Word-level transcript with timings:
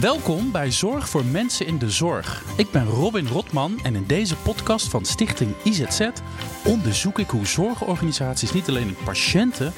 Welkom 0.00 0.52
bij 0.52 0.70
Zorg 0.70 1.08
voor 1.08 1.24
Mensen 1.24 1.66
in 1.66 1.78
de 1.78 1.90
Zorg. 1.90 2.44
Ik 2.56 2.70
ben 2.70 2.86
Robin 2.86 3.26
Rotman 3.26 3.80
en 3.82 3.94
in 3.96 4.04
deze 4.06 4.36
podcast 4.36 4.88
van 4.88 5.04
Stichting 5.04 5.54
IZZ 5.62 6.08
onderzoek 6.64 7.18
ik 7.18 7.30
hoe 7.30 7.46
zorgorganisaties 7.46 8.52
niet 8.52 8.68
alleen 8.68 8.86
hun 8.86 9.04
patiënten, 9.04 9.72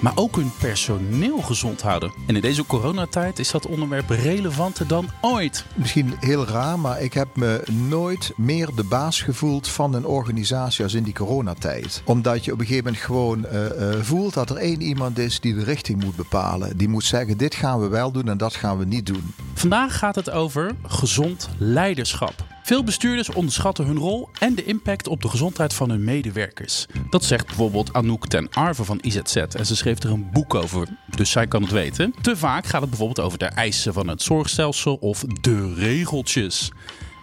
maar 0.00 0.12
ook 0.14 0.36
hun 0.36 0.52
personeel 0.58 1.42
gezond 1.42 1.82
houden. 1.82 2.12
En 2.26 2.34
in 2.36 2.40
deze 2.40 2.66
coronatijd 2.66 3.38
is 3.38 3.50
dat 3.50 3.66
onderwerp 3.66 4.10
relevanter 4.10 4.86
dan 4.86 5.08
ooit. 5.20 5.64
Misschien 5.74 6.14
heel 6.20 6.46
raar, 6.46 6.78
maar 6.78 7.02
ik 7.02 7.12
heb 7.12 7.36
me 7.36 7.62
nooit 7.88 8.32
meer 8.36 8.68
de 8.74 8.84
baas 8.84 9.22
gevoeld 9.22 9.68
van 9.68 9.94
een 9.94 10.06
organisatie 10.06 10.84
als 10.84 10.94
in 10.94 11.02
die 11.02 11.14
coronatijd. 11.14 12.02
Omdat 12.04 12.44
je 12.44 12.52
op 12.52 12.58
een 12.58 12.66
gegeven 12.66 12.84
moment 12.84 13.02
gewoon 13.02 13.46
uh, 13.52 13.64
uh, 13.64 14.02
voelt 14.02 14.34
dat 14.34 14.50
er 14.50 14.56
één 14.56 14.80
iemand 14.80 15.18
is 15.18 15.40
die 15.40 15.54
de 15.54 15.64
richting 15.64 16.04
moet 16.04 16.16
bepalen. 16.16 16.76
Die 16.76 16.88
moet 16.88 17.04
zeggen: 17.04 17.36
dit 17.36 17.54
gaan 17.54 17.80
we 17.80 17.88
wel 17.88 18.10
doen 18.10 18.28
en 18.28 18.38
dat 18.38 18.54
gaan 18.54 18.78
we 18.78 18.84
niet 18.84 19.06
doen. 19.06 19.34
Vandaag 19.54 19.98
gaat 19.98 20.14
het 20.14 20.30
over 20.30 20.74
gezond 20.82 21.48
leiderschap. 21.58 22.57
Veel 22.68 22.84
bestuurders 22.84 23.28
onderschatten 23.28 23.86
hun 23.86 23.98
rol 23.98 24.28
en 24.38 24.54
de 24.54 24.64
impact 24.64 25.08
op 25.08 25.22
de 25.22 25.28
gezondheid 25.28 25.74
van 25.74 25.90
hun 25.90 26.04
medewerkers. 26.04 26.86
Dat 27.10 27.24
zegt 27.24 27.46
bijvoorbeeld 27.46 27.92
Anouk 27.92 28.26
ten 28.26 28.48
Arve 28.50 28.84
van 28.84 28.98
IZZ 29.00 29.36
en 29.36 29.66
ze 29.66 29.76
schreef 29.76 30.02
er 30.02 30.10
een 30.10 30.30
boek 30.32 30.54
over, 30.54 30.88
dus 31.16 31.30
zij 31.30 31.46
kan 31.46 31.62
het 31.62 31.70
weten. 31.70 32.14
Te 32.20 32.36
vaak 32.36 32.66
gaat 32.66 32.80
het 32.80 32.90
bijvoorbeeld 32.90 33.26
over 33.26 33.38
de 33.38 33.44
eisen 33.44 33.92
van 33.92 34.08
het 34.08 34.22
zorgstelsel 34.22 34.94
of 34.94 35.24
de 35.40 35.74
regeltjes. 35.74 36.72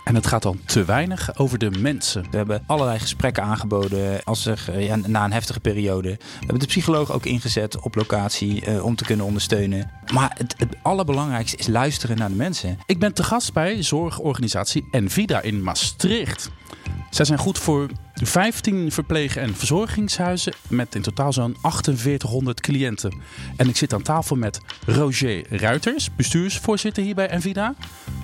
En 0.06 0.16
het 0.16 0.28
gaat 0.28 0.42
dan 0.42 0.60
te 0.66 0.86
weinig 0.86 1.38
over 1.38 1.58
de 1.58 1.72
mensen. 1.72 2.26
We 2.32 2.38
hebben 2.38 2.64
allerlei 2.66 3.00
gesprekken 3.00 3.44
aangeboden 3.44 4.24
als 4.24 4.46
er, 4.46 4.80
ja, 4.80 4.96
na 4.96 5.26
een 5.26 5.32
heftige 5.32 5.60
periode. 5.60 6.10
We 6.10 6.38
hebben 6.40 6.60
de 6.60 6.66
psycholoog 6.66 7.12
ook 7.12 7.26
ingezet 7.26 7.80
op 7.80 7.96
locatie 7.96 8.68
uh, 8.68 8.86
om 8.86 8.96
te 8.96 9.06
kunnen 9.06 9.26
ondersteunen. 9.26 9.92
Maar 10.14 10.36
het, 10.38 10.56
het, 10.58 10.76
allerbelangrijkste 10.82 11.58
is 11.58 11.68
luisteren 11.68 12.18
naar 12.18 12.30
de 12.30 12.36
mensen. 12.36 12.80
Ik 12.86 13.00
ben 13.00 13.14
te 13.14 13.24
gast 13.24 13.54
bij 13.54 13.84
zorgorganisatie 13.84 14.88
Envida 14.92 15.42
in 15.42 15.64
Maastricht. 15.64 16.52
Zij 17.10 17.26
zijn 17.26 17.40
goed 17.40 17.60
voor 17.60 17.90
15 18.14 18.92
verpleeg- 18.92 19.36
en 19.38 19.56
verzorgingshuizen 19.56 20.54
met 20.68 20.96
in 20.96 21.02
totaal 21.02 21.34
zo'n 21.34 21.58
4800 21.62 22.62
cliënten. 22.62 23.14
En 23.56 23.70
ik 23.70 23.78
zit 23.78 23.94
aan 23.94 24.02
tafel 24.02 24.36
met 24.36 24.60
Roger 24.86 25.60
Ruiters, 25.60 26.16
bestuursvoorzitter 26.16 27.04
hier 27.04 27.16
bij 27.16 27.30
Envida. 27.30 27.76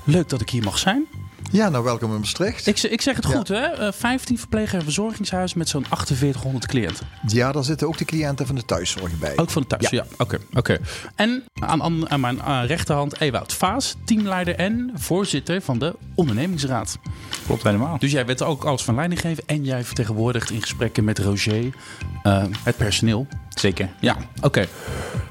Leuk 0.03 0.29
dat 0.29 0.41
ik 0.41 0.49
hier 0.49 0.63
mag 0.63 0.77
zijn. 0.77 1.07
Ja, 1.51 1.69
nou 1.69 1.83
welkom 1.83 2.13
in 2.13 2.19
Maastricht. 2.19 2.67
Ik, 2.67 2.79
ik 2.79 3.01
zeg 3.01 3.15
het 3.15 3.25
goed, 3.25 3.47
ja. 3.47 3.73
hè? 3.75 3.93
15 3.93 4.37
verpleeg- 4.37 4.73
en 4.73 4.83
verzorgingshuizen 4.83 5.57
met 5.57 5.69
zo'n 5.69 5.85
4800 5.89 6.65
cliënten. 6.67 7.07
Ja, 7.27 7.51
daar 7.51 7.63
zitten 7.63 7.87
ook 7.87 7.97
de 7.97 8.05
cliënten 8.05 8.45
van 8.45 8.55
de 8.55 8.65
thuiszorg 8.65 9.19
bij. 9.19 9.33
Ook 9.35 9.49
van 9.49 9.61
de 9.61 9.67
thuis, 9.67 9.89
ja. 9.89 10.05
Oké, 10.17 10.35
ja. 10.35 10.41
oké. 10.53 10.57
Okay, 10.57 10.75
okay. 10.77 10.79
En 11.15 11.43
aan, 11.53 11.83
aan, 11.83 12.09
aan 12.09 12.19
mijn 12.19 12.35
uh, 12.35 12.61
rechterhand 12.65 13.21
Ewout 13.21 13.53
Vaas, 13.53 13.95
teamleider 14.05 14.55
en 14.55 14.91
voorzitter 14.93 15.61
van 15.61 15.79
de 15.79 15.95
ondernemingsraad. 16.15 16.97
Klopt 17.45 17.63
helemaal. 17.63 17.97
Dus 17.99 18.11
jij 18.11 18.25
weet 18.25 18.41
ook 18.41 18.63
alles 18.63 18.83
van 18.83 18.95
leiding 18.95 19.21
geven 19.21 19.43
en 19.45 19.63
jij 19.63 19.83
vertegenwoordigt 19.83 20.49
in 20.49 20.61
gesprekken 20.61 21.03
met 21.03 21.19
Roger 21.19 21.75
uh, 22.23 22.43
het 22.63 22.77
personeel. 22.77 23.27
Zeker. 23.49 23.89
Ja, 23.99 24.17
oké. 24.35 24.45
Okay. 24.45 24.67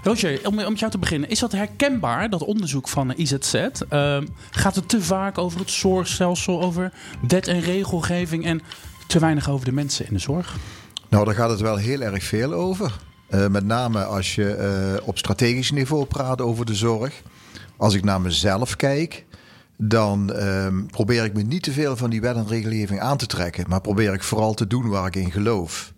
Roger, 0.03 0.41
om, 0.47 0.59
om 0.59 0.71
met 0.71 0.79
jou 0.79 0.91
te 0.91 0.99
beginnen. 0.99 1.29
Is 1.29 1.39
dat 1.39 1.53
herkenbaar, 1.53 2.31
dat 2.31 2.43
onderzoek 2.45 2.89
van 2.89 3.15
IZZ? 3.17 3.55
Uh, 3.55 4.19
gaat 4.51 4.75
het 4.75 4.89
te 4.89 5.03
vaak 5.03 5.39
over 5.39 5.59
het 5.59 5.71
zorgstelsel, 6.11 6.63
over 6.63 6.93
wet 7.29 7.49
en 7.49 7.61
regelgeving 7.61 8.45
en 8.45 8.61
te 9.07 9.19
weinig 9.19 9.51
over 9.51 9.65
de 9.65 9.73
mensen 9.73 10.07
in 10.07 10.13
de 10.13 10.19
zorg? 10.19 10.57
Nou, 11.09 11.25
daar 11.25 11.35
gaat 11.35 11.51
het 11.51 11.61
wel 11.61 11.77
heel 11.77 12.01
erg 12.01 12.25
veel 12.25 12.53
over. 12.53 12.97
Uh, 13.31 13.47
met 13.47 13.65
name 13.65 14.05
als 14.05 14.35
je 14.35 14.97
uh, 15.01 15.07
op 15.09 15.19
strategisch 15.19 15.71
niveau 15.71 16.05
praat 16.05 16.41
over 16.41 16.67
de 16.67 16.75
zorg. 16.75 17.23
Als 17.77 17.95
ik 17.95 18.05
naar 18.05 18.21
mezelf 18.21 18.77
kijk, 18.77 19.25
dan 19.77 20.31
uh, 20.35 20.67
probeer 20.91 21.25
ik 21.25 21.35
me 21.35 21.43
niet 21.43 21.63
te 21.63 21.73
veel 21.73 21.97
van 21.97 22.11
die 22.11 22.21
wet 22.21 22.37
en 22.37 22.49
regelgeving 22.49 23.01
aan 23.01 23.17
te 23.17 23.27
trekken. 23.27 23.65
Maar 23.69 23.81
probeer 23.81 24.13
ik 24.13 24.23
vooral 24.23 24.55
te 24.55 24.67
doen 24.67 24.89
waar 24.89 25.07
ik 25.07 25.17
in 25.17 25.33
geloof. 25.33 25.93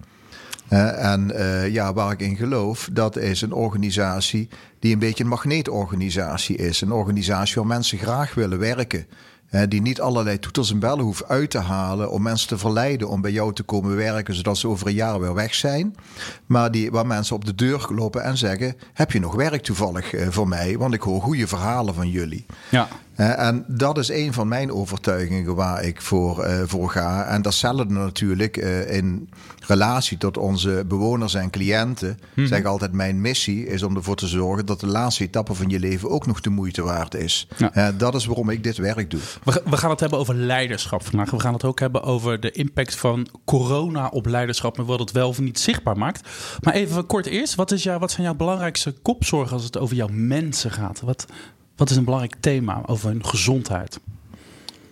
En 0.69 1.31
uh, 1.35 1.69
ja, 1.69 1.93
waar 1.93 2.13
ik 2.13 2.21
in 2.21 2.37
geloof, 2.37 2.89
dat 2.93 3.17
is 3.17 3.43
een 3.43 3.53
organisatie 3.53 4.49
die 4.79 4.93
een 4.93 4.99
beetje 4.99 5.25
een 5.25 5.31
magneetorganisatie 5.31 6.57
is. 6.57 6.81
Een 6.81 6.93
organisatie 6.93 7.55
waar 7.55 7.67
mensen 7.67 7.99
graag 7.99 8.35
willen 8.35 8.59
werken. 8.59 9.07
Die 9.69 9.83
niet 9.83 10.01
allerlei 10.01 10.39
toeters 10.39 10.71
en 10.71 10.79
bellen 10.79 11.05
hoeft 11.05 11.29
uit 11.29 11.51
te 11.51 11.59
halen 11.59 12.11
om 12.11 12.23
mensen 12.23 12.49
te 12.49 12.59
verleiden 12.59 13.09
om 13.09 13.21
bij 13.21 13.33
jou 13.33 13.53
te 13.53 13.63
komen 13.63 13.97
werken, 13.97 14.35
zodat 14.35 14.59
ze 14.59 14.69
over 14.69 14.87
een 14.87 14.95
jaar 14.95 15.21
weer 15.21 15.35
weg 15.35 15.55
zijn. 15.55 15.97
Maar 16.47 16.71
die, 16.71 16.91
waar 16.91 17.07
mensen 17.07 17.37
op 17.37 17.45
de 17.45 17.55
deur 17.55 17.89
lopen 17.95 18.23
en 18.23 18.37
zeggen: 18.37 18.77
Heb 18.93 19.13
je 19.13 19.21
nog 19.21 19.35
werk 19.35 19.63
toevallig 19.63 20.15
voor 20.29 20.49
mij? 20.49 20.79
Want 20.79 20.95
ik 20.95 21.03
hoor 21.03 21.21
goede 21.21 21.47
verhalen 21.47 21.95
van 21.95 22.09
jullie. 22.09 22.47
Ja. 22.69 22.89
En 23.17 23.65
dat 23.69 23.99
is 23.99 24.09
een 24.09 24.33
van 24.33 24.49
mijn 24.49 24.73
overtuigingen 24.73 25.55
waar 25.55 25.85
ik 25.85 26.01
voor, 26.01 26.47
uh, 26.47 26.63
voor 26.65 26.91
ga. 26.91 27.25
En 27.25 27.43
datzelfde 27.43 27.85
natuurlijk 27.85 28.57
uh, 28.57 28.97
in 28.97 29.29
relatie 29.67 30.19
tot 30.19 30.37
onze 30.37 30.85
bewoners 30.89 31.35
en 31.35 31.51
cliënten. 31.51 32.19
Mm-hmm. 32.29 32.47
Zeg 32.47 32.65
altijd: 32.65 32.93
mijn 32.93 33.21
missie 33.21 33.67
is 33.67 33.83
om 33.83 33.97
ervoor 33.97 34.17
te 34.17 34.27
zorgen 34.27 34.67
dat 34.67 34.81
de 34.81 34.87
laatste 34.87 35.25
etappe 35.25 35.55
van 35.55 35.69
je 35.69 35.79
leven 35.79 36.11
ook 36.11 36.27
nog 36.27 36.41
de 36.41 36.51
moeite 36.51 36.83
waard 36.83 37.15
is. 37.15 37.49
Ja. 37.57 37.93
dat 37.93 38.15
is 38.15 38.27
waarom 38.27 38.51
ik 38.51 38.63
dit 38.63 38.77
werk 38.77 39.11
doe. 39.11 39.21
We, 39.45 39.63
we, 39.65 39.77
gaan 39.77 39.91
het 39.91 40.01
hebben 40.01 40.19
over 40.19 40.35
leiderschap 40.35 41.05
vandaag. 41.05 41.31
We 41.31 41.41
gaan 41.41 41.53
het 41.53 41.65
ook 41.65 41.81
hebben 41.81 42.03
over 42.03 42.41
de 42.41 42.51
impact 42.51 42.97
van 42.97 43.27
corona 43.45 44.09
op 44.09 44.27
leiderschap 44.27 44.79
en 44.79 44.85
wat 44.85 44.99
het 44.99 45.11
wel 45.11 45.29
of 45.29 45.41
niet 45.41 45.61
zichtbaar 45.61 45.99
maakt. 45.99 46.29
Maar 46.61 46.75
even 46.75 47.07
kort 47.07 47.27
eerst: 47.27 47.55
wat, 47.55 47.71
is 47.71 47.83
jou, 47.83 47.99
wat 47.99 48.11
zijn 48.11 48.27
jouw 48.27 48.35
belangrijkste 48.35 48.95
kopzorgen 49.03 49.53
als 49.53 49.65
het 49.65 49.79
over 49.79 49.97
jouw 49.97 50.09
mensen 50.11 50.71
gaat? 50.71 51.01
Wat, 51.01 51.27
wat 51.77 51.91
is 51.91 51.97
een 51.97 52.05
belangrijk 52.05 52.37
thema 52.41 52.83
over 52.87 53.09
hun 53.09 53.25
gezondheid? 53.25 54.01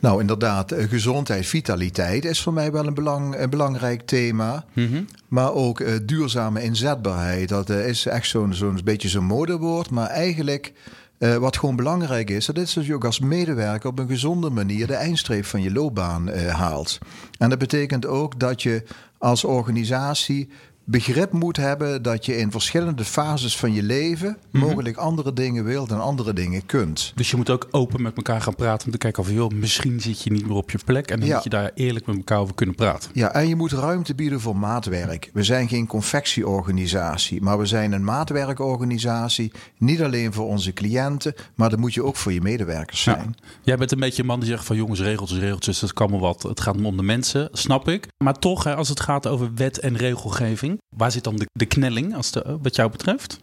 Nou, 0.00 0.20
inderdaad, 0.20 0.74
gezondheid, 0.76 1.46
vitaliteit 1.46 2.24
is 2.24 2.42
voor 2.42 2.52
mij 2.52 2.72
wel 2.72 2.86
een, 2.86 2.94
belang, 2.94 3.38
een 3.38 3.50
belangrijk 3.50 4.02
thema. 4.02 4.64
Mm-hmm. 4.72 5.06
Maar 5.28 5.52
ook 5.52 5.80
uh, 5.80 5.94
duurzame 6.02 6.62
inzetbaarheid. 6.62 7.48
Dat 7.48 7.70
uh, 7.70 7.88
is 7.88 8.06
echt 8.06 8.28
zo'n 8.28 8.54
zo'n 8.54 8.80
beetje 8.84 9.08
zo'n 9.08 9.24
modewoord. 9.24 9.90
Maar 9.90 10.06
eigenlijk, 10.06 10.72
uh, 11.18 11.36
wat 11.36 11.56
gewoon 11.56 11.76
belangrijk 11.76 12.30
is, 12.30 12.46
dat 12.46 12.56
is 12.56 12.72
dat 12.72 12.86
je 12.86 12.94
ook 12.94 13.04
als 13.04 13.20
medewerker 13.20 13.90
op 13.90 13.98
een 13.98 14.08
gezonde 14.08 14.50
manier 14.50 14.86
de 14.86 14.94
eindstreep 14.94 15.44
van 15.44 15.62
je 15.62 15.72
loopbaan 15.72 16.28
haalt. 16.48 16.98
En 17.38 17.48
dat 17.48 17.58
betekent 17.58 18.06
ook 18.06 18.38
dat 18.40 18.62
je 18.62 18.82
als 19.18 19.44
organisatie 19.44 20.48
begrip 20.90 21.32
moet 21.32 21.56
hebben 21.56 22.02
dat 22.02 22.26
je 22.26 22.36
in 22.36 22.50
verschillende 22.50 23.04
fases 23.04 23.56
van 23.56 23.72
je 23.72 23.82
leven 23.82 24.36
mm-hmm. 24.50 24.68
mogelijk 24.68 24.96
andere 24.96 25.32
dingen 25.32 25.64
wilt 25.64 25.90
en 25.90 26.00
andere 26.00 26.32
dingen 26.32 26.66
kunt. 26.66 27.12
Dus 27.14 27.30
je 27.30 27.36
moet 27.36 27.50
ook 27.50 27.68
open 27.70 28.02
met 28.02 28.16
elkaar 28.16 28.40
gaan 28.40 28.54
praten 28.54 28.86
om 28.86 28.92
te 28.92 28.98
kijken 28.98 29.22
of 29.22 29.30
joh, 29.30 29.50
misschien 29.50 30.00
zit 30.00 30.22
je 30.22 30.30
niet 30.30 30.46
meer 30.46 30.56
op 30.56 30.70
je 30.70 30.78
plek 30.84 31.10
en 31.10 31.18
dan 31.18 31.28
ja. 31.28 31.34
moet 31.34 31.44
je 31.44 31.50
daar 31.50 31.70
eerlijk 31.74 32.06
met 32.06 32.16
elkaar 32.16 32.38
over 32.38 32.54
kunnen 32.54 32.74
praten. 32.74 33.10
Ja, 33.14 33.32
en 33.32 33.48
je 33.48 33.56
moet 33.56 33.72
ruimte 33.72 34.14
bieden 34.14 34.40
voor 34.40 34.56
maatwerk. 34.56 35.30
We 35.32 35.42
zijn 35.42 35.68
geen 35.68 35.86
confectieorganisatie, 35.86 37.42
maar 37.42 37.58
we 37.58 37.66
zijn 37.66 37.92
een 37.92 38.04
maatwerkorganisatie. 38.04 39.52
Niet 39.78 40.02
alleen 40.02 40.32
voor 40.32 40.46
onze 40.46 40.72
cliënten, 40.72 41.34
maar 41.54 41.70
dat 41.70 41.78
moet 41.78 41.94
je 41.94 42.04
ook 42.04 42.16
voor 42.16 42.32
je 42.32 42.40
medewerkers 42.40 43.02
zijn. 43.02 43.34
Ja. 43.36 43.48
Jij 43.62 43.76
bent 43.76 43.92
een 43.92 43.98
beetje 43.98 44.22
een 44.22 44.28
man 44.28 44.40
die 44.40 44.48
zegt 44.48 44.64
van 44.64 44.76
jongens, 44.76 45.00
regeltjes, 45.00 45.38
regeltjes, 45.38 45.78
dat 45.78 45.92
kan 45.92 46.10
wel 46.10 46.20
wat. 46.20 46.42
Het 46.42 46.60
gaat 46.60 46.76
om 46.82 46.96
de 46.96 47.02
mensen, 47.02 47.48
snap 47.52 47.88
ik. 47.88 48.06
Maar 48.24 48.38
toch, 48.38 48.64
hè, 48.64 48.74
als 48.74 48.88
het 48.88 49.00
gaat 49.00 49.26
over 49.26 49.50
wet 49.54 49.78
en 49.78 49.96
regelgeving, 49.96 50.79
Waar 50.88 51.10
zit 51.10 51.24
dan 51.24 51.36
de, 51.36 51.46
de 51.52 51.66
knelling 51.66 52.14
als 52.14 52.30
de, 52.30 52.58
wat 52.62 52.76
jou 52.76 52.90
betreft? 52.90 53.40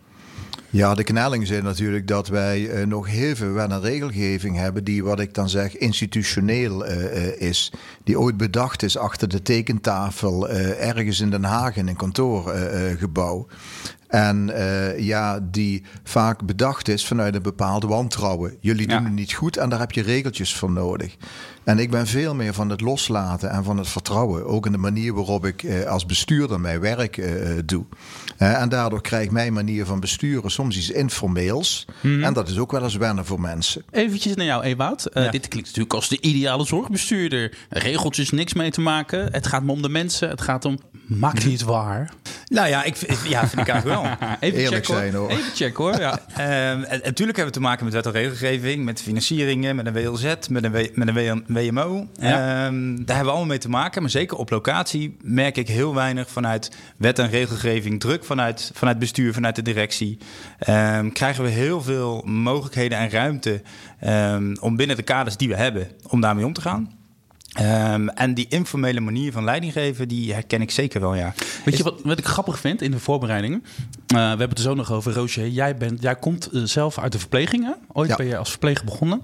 Ja, 0.69 0.95
de 0.95 1.03
knelling 1.03 1.47
zit 1.47 1.63
natuurlijk 1.63 2.07
dat 2.07 2.27
wij 2.27 2.59
uh, 2.59 2.85
nog 2.85 3.07
heel 3.07 3.35
veel 3.35 3.51
wet 3.51 3.71
en 3.71 3.81
regelgeving 3.81 4.57
hebben 4.57 4.83
die, 4.83 5.03
wat 5.03 5.19
ik 5.19 5.33
dan 5.33 5.49
zeg, 5.49 5.77
institutioneel 5.77 6.87
uh, 6.87 7.03
uh, 7.03 7.41
is. 7.41 7.71
Die 8.03 8.19
ooit 8.19 8.37
bedacht 8.37 8.83
is 8.83 8.97
achter 8.97 9.27
de 9.27 9.41
tekentafel 9.41 10.49
ergens 10.49 11.19
in 11.19 11.29
Den 11.29 11.43
Haag 11.43 11.75
in 11.75 11.87
een 11.87 11.95
kantoorgebouw. 11.95 13.47
En 14.07 14.49
uh, 14.49 14.99
ja, 14.99 15.39
die 15.39 15.83
vaak 16.03 16.45
bedacht 16.45 16.87
is 16.87 17.05
vanuit 17.05 17.35
een 17.35 17.41
bepaalde 17.41 17.87
wantrouwen. 17.87 18.57
Jullie 18.59 18.87
doen 18.87 18.97
ja. 18.97 19.03
het 19.03 19.13
niet 19.13 19.33
goed 19.33 19.57
en 19.57 19.69
daar 19.69 19.79
heb 19.79 19.91
je 19.91 20.01
regeltjes 20.01 20.55
voor 20.55 20.71
nodig. 20.71 21.15
En 21.67 21.79
ik 21.79 21.89
ben 21.89 22.07
veel 22.07 22.35
meer 22.35 22.53
van 22.53 22.69
het 22.69 22.81
loslaten 22.81 23.49
en 23.49 23.63
van 23.63 23.77
het 23.77 23.87
vertrouwen. 23.87 24.45
Ook 24.45 24.65
in 24.65 24.71
de 24.71 24.77
manier 24.77 25.13
waarop 25.13 25.45
ik 25.45 25.63
uh, 25.63 25.85
als 25.85 26.05
bestuurder 26.05 26.59
mijn 26.59 26.79
werk 26.79 27.17
uh, 27.17 27.59
doe. 27.65 27.85
en 28.37 28.69
daardoor 28.69 29.01
krijgt 29.01 29.31
mijn 29.31 29.53
manier 29.53 29.85
van 29.85 29.99
besturen 29.99 30.51
soms 30.51 30.77
iets 30.77 30.89
informeels. 30.89 31.85
Mm-hmm. 32.01 32.23
En 32.23 32.33
dat 32.33 32.49
is 32.49 32.57
ook 32.57 32.71
wel 32.71 32.83
eens 32.83 32.95
wennen 32.95 33.25
voor 33.25 33.41
mensen. 33.41 33.83
Eventjes 33.91 34.35
naar 34.35 34.45
jou, 34.45 34.63
Ewout. 34.63 35.09
Ja. 35.13 35.29
Dit 35.29 35.47
klinkt 35.47 35.67
natuurlijk 35.67 35.93
als 35.93 36.09
de 36.09 36.21
ideale 36.21 36.65
zorgbestuurder. 36.65 37.57
Regeltjes 37.69 38.29
niks 38.29 38.53
mee 38.53 38.71
te 38.71 38.81
maken. 38.81 39.31
Het 39.31 39.47
gaat 39.47 39.63
me 39.63 39.71
om 39.71 39.81
de 39.81 39.89
mensen. 39.89 40.29
Het 40.29 40.41
gaat 40.41 40.65
om, 40.65 40.79
maakt 41.05 41.43
hij 41.43 41.51
het 41.51 41.63
waar? 41.63 42.13
Nou 42.47 42.67
ja, 42.67 42.83
ik, 42.83 42.95
ja 43.27 43.47
vind 43.47 43.61
ik 43.61 43.67
eigenlijk 43.67 44.01
wel. 44.01 44.05
Even 44.39 44.59
Eerlijk 44.59 44.85
check, 44.85 44.95
zijn 44.97 45.13
hoor. 45.13 45.29
Even 45.29 45.55
check 45.55 45.75
hoor. 45.75 45.99
Ja. 45.99 46.19
uh, 46.29 46.89
natuurlijk 46.89 47.17
hebben 47.17 47.45
we 47.45 47.51
te 47.51 47.59
maken 47.59 47.85
met 47.85 47.93
wet 47.93 48.05
en 48.05 48.11
regelgeving, 48.11 48.85
met 48.85 49.01
financieringen, 49.01 49.75
met 49.75 49.85
een 49.85 49.93
WLZ, 49.93 50.33
met 50.49 50.63
een, 50.63 50.71
w, 50.71 50.85
met 50.93 51.07
een 51.07 51.13
w, 51.13 51.53
WMO. 51.57 52.07
Ja. 52.13 52.65
Ehm, 52.65 52.95
daar 52.95 53.15
hebben 53.15 53.25
we 53.25 53.29
allemaal 53.29 53.45
mee 53.45 53.57
te 53.57 53.69
maken. 53.69 54.01
Maar 54.01 54.11
zeker 54.11 54.37
op 54.37 54.49
locatie 54.49 55.17
merk 55.21 55.57
ik 55.57 55.67
heel 55.67 55.95
weinig 55.95 56.29
vanuit 56.29 56.71
wet 56.97 57.19
en 57.19 57.29
regelgeving, 57.29 57.99
druk 57.99 58.25
vanuit, 58.25 58.71
vanuit 58.73 58.99
bestuur, 58.99 59.33
vanuit 59.33 59.55
de 59.55 59.61
directie. 59.61 60.17
Ehm, 60.59 61.09
krijgen 61.09 61.43
we 61.43 61.49
heel 61.49 61.81
veel 61.81 62.21
mogelijkheden 62.25 62.97
en 62.97 63.09
ruimte 63.09 63.61
ehm, 63.99 64.55
om 64.59 64.75
binnen 64.75 64.95
de 64.95 65.03
kaders 65.03 65.37
die 65.37 65.47
we 65.47 65.55
hebben, 65.55 65.87
om 66.07 66.21
daarmee 66.21 66.45
om 66.45 66.53
te 66.53 66.61
gaan. 66.61 66.96
Ehm, 67.57 68.07
en 68.07 68.33
die 68.33 68.45
informele 68.49 68.99
manier 68.99 69.31
van 69.31 69.43
leiding 69.43 69.73
geven, 69.73 70.07
die 70.07 70.33
herken 70.33 70.61
ik 70.61 70.71
zeker 70.71 71.01
wel, 71.01 71.15
ja. 71.15 71.33
Weet 71.65 71.77
je 71.77 71.83
wat, 71.83 72.01
wat 72.03 72.17
ik 72.17 72.25
grappig 72.25 72.59
vind 72.59 72.81
in 72.81 72.91
de 72.91 72.99
voorbereiding? 72.99 73.53
Eh, 73.53 73.61
we 74.07 74.15
hebben 74.17 74.49
het 74.49 74.57
er 74.57 74.63
zo 74.63 74.73
nog 74.73 74.91
over. 74.91 75.13
Roosje, 75.13 75.51
jij, 75.53 75.75
bent, 75.77 76.01
jij 76.01 76.15
komt 76.15 76.45
eh, 76.51 76.61
zelf 76.63 76.99
uit 76.99 77.11
de 77.11 77.19
verpleging, 77.19 77.63
hè? 77.63 77.71
Ooit 77.93 78.09
Ja. 78.09 78.15
ben 78.15 78.25
je 78.25 78.37
als 78.37 78.49
verpleger 78.49 78.85
begonnen. 78.85 79.21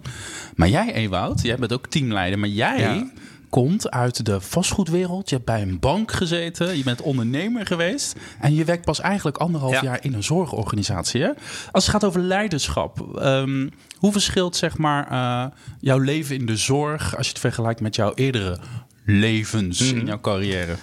Maar 0.56 0.70
jij, 0.70 0.94
Ewout, 0.94 1.42
jij 1.42 1.56
bent 1.58 1.74
ook 1.74 1.88
teamleider. 1.88 2.40
Maar 2.40 2.50
jij 2.50 2.80
Ja. 2.80 3.08
Komt 3.54 3.92
uit 3.92 4.26
de 4.26 4.42
vastgoedwereld. 4.42 5.30
Je 5.30 5.36
hebt 5.36 5.48
bij 5.48 5.62
een 5.62 5.80
bank 5.80 6.12
gezeten. 6.12 6.78
Je 6.78 6.84
bent 6.84 7.02
ondernemer 7.02 7.66
geweest. 7.66 8.16
En 8.40 8.56
je 8.56 8.64
werkt 8.64 8.86
pas 8.86 9.00
eigenlijk 9.00 9.38
anderhalf 9.38 9.74
Ja. 9.74 9.84
jaar 9.84 10.04
in 10.04 10.14
een 10.14 10.24
zorgorganisatie. 10.24 11.22
Hè? 11.22 11.30
Als 11.72 11.84
het 11.84 11.94
gaat 11.94 12.04
over 12.06 12.22
leiderschap. 12.22 13.18
ehm, 13.20 13.70
hoe 13.98 14.12
verschilt 14.12 14.56
zeg 14.56 14.78
maar, 14.78 15.12
eh, 15.12 15.52
jouw 15.80 15.98
leven 15.98 16.36
in 16.36 16.46
de 16.46 16.58
zorg... 16.58 17.18
als 17.18 17.26
je 17.26 17.32
het 17.32 17.42
vergelijkt 17.42 17.82
met 17.82 17.96
jouw 17.96 18.12
eerdere 18.16 18.58
levens 19.06 19.92
Mhm. 19.92 20.00
in 20.00 20.06
jouw 20.06 20.20
carrière? 20.22 20.76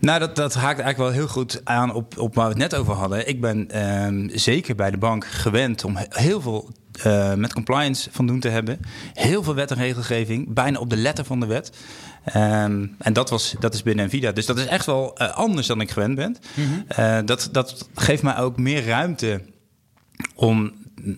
Nou, 0.00 0.18
dat, 0.18 0.36
dat 0.36 0.54
haakt 0.54 0.80
eigenlijk 0.80 0.98
wel 0.98 1.10
heel 1.10 1.28
goed 1.28 1.60
aan 1.64 1.94
op, 1.94 2.18
op 2.18 2.34
waar 2.34 2.44
we 2.44 2.50
het 2.62 2.70
net 2.70 2.74
over 2.80 2.94
hadden. 2.94 3.28
Ik 3.28 3.40
ben 3.40 3.70
ehm, 3.70 4.28
zeker 4.32 4.74
bij 4.74 4.90
de 4.90 4.98
bank 4.98 5.26
gewend 5.26 5.84
om 5.84 5.96
he- 5.96 6.04
heel 6.08 6.40
veel 6.40 6.70
eh, 7.02 7.34
met 7.34 7.52
compliance 7.52 8.08
van 8.12 8.26
doen 8.26 8.40
te 8.40 8.48
hebben. 8.48 8.80
Heel 9.12 9.42
veel 9.42 9.54
wet 9.54 9.70
en 9.70 9.76
regelgeving, 9.76 10.54
bijna 10.54 10.78
op 10.78 10.90
de 10.90 10.96
letter 10.96 11.24
van 11.24 11.40
de 11.40 11.46
wet. 11.46 11.72
Ehm, 12.24 12.86
en 12.98 13.12
dat, 13.12 13.30
was, 13.30 13.54
dat 13.60 13.74
is 13.74 13.82
binnen 13.82 14.06
Nvidia. 14.06 14.32
Dus 14.32 14.46
dat 14.46 14.58
is 14.58 14.66
echt 14.66 14.86
wel 14.86 15.16
eh, 15.16 15.36
anders 15.36 15.66
dan 15.66 15.80
ik 15.80 15.90
gewend 15.90 16.14
ben. 16.14 16.36
Eh, 16.88 17.18
dat, 17.24 17.48
dat 17.52 17.88
geeft 17.94 18.22
mij 18.22 18.36
ook 18.36 18.56
meer 18.56 18.86
ruimte 18.86 19.40
om. 20.34 20.72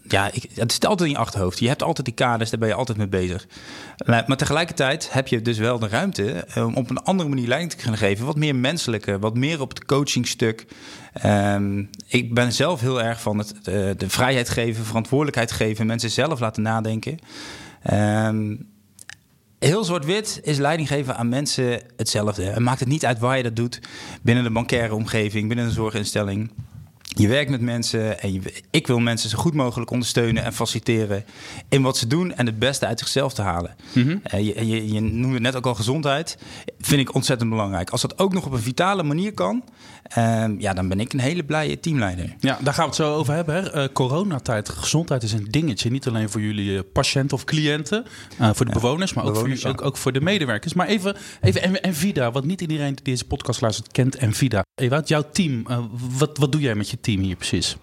Ja, 0.08 0.30
ik, 0.32 0.46
het 0.54 0.72
zit 0.72 0.86
altijd 0.86 1.08
in 1.08 1.14
je 1.14 1.20
achterhoofd. 1.20 1.58
Je 1.58 1.68
hebt 1.68 1.82
altijd 1.82 2.06
die 2.06 2.14
kaders, 2.14 2.50
daar 2.50 2.58
ben 2.58 2.68
je 2.68 2.74
altijd 2.74 2.98
mee 2.98 3.08
bezig. 3.08 3.46
Maar 4.06 4.36
tegelijkertijd 4.36 5.12
heb 5.12 5.28
je 5.28 5.42
dus 5.42 5.58
wel 5.58 5.78
de 5.78 5.88
ruimte 5.88 6.32
eh, 6.32 6.66
om 6.66 6.74
op 6.74 6.90
een 6.90 7.02
andere 7.02 7.28
manier 7.28 7.48
leiding 7.48 7.72
te 7.72 7.78
kunnen 7.78 7.98
geven. 7.98 8.26
Wat 8.26 8.36
meer 8.36 8.56
menselijke, 8.56 9.18
wat 9.18 9.36
meer 9.36 9.60
op 9.60 9.68
het 9.68 9.84
coachingstuk. 9.84 10.66
Ehm, 11.12 11.84
ik 12.06 12.34
ben 12.34 12.52
zelf 12.52 12.80
heel 12.80 13.02
erg 13.02 13.20
van 13.20 13.38
het, 13.38 13.54
de, 13.62 13.94
de 13.98 14.10
vrijheid 14.10 14.48
geven, 14.48 14.84
verantwoordelijkheid 14.84 15.52
geven, 15.52 15.86
mensen 15.86 16.10
zelf 16.10 16.40
laten 16.40 16.62
nadenken. 16.62 17.18
Ehm, 17.82 18.54
Heel 19.60 19.84
zwart-wit 19.84 20.40
is 20.42 20.58
leiding 20.58 20.88
geven 20.88 21.16
aan 21.16 21.28
mensen 21.28 21.82
hetzelfde. 21.96 22.42
Het 22.42 22.58
maakt 22.58 22.80
het 22.80 22.88
niet 22.88 23.06
uit 23.06 23.18
waar 23.18 23.36
je 23.36 23.42
dat 23.42 23.56
doet. 23.56 23.80
Binnen 24.22 24.44
de 24.44 24.50
bankaire 24.50 24.94
omgeving, 24.94 25.48
binnen 25.48 25.66
een 25.66 25.70
zorginstelling. 25.70 26.50
Je 27.16 27.28
werkt 27.28 27.50
met 27.50 27.60
mensen 27.60 28.20
en 28.20 28.32
je, 28.32 28.40
ik 28.70 28.86
wil 28.86 28.98
mensen 28.98 29.30
zo 29.30 29.38
goed 29.38 29.54
mogelijk 29.54 29.90
ondersteunen 29.90 30.44
en 30.44 30.52
faciliteren 30.52 31.24
in 31.68 31.82
wat 31.82 31.96
ze 31.96 32.06
doen 32.06 32.34
en 32.34 32.46
het 32.46 32.58
beste 32.58 32.86
uit 32.86 32.98
zichzelf 32.98 33.34
te 33.34 33.42
halen. 33.42 33.76
Eh, 34.22 34.46
je, 34.46 34.66
je, 34.66 34.92
je 34.92 35.00
noemde 35.00 35.40
net 35.40 35.56
ook 35.56 35.66
al 35.66 35.74
gezondheid. 35.74 36.38
Vind 36.78 37.00
ik 37.00 37.14
ontzettend 37.14 37.50
belangrijk. 37.50 37.90
Als 37.90 38.00
dat 38.00 38.18
ook 38.18 38.32
nog 38.32 38.46
op 38.46 38.52
een 38.52 38.58
vitale 38.58 39.02
manier 39.02 39.34
kan, 39.34 39.64
ehm, 40.02 40.54
ja, 40.58 40.72
dan 40.72 40.88
ben 40.88 41.00
ik 41.00 41.12
een 41.12 41.20
hele 41.20 41.44
blije 41.44 41.80
teamleider. 41.80 42.34
Ja, 42.38 42.58
daar 42.62 42.74
gaan 42.74 42.82
we 42.84 42.88
het 42.90 42.98
zo 43.00 43.14
over 43.14 43.34
hebben. 43.34 43.54
Hè. 43.54 43.70
Eh, 43.70 43.88
coronatijd, 43.92 44.68
gezondheid 44.68 45.22
is 45.22 45.32
een 45.32 45.46
dingetje. 45.50 45.90
Niet 45.90 46.06
alleen 46.08 46.30
voor 46.30 46.40
jullie 46.40 46.76
eh, 46.76 46.82
patiënten 46.92 47.36
of 47.36 47.44
cliënten, 47.44 48.04
eh, 48.38 48.50
voor 48.54 48.66
de 48.66 48.72
bewoners, 48.72 49.14
maar 49.14 49.24
ook, 49.24 49.36
voor, 49.36 49.48
ja. 49.48 49.68
ook, 49.68 49.82
ook 49.82 49.96
voor 49.96 50.12
de 50.12 50.20
medewerkers. 50.20 50.74
Maar 50.74 50.86
even, 50.86 51.16
even 51.40 51.62
en- 51.62 51.82
Envida, 51.82 52.30
want 52.30 52.44
niet 52.44 52.60
iedereen 52.60 52.94
die 52.94 53.04
deze 53.04 53.24
podcast 53.26 53.60
luistert 53.60 53.92
kent 53.92 54.16
Envida. 54.16 54.62
Ewout, 54.74 55.08
jouw 55.08 55.24
team, 55.32 55.66
wat, 56.18 56.38
wat 56.38 56.52
doe 56.52 56.60
jij 56.60 56.74
met 56.74 56.90
je 56.90 57.00
team 57.00 57.20
hier 57.20 57.36
precies? 57.36 57.76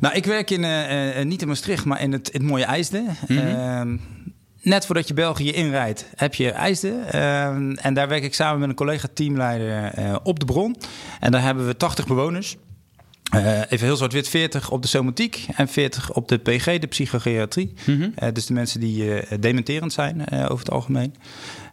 Nou, 0.00 0.14
ik 0.14 0.24
werk 0.24 0.50
in, 0.50 1.28
niet 1.28 1.42
in 1.42 1.48
Maastricht, 1.48 1.84
maar 1.84 2.00
in 2.00 2.12
het, 2.12 2.28
in 2.28 2.40
het 2.40 2.48
mooie 2.50 2.64
IJsden. 2.64 3.16
Ehm, 3.28 3.96
net 4.66 4.86
voordat 4.86 5.08
je 5.08 5.14
België 5.14 5.52
inrijdt, 5.52 6.06
heb 6.16 6.34
je 6.34 6.50
IJsden. 6.50 7.12
Ehm, 7.12 7.72
en 7.72 7.94
daar 7.94 8.08
werk 8.08 8.22
ik 8.22 8.34
samen 8.34 8.60
met 8.60 8.68
een 8.68 8.74
collega-teamleider 8.74 9.84
eh, 9.84 10.16
op 10.22 10.40
de 10.40 10.46
bron. 10.46 10.76
En 11.20 11.32
daar 11.32 11.42
hebben 11.42 11.66
we 11.66 11.76
80 11.76 12.06
bewoners. 12.06 12.56
Eh, 13.30 13.58
even 13.58 13.86
heel 13.86 13.96
zwart-wit, 13.96 14.28
40 14.28 14.70
op 14.70 14.82
de 14.82 14.88
somatiek 14.88 15.46
en 15.56 15.68
40 15.68 16.12
op 16.12 16.28
de 16.28 16.38
PG, 16.38 16.78
de 16.78 16.86
psychogeriatrie. 16.86 17.74
Eh, 18.14 18.28
dus 18.32 18.46
de 18.46 18.52
mensen 18.52 18.80
die 18.80 19.20
eh, 19.20 19.38
dementerend 19.40 19.92
zijn 19.92 20.30
over 20.30 20.58
het 20.58 20.70
algemeen. 20.70 21.14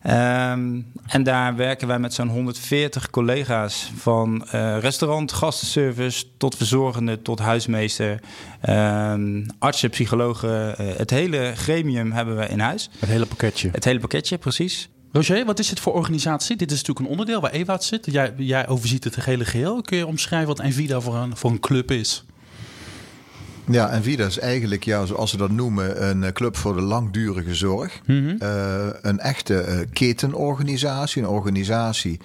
Ehm, 0.01 0.81
en 1.07 1.23
daar 1.23 1.55
werken 1.55 1.87
wij 1.87 1.99
met 1.99 2.13
zo'n 2.13 2.27
140 2.27 3.09
collega's 3.09 3.91
van 3.95 4.45
restaurant, 4.79 5.31
gastenservice 5.31 6.25
tot 6.37 6.57
verzorgende 6.57 7.21
tot 7.21 7.39
huismeester, 7.39 8.19
ehm, 8.61 9.45
artsen, 9.59 9.89
psychologen. 9.89 10.75
het 10.97 11.09
hele 11.09 11.51
gremium 11.55 12.11
hebben 12.11 12.37
we 12.37 12.47
in 12.47 12.59
huis. 12.59 12.89
Het 12.99 13.09
hele 13.09 13.25
pakketje. 13.25 13.69
Het 13.71 13.83
hele 13.83 13.99
pakketje, 13.99 14.37
precies. 14.37 14.89
Roger, 15.13 15.45
wat 15.45 15.59
is 15.59 15.69
het 15.69 15.79
voor 15.79 15.93
organisatie? 15.93 16.55
Dit 16.55 16.71
is 16.71 16.77
natuurlijk 16.77 17.05
een 17.05 17.11
onderdeel 17.11 17.41
waar 17.41 17.51
Ewout 17.51 17.83
zit. 17.83 18.05
Jij, 18.05 18.33
jij 18.37 18.67
overziet 18.67 19.03
het 19.03 19.25
hele 19.25 19.45
geheel. 19.45 19.81
Kun 19.81 19.97
je 19.97 20.07
omschrijven 20.07 20.47
wat 20.47 20.59
Envida 20.59 20.99
voor 20.99 21.15
een, 21.15 21.37
voor 21.37 21.51
een 21.51 21.59
club 21.59 21.91
is? 21.91 22.25
Ja, 23.69 23.89
en 23.89 24.03
Vida 24.03 24.25
is 24.25 24.39
eigenlijk, 24.39 24.83
ja, 24.83 25.05
zoals 25.05 25.31
ze 25.31 25.37
dat 25.37 25.51
noemen, 25.51 26.09
een 26.09 26.23
eh, 26.23 26.31
club 26.31 26.57
voor 26.57 26.75
de 26.75 26.81
langdurige 26.81 27.55
zorg. 27.55 28.01
Eh, 28.05 28.87
een 29.01 29.19
echte 29.19 29.59
eh, 29.59 29.79
ketenorganisatie. 29.93 31.21
Een 31.21 31.27
organisatie 31.27 32.19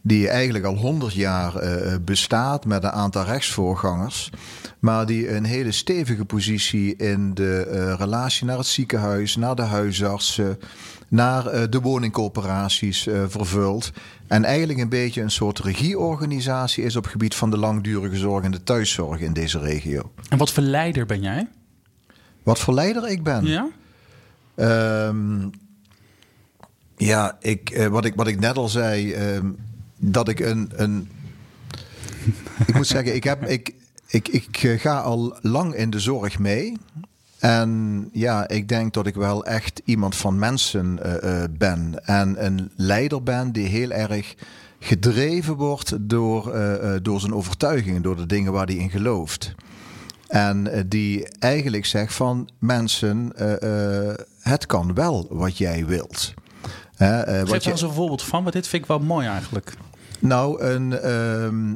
die 0.00 0.28
eigenlijk 0.28 0.64
al 0.64 0.76
100 0.76 1.14
jaar 1.14 1.52
bestaat 2.00 2.64
met 2.64 2.84
een 2.84 2.90
aantal 2.90 3.24
rechtsvoorgangers. 3.24 4.30
Maar 4.78 5.06
die 5.06 5.34
een 5.34 5.44
hele 5.44 5.72
stevige 5.72 6.24
positie 6.24 6.96
in 6.96 7.34
de 7.34 7.94
relatie 7.98 8.46
naar 8.46 8.58
het 8.58 8.66
ziekenhuis, 8.66 9.36
naar 9.36 9.54
de 9.54 9.62
huisartsen, 9.62 10.58
naar 11.08 11.46
eh, 11.46 11.62
de 11.70 11.80
woningcorporaties 11.80 13.06
eh, 13.06 13.24
vervult. 13.28 13.92
En 14.26 14.44
eigenlijk 14.44 14.78
een 14.78 14.88
beetje 14.88 15.22
een 15.22 15.30
soort 15.30 15.58
regieorganisatie 15.58 16.84
is 16.84 16.96
op 16.96 17.02
het 17.02 17.12
gebied 17.12 17.34
van 17.34 17.50
de 17.50 17.58
langdurige 17.58 18.16
zorg 18.16 18.44
en 18.44 18.50
de 18.50 18.62
thuiszorg 18.62 19.20
in 19.20 19.32
deze 19.32 19.58
regio. 19.58 20.12
En 20.28 20.38
wat 20.38 20.52
voor 20.52 20.62
leider 20.62 21.06
ben 21.06 21.22
jij? 21.22 21.48
Wat 22.42 22.58
voor 22.58 22.74
leider 22.74 23.08
ik 23.08 23.22
ben? 23.22 23.44
Ja? 23.44 23.68
Ehm, 24.54 25.48
ja, 26.96 27.36
ik, 27.40 27.70
eh, 27.70 27.86
wat, 27.86 28.04
ik, 28.04 28.14
wat 28.14 28.26
ik 28.26 28.40
net 28.40 28.56
al 28.56 28.68
zei, 28.68 29.12
ehm, 29.12 29.50
dat 29.96 30.28
ik 30.28 30.40
een. 30.40 30.70
een 30.74 31.08
ik 32.66 32.74
moet 32.74 32.86
zeggen, 32.86 33.14
ik, 33.14 33.24
heb, 33.24 33.44
ik, 33.44 33.74
ik, 34.06 34.28
ik 34.28 34.80
ga 34.80 35.00
al 35.00 35.38
lang 35.40 35.74
in 35.74 35.90
de 35.90 36.00
zorg 36.00 36.38
mee. 36.38 36.76
En 37.38 38.08
ja, 38.12 38.48
ik 38.48 38.68
denk 38.68 38.94
dat 38.94 39.06
ik 39.06 39.14
wel 39.14 39.44
echt 39.44 39.82
iemand 39.84 40.16
van 40.16 40.38
mensen 40.38 41.02
eh, 41.02 41.42
eh, 41.42 41.50
ben. 41.58 42.04
En 42.04 42.44
een 42.44 42.70
leider 42.76 43.22
ben 43.22 43.52
die 43.52 43.66
heel 43.66 43.90
erg 43.90 44.34
gedreven 44.78 45.54
wordt 45.54 45.94
door, 46.00 46.52
eh, 46.52 46.94
door 47.02 47.20
zijn 47.20 47.34
overtuigingen, 47.34 48.02
door 48.02 48.16
de 48.16 48.26
dingen 48.26 48.52
waar 48.52 48.66
hij 48.66 48.74
in 48.74 48.90
gelooft. 48.90 49.54
En 50.28 50.86
die 50.88 51.28
eigenlijk 51.38 51.86
zegt 51.86 52.14
van 52.14 52.48
mensen, 52.58 53.32
het 54.40 54.66
kan 54.66 54.94
wel 54.94 55.26
wat 55.30 55.58
jij 55.58 55.86
wilt. 55.86 56.34
Geef 56.96 57.48
daar 57.48 57.66
eens 57.66 57.82
een 57.82 57.92
voorbeeld 57.92 58.22
van, 58.22 58.42
want 58.42 58.54
dit 58.54 58.68
vind 58.68 58.82
ik 58.82 58.88
wel 58.88 58.98
mooi 58.98 59.26
eigenlijk. 59.26 59.72
nou, 60.18 60.62
een, 60.62 61.00
ehm, 61.00 61.74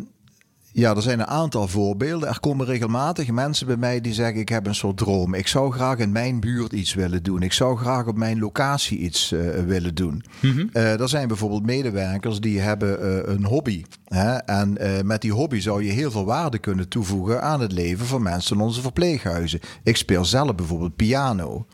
ja, 0.73 0.95
er 0.97 1.03
zijn 1.03 1.21
een 1.21 1.27
aantal 1.27 1.69
voorbeelden. 1.69 2.29
Er 2.29 2.41
komen 2.41 2.67
regelmatig 2.67 3.31
mensen 3.31 3.67
bij 3.67 3.77
mij 3.77 4.01
die 4.01 4.13
zeggen: 4.13 4.41
Ik 4.41 4.49
heb 4.49 4.67
een 4.67 4.75
soort 4.75 4.97
droom. 4.97 5.35
Ik 5.35 5.47
zou 5.47 5.73
graag 5.73 5.99
in 5.99 6.13
mijn 6.13 6.41
buurt 6.41 6.73
iets 6.73 6.95
willen 6.95 7.23
doen. 7.23 7.43
Ik 7.43 7.53
zou 7.53 7.77
graag 7.77 8.07
op 8.07 8.17
mijn 8.17 8.39
locatie 8.39 8.99
iets 8.99 9.33
eh, 9.33 9.41
willen 9.67 9.95
doen. 9.95 10.25
Eh, 10.73 11.01
er 11.01 11.09
zijn 11.09 11.29
bijvoorbeeld 11.29 11.67
medewerkers 11.67 12.41
die 12.41 12.61
hebben 12.61 13.01
eh, 13.01 13.35
een 13.35 13.45
hobby. 13.45 13.85
Hè? 14.05 14.37
En 14.37 14.77
met 15.07 15.21
die 15.21 15.33
hobby 15.33 15.61
zou 15.61 15.85
je 15.85 15.93
heel 15.93 16.11
veel 16.11 16.25
waarde 16.25 16.59
kunnen 16.59 16.89
toevoegen 16.89 17.43
aan 17.43 17.61
het 17.61 17.73
leven 17.73 18.07
van 18.07 18.23
mensen 18.23 18.57
in 18.57 18.63
onze 18.63 18.81
verpleeghuizen. 18.81 19.61
Ik 19.83 19.97
speel 19.97 20.25
zelf 20.25 20.55
bijvoorbeeld 20.55 20.97
piano. 20.97 21.67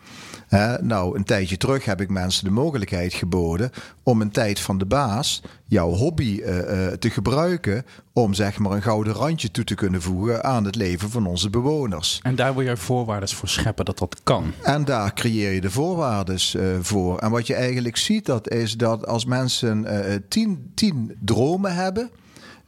Nou, 0.81 1.17
een 1.17 1.25
tijdje 1.25 1.57
terug 1.57 1.85
heb 1.85 2.01
ik 2.01 2.11
mensen 2.11 2.45
de 2.45 2.51
mogelijkheid 2.51 3.15
geboden 3.15 3.71
om 4.03 4.21
een 4.21 4.31
tijd 4.31 4.61
van 4.61 4.79
de 4.79 4.87
baas 4.87 5.43
jouw 5.67 5.91
hobby 5.91 6.41
eh, 6.41 6.87
eh, 6.87 6.93
te 6.93 7.11
gebruiken 7.11 7.85
om 8.13 8.35
zeg 8.35 8.59
maar 8.59 8.73
een 8.73 8.83
gouden 8.83 9.13
randje 9.13 9.51
toe 9.51 9.65
te 9.65 9.75
kunnen 9.75 10.03
voegen 10.03 10.45
aan 10.45 10.65
het 10.65 10.75
leven 10.75 11.11
van 11.11 11.27
onze 11.27 11.51
bewoners. 11.51 12.21
En 12.23 12.35
daar 12.35 12.55
wil 12.55 12.63
je 12.65 12.77
voorwaarden 12.77 13.29
voor 13.29 13.49
scheppen 13.49 13.85
dat 13.85 13.99
dat 13.99 14.21
kan. 14.23 14.53
En 14.63 14.85
daar 14.85 15.15
creëer 15.15 15.53
je 15.53 15.61
de 15.61 15.71
voorwaarden 15.71 16.37
eh, 16.37 16.63
voor. 16.81 17.19
En 17.19 17.31
wat 17.31 17.47
je 17.47 17.55
eigenlijk 17.55 17.97
ziet, 17.97 18.27
dat 18.27 18.51
is 18.51 18.77
dat 18.77 19.07
als 19.07 19.25
mensen 19.25 19.87
tien, 20.29 20.71
tien 20.75 21.17
dromen 21.21 21.75
hebben, 21.75 22.11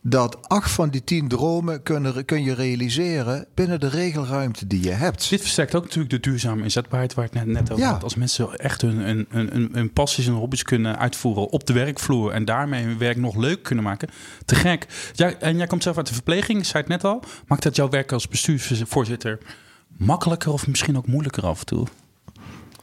dat 0.08 0.48
acht 0.48 0.70
van 0.70 0.90
die 0.90 1.04
tien 1.04 1.28
dromen 1.28 1.82
kunnen, 1.82 2.24
kun 2.24 2.42
je 2.42 2.54
realiseren 2.54 3.46
binnen 3.54 3.80
de 3.80 3.88
regelruimte 3.88 4.66
die 4.66 4.82
je 4.82 4.90
hebt. 4.90 5.28
Dit 5.28 5.40
versterkt 5.40 5.74
ook 5.74 5.82
natuurlijk 5.82 6.10
de 6.10 6.20
duurzame 6.20 6.62
inzetbaarheid 6.62 7.14
waar 7.14 7.24
ik 7.24 7.32
net, 7.34 7.46
net 7.46 7.70
over 7.72 7.84
Ja. 7.84 7.92
had. 7.92 8.02
Als 8.02 8.14
mensen 8.14 8.56
echt 8.56 8.80
hun, 8.80 8.96
hun, 8.96 9.26
hun, 9.28 9.48
hun, 9.52 9.68
hun 9.72 9.92
passies 9.92 10.26
en 10.26 10.32
hobby's 10.32 10.62
kunnen 10.62 10.98
uitvoeren 10.98 11.50
op 11.50 11.66
de 11.66 11.72
werkvloer 11.72 12.32
en 12.32 12.44
daarmee 12.44 12.84
hun 12.84 12.98
werk 12.98 13.16
nog 13.16 13.36
leuk 13.36 13.62
kunnen 13.62 13.84
maken, 13.84 14.08
te 14.44 14.54
gek. 14.54 14.86
Ja, 15.12 15.32
en 15.32 15.56
jij 15.56 15.66
komt 15.66 15.82
zelf 15.82 15.96
uit 15.96 16.06
de 16.06 16.14
verpleging, 16.14 16.66
zei 16.66 16.78
het 16.82 16.92
net 16.92 17.04
al. 17.04 17.22
Maakt 17.46 17.62
dat 17.62 17.76
jouw 17.76 17.88
werk 17.88 18.12
als 18.12 18.28
bestuursvoorzitter 18.28 19.38
makkelijker 19.96 20.52
of 20.52 20.66
misschien 20.66 20.96
ook 20.96 21.06
moeilijker 21.06 21.46
af 21.46 21.58
en 21.60 21.66
toe? 21.66 21.86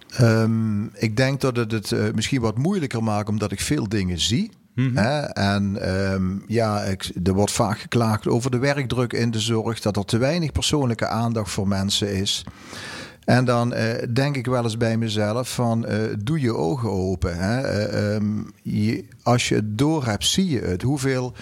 Ehm, 0.09 0.85
ik 0.85 1.17
denk 1.17 1.41
dat 1.41 1.55
het 1.55 1.71
het 1.71 1.91
eh, 1.91 2.03
misschien 2.13 2.41
wat 2.41 2.57
moeilijker 2.57 3.03
maakt 3.03 3.29
omdat 3.29 3.51
ik 3.51 3.59
veel 3.59 3.89
dingen 3.89 4.19
zie. 4.19 4.51
Hè? 4.75 5.19
En 5.19 5.81
ehm, 5.81 6.37
ja, 6.47 6.81
ik, 6.81 7.11
er 7.23 7.33
wordt 7.33 7.51
vaak 7.51 7.79
geklaagd 7.79 8.27
over 8.27 8.51
de 8.51 8.57
werkdruk 8.57 9.13
in 9.13 9.31
de 9.31 9.39
zorg, 9.39 9.79
dat 9.79 9.97
er 9.97 10.05
te 10.05 10.17
weinig 10.17 10.51
persoonlijke 10.51 11.07
aandacht 11.07 11.51
voor 11.51 11.67
mensen 11.67 12.15
is. 12.15 12.45
En 13.25 13.45
dan 13.45 13.73
eh, 13.73 14.07
denk 14.13 14.35
ik 14.35 14.45
wel 14.45 14.63
eens 14.63 14.77
bij 14.77 14.97
mezelf 14.97 15.53
van 15.53 15.85
eh, 15.85 15.97
doe 16.19 16.39
je 16.39 16.55
ogen 16.55 16.89
open. 16.91 17.37
Hè? 17.37 17.61
Eh, 17.61 18.15
ehm, 18.15 18.43
als 19.23 19.49
je 19.49 19.55
het 19.55 19.77
door 19.77 20.05
hebt, 20.05 20.25
zie 20.25 20.49
je 20.49 20.59
het. 20.59 20.81
Hoeveel 20.81 21.33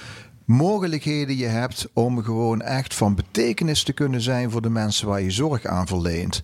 mogelijkheden 0.45 1.37
je 1.37 1.45
hebt 1.45 1.87
om 1.93 2.23
gewoon 2.23 2.61
echt 2.61 2.95
van 2.95 3.15
betekenis 3.15 3.83
te 3.83 3.93
kunnen 3.93 4.21
zijn 4.21 4.51
voor 4.51 4.61
de 4.61 4.69
mensen 4.69 5.07
waar 5.07 5.21
je 5.21 5.31
zorg 5.31 5.65
aan 5.65 5.87
verleent. 5.87 6.43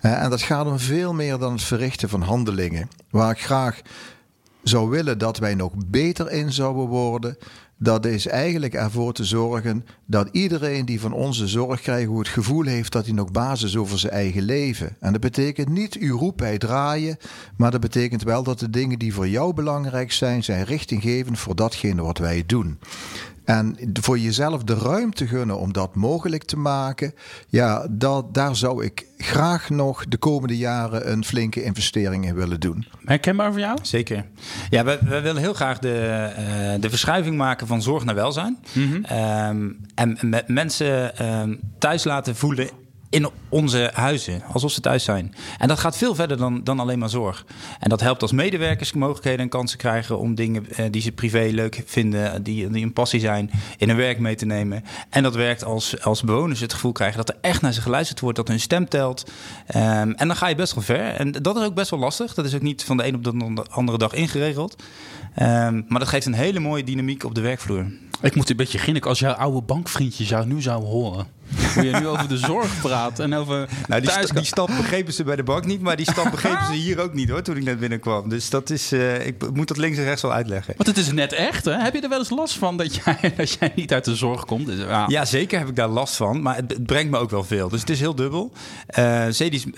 En 0.00 0.30
dat 0.30 0.42
gaat 0.42 0.66
om 0.66 0.78
veel 0.78 1.14
meer 1.14 1.38
dan 1.38 1.52
het 1.52 1.62
verrichten 1.62 2.08
van 2.08 2.22
handelingen. 2.22 2.88
Waar 3.10 3.30
ik 3.30 3.40
graag 3.40 3.80
zou 4.62 4.88
willen 4.88 5.18
dat 5.18 5.38
wij 5.38 5.54
nog 5.54 5.72
beter 5.86 6.30
in 6.30 6.52
zouden 6.52 6.86
worden. 6.86 7.36
Dat 7.80 8.06
is 8.06 8.26
eigenlijk 8.26 8.74
ervoor 8.74 9.12
te 9.12 9.24
zorgen 9.24 9.84
dat 10.06 10.28
iedereen 10.32 10.84
die 10.84 11.00
van 11.00 11.12
onze 11.12 11.46
zorg 11.46 11.80
krijgt, 11.80 12.08
hoe 12.08 12.18
het 12.18 12.28
gevoel 12.28 12.64
heeft 12.64 12.92
dat 12.92 13.04
hij 13.04 13.14
nog 13.14 13.30
basis 13.30 13.76
over 13.76 13.98
zijn 13.98 14.12
eigen 14.12 14.42
leven. 14.42 14.96
En 15.00 15.12
dat 15.12 15.20
betekent 15.20 15.68
niet 15.68 15.96
u 15.96 16.10
roep 16.10 16.36
bij 16.36 16.58
draaien, 16.58 17.16
maar 17.56 17.70
dat 17.70 17.80
betekent 17.80 18.22
wel 18.22 18.42
dat 18.42 18.58
de 18.58 18.70
dingen 18.70 18.98
die 18.98 19.14
voor 19.14 19.28
jou 19.28 19.54
belangrijk 19.54 20.12
zijn, 20.12 20.44
zijn 20.44 20.64
richtinggevend 20.64 21.38
voor 21.38 21.56
datgene 21.56 22.02
wat 22.02 22.18
wij 22.18 22.42
doen. 22.46 22.78
En 23.48 23.76
voor 24.00 24.18
jezelf 24.18 24.64
de 24.64 24.74
ruimte 24.74 25.26
gunnen 25.26 25.58
om 25.58 25.72
dat 25.72 25.94
mogelijk 25.94 26.44
te 26.44 26.56
maken, 26.56 27.14
ja, 27.48 27.86
dat, 27.90 28.34
daar 28.34 28.56
zou 28.56 28.84
ik 28.84 29.06
graag 29.16 29.70
nog 29.70 30.08
de 30.08 30.16
komende 30.16 30.56
jaren 30.56 31.10
een 31.12 31.24
flinke 31.24 31.62
investering 31.62 32.26
in 32.26 32.34
willen 32.34 32.60
doen. 32.60 32.86
Herkenbaar 33.04 33.50
voor 33.50 33.60
jou? 33.60 33.78
Zeker. 33.82 34.24
Ja, 34.70 34.84
we, 34.84 34.98
we 35.00 35.20
willen 35.20 35.42
heel 35.42 35.54
graag 35.54 35.78
de, 35.78 35.94
eh, 36.36 36.80
de 36.80 36.88
verschuiving 36.88 37.36
maken 37.36 37.66
van 37.66 37.82
zorg 37.82 38.04
naar 38.04 38.14
welzijn. 38.14 38.58
Ehm, 39.02 39.68
en 39.94 40.18
met 40.20 40.48
mensen 40.48 41.16
ehm, 41.16 41.54
thuis 41.78 42.04
laten 42.04 42.36
voelen 42.36 42.68
in 43.10 43.28
onze 43.48 43.90
huizen, 43.94 44.42
alsof 44.52 44.70
ze 44.70 44.80
thuis 44.80 45.04
zijn. 45.04 45.34
En 45.58 45.68
dat 45.68 45.78
gaat 45.78 45.96
veel 45.96 46.14
verder 46.14 46.36
dan, 46.36 46.64
dan 46.64 46.80
alleen 46.80 46.98
maar 46.98 47.08
zorg. 47.08 47.44
En 47.78 47.88
dat 47.88 48.00
helpt 48.00 48.22
als 48.22 48.32
medewerkers 48.32 48.92
mogelijkheden 48.92 49.40
en 49.40 49.48
kansen 49.48 49.78
krijgen 49.78 50.18
om 50.18 50.34
dingen 50.34 50.70
eh, 50.70 50.84
die 50.90 51.02
ze 51.02 51.12
privé 51.12 51.48
leuk 51.52 51.82
vinden, 51.86 52.42
die, 52.42 52.70
die 52.70 52.84
een 52.84 52.92
passie 52.92 53.20
zijn, 53.20 53.50
in 53.76 53.88
hun 53.88 53.96
werk 53.96 54.18
mee 54.18 54.34
te 54.34 54.46
nemen. 54.46 54.84
En 55.10 55.22
dat 55.22 55.34
werkt 55.34 55.64
als, 55.64 56.02
als 56.02 56.22
bewoners 56.22 56.60
het 56.60 56.72
gevoel 56.72 56.92
krijgen 56.92 57.16
dat 57.16 57.28
er 57.28 57.36
echt 57.40 57.62
naar 57.62 57.72
ze 57.72 57.80
geluisterd 57.80 58.20
wordt, 58.20 58.36
dat 58.36 58.48
hun 58.48 58.60
stem 58.60 58.88
telt. 58.88 59.30
Ehm, 59.66 60.10
en 60.10 60.26
dan 60.26 60.36
ga 60.36 60.48
je 60.48 60.54
best 60.54 60.74
wel 60.74 60.84
ver. 60.84 61.14
En 61.14 61.32
dat 61.32 61.56
is 61.56 61.62
ook 61.62 61.74
best 61.74 61.90
wel 61.90 62.00
lastig. 62.00 62.34
Dat 62.34 62.44
is 62.44 62.54
ook 62.54 62.62
niet 62.62 62.84
van 62.84 62.96
de 62.96 63.06
een 63.06 63.14
op 63.14 63.24
de 63.24 63.64
andere 63.70 63.98
dag 63.98 64.12
ingeregeld. 64.12 64.82
Ehm, 65.34 65.82
maar 65.88 65.98
dat 65.98 66.08
geeft 66.08 66.26
een 66.26 66.34
hele 66.34 66.60
mooie 66.60 66.84
dynamiek 66.84 67.24
op 67.24 67.34
de 67.34 67.40
werkvloer. 67.40 67.86
Ik 68.22 68.34
moet 68.34 68.50
een 68.50 68.56
beetje 68.56 68.78
grinniken 68.78 69.08
als 69.10 69.18
jouw 69.18 69.32
oude 69.32 69.60
bankvriendjes 69.62 70.28
jou 70.28 70.46
nu 70.46 70.62
zouden 70.62 70.88
horen. 70.88 71.26
Hoe 71.74 71.84
je 71.84 71.96
nu 71.96 72.06
over 72.06 72.28
de 72.28 72.36
zorg 72.36 72.80
praat 72.80 73.18
en 73.18 73.34
over 73.34 73.68
Nou, 73.88 74.00
die, 74.00 74.10
thuis... 74.10 74.24
sta- 74.26 74.34
die 74.34 74.44
stap 74.44 74.66
begrepen 74.66 75.12
ze 75.12 75.24
bij 75.24 75.36
de 75.36 75.42
bank 75.42 75.64
niet, 75.64 75.80
maar 75.80 75.96
die 75.96 76.10
stap 76.10 76.30
begrepen 76.30 76.66
ze 76.66 76.72
hier 76.72 77.00
ook 77.00 77.14
niet 77.14 77.28
hoor, 77.28 77.42
toen 77.42 77.56
ik 77.56 77.64
net 77.64 77.78
binnenkwam. 77.80 78.28
Dus 78.28 78.50
dat 78.50 78.70
is, 78.70 78.92
eh, 78.92 79.26
ik 79.26 79.54
moet 79.54 79.68
dat 79.68 79.76
links 79.76 79.98
en 79.98 80.04
rechts 80.04 80.22
wel 80.22 80.32
uitleggen. 80.32 80.74
Want 80.76 80.88
het 80.88 80.98
is 81.06 81.12
net 81.12 81.32
echt, 81.32 81.64
hè? 81.64 81.72
Heb 81.72 81.94
je 81.94 82.00
er 82.00 82.08
wel 82.08 82.18
eens 82.18 82.30
last 82.30 82.54
van 82.58 82.76
dat 82.76 82.94
jij, 82.94 83.18
dat 83.36 83.50
jij 83.52 83.72
niet 83.74 83.92
uit 83.92 84.04
de 84.04 84.16
zorg 84.16 84.44
komt? 84.44 84.66
Dus, 84.66 84.78
ja. 84.78 85.04
Ja, 85.08 85.24
zeker 85.24 85.58
heb 85.58 85.68
ik 85.68 85.76
daar 85.76 85.88
last 85.88 86.16
van, 86.16 86.42
maar 86.42 86.56
het, 86.56 86.72
het 86.72 86.86
brengt 86.86 87.10
me 87.10 87.18
ook 87.18 87.30
wel 87.30 87.44
veel. 87.44 87.68
Dus 87.68 87.80
het 87.80 87.90
is 87.90 88.00
heel 88.00 88.14
dubbel. 88.14 88.52
Eh, 88.86 89.26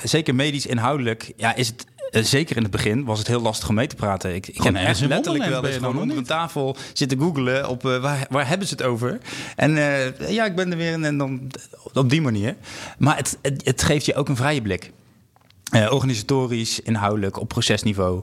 zeker 0.02 0.34
medisch 0.34 0.66
inhoudelijk 0.66 1.32
ja, 1.36 1.54
is 1.54 1.66
het... 1.66 1.84
eh, 2.10 2.24
zeker 2.24 2.56
in 2.56 2.62
het 2.62 2.70
begin 2.70 3.04
was 3.04 3.18
het 3.18 3.28
heel 3.28 3.40
lastig 3.40 3.68
om 3.68 3.74
mee 3.74 3.86
te 3.86 3.96
praten. 3.96 4.34
Ik, 4.34 4.46
ik 4.46 4.56
Gewoon 4.56 4.76
echt 4.76 5.00
in 5.00 5.08
letterlijk 5.08 5.44
wel 5.44 5.64
eens 5.64 5.76
gewoon 5.76 5.98
onder 5.98 6.16
een 6.16 6.24
tafel 6.24 6.76
zitten 6.92 7.18
googelen 7.18 7.68
op 7.68 7.86
eh, 7.86 8.00
waar, 8.00 8.26
waar 8.30 8.48
hebben 8.48 8.66
ze 8.66 8.74
het 8.74 8.82
over. 8.82 9.18
En 9.56 9.76
eh, 9.76 10.30
ja, 10.30 10.44
ik 10.44 10.56
ben 10.56 10.70
er 10.70 10.76
weer 10.76 11.02
en 11.02 11.18
dan 11.18 11.50
op 11.92 12.10
die 12.10 12.20
manier. 12.20 12.56
Maar 12.98 13.16
het, 13.16 13.38
het, 13.42 13.64
het 13.64 13.82
geeft 13.82 14.06
je 14.06 14.14
ook 14.14 14.28
een 14.28 14.36
vrije 14.36 14.62
blik. 14.62 14.92
Organisatorisch, 15.90 16.80
inhoudelijk, 16.80 17.40
op 17.40 17.48
procesniveau. 17.48 18.22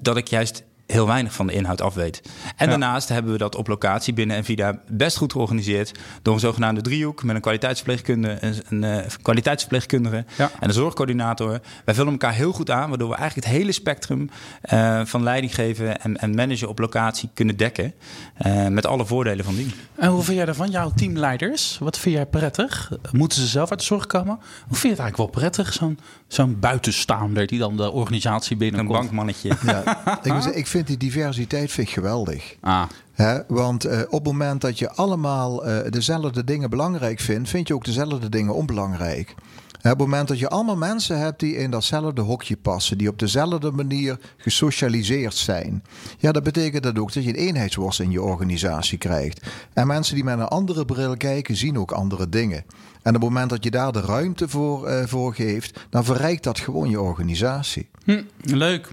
dat 0.00 0.16
ik 0.16 0.28
juist 0.28 0.62
heel 0.86 1.06
weinig 1.06 1.32
van 1.32 1.46
de 1.46 1.52
inhoud 1.52 1.80
af 1.80 1.94
weet. 1.94 2.20
En 2.24 2.64
Ja. 2.64 2.66
daarnaast 2.66 3.08
hebben 3.08 3.32
we 3.32 3.38
dat 3.38 3.54
op 3.56 3.66
locatie 3.68 4.12
binnen 4.12 4.36
Envida 4.36 4.80
best 4.90 5.16
goed 5.16 5.32
georganiseerd... 5.32 5.92
door 6.22 6.34
een 6.34 6.40
zogenaamde 6.40 6.80
driehoek 6.80 7.22
met 7.22 7.34
een 7.34 7.40
kwaliteitsverpleegkundige, 7.40 8.36
een, 8.46 8.54
een 8.68 8.84
eh, 9.04 9.10
kwaliteitsverpleegkundige 9.22 10.24
Ja. 10.36 10.50
en 10.60 10.68
een 10.68 10.74
zorgcoördinator. 10.74 11.60
Wij 11.84 11.94
vullen 11.94 12.12
elkaar 12.12 12.32
heel 12.32 12.52
goed 12.52 12.70
aan, 12.70 12.88
waardoor 12.88 13.08
we 13.08 13.14
eigenlijk 13.16 13.46
het 13.48 13.56
hele 13.56 13.72
spectrum 13.72 14.30
eh, 14.60 15.00
van 15.04 15.22
leiding 15.22 15.54
geven 15.54 16.00
en, 16.00 16.16
en 16.16 16.34
managen 16.34 16.68
op 16.68 16.78
locatie 16.78 17.28
kunnen 17.34 17.56
dekken. 17.56 17.92
eh, 18.36 18.66
met 18.66 18.86
alle 18.86 19.06
voordelen 19.06 19.44
van 19.44 19.54
die. 19.54 19.74
En 19.94 20.10
hoe 20.10 20.22
vind 20.22 20.36
jij 20.36 20.44
daarvan? 20.46 20.70
Jouw 20.70 20.90
teamleiders, 20.96 21.78
wat 21.78 21.98
vind 21.98 22.14
jij 22.14 22.26
prettig? 22.26 22.92
Moeten 23.12 23.38
ze 23.40 23.46
zelf 23.46 23.70
uit 23.70 23.78
de 23.78 23.84
zorg 23.84 24.06
komen? 24.06 24.34
Hoe 24.66 24.76
vind 24.76 24.82
je 24.82 24.88
het 24.88 24.98
eigenlijk 24.98 25.16
wel 25.16 25.40
prettig? 25.42 25.72
Zo'n 25.72 25.98
zo'n 26.28 26.56
buitenstaander 26.60 27.46
die 27.46 27.58
dan 27.58 27.76
de 27.76 27.90
organisatie 27.90 28.52
Een 28.52 28.58
binnenkomt. 28.58 28.98
bankmannetje. 28.98 29.50
Ja, 29.66 30.00
ik, 30.22 30.44
ik 30.44 30.66
vind 30.66 30.75
die 30.84 30.96
diversiteit 30.96 31.72
vind 31.72 31.88
ik 31.88 31.94
geweldig. 31.94 32.56
Ah, 32.60 32.82
Hè, 33.16 33.38
want 33.48 33.84
eh, 33.84 34.00
op 34.00 34.24
het 34.24 34.32
moment 34.32 34.60
dat 34.60 34.78
je 34.78 34.90
allemaal 34.90 35.64
eh, 35.64 35.90
dezelfde 35.90 36.44
dingen 36.44 36.70
belangrijk 36.70 37.20
vindt, 37.20 37.48
vind 37.48 37.68
je 37.68 37.74
ook 37.74 37.84
dezelfde 37.84 38.28
dingen 38.28 38.54
onbelangrijk. 38.54 39.34
Op 39.76 39.82
het 39.92 39.98
moment 39.98 40.28
dat 40.28 40.38
je 40.38 40.48
allemaal 40.48 40.76
mensen 40.76 41.18
hebt 41.18 41.40
die 41.40 41.56
in 41.56 41.70
datzelfde 41.70 42.20
hokje 42.20 42.56
passen, 42.56 42.98
die 42.98 43.08
op 43.08 43.18
dezelfde 43.18 43.70
manier 43.70 44.18
gesocialiseerd 44.36 45.34
zijn, 45.34 45.84
ja, 46.18 46.32
dat 46.32 46.42
betekent 46.42 46.82
dat 46.82 46.98
ook 46.98 47.12
dat 47.12 47.24
je 47.24 47.28
een 47.28 47.46
eenheidsworst 47.46 48.00
in 48.00 48.10
je 48.10 48.22
organisatie 48.22 48.98
krijgt. 48.98 49.46
En 49.72 49.86
mensen 49.86 50.14
die 50.14 50.24
met 50.24 50.38
een 50.38 50.44
andere 50.44 50.84
bril 50.84 51.16
kijken, 51.16 51.56
zien 51.56 51.78
ook 51.78 51.92
andere 51.92 52.28
dingen. 52.28 52.64
En 53.06 53.14
op 53.14 53.20
het 53.20 53.30
moment 53.30 53.50
dat 53.50 53.64
je 53.64 53.70
daar 53.70 53.92
de 53.92 54.00
ruimte 54.00 54.48
voor, 54.48 54.86
eh, 54.86 55.06
voor 55.06 55.34
geeft, 55.34 55.80
dan 55.90 56.04
verrijkt 56.04 56.42
dat 56.42 56.58
gewoon 56.60 56.90
je 56.90 57.00
organisatie. 57.00 57.88
hm, 58.04 58.22
leuk. 58.42 58.88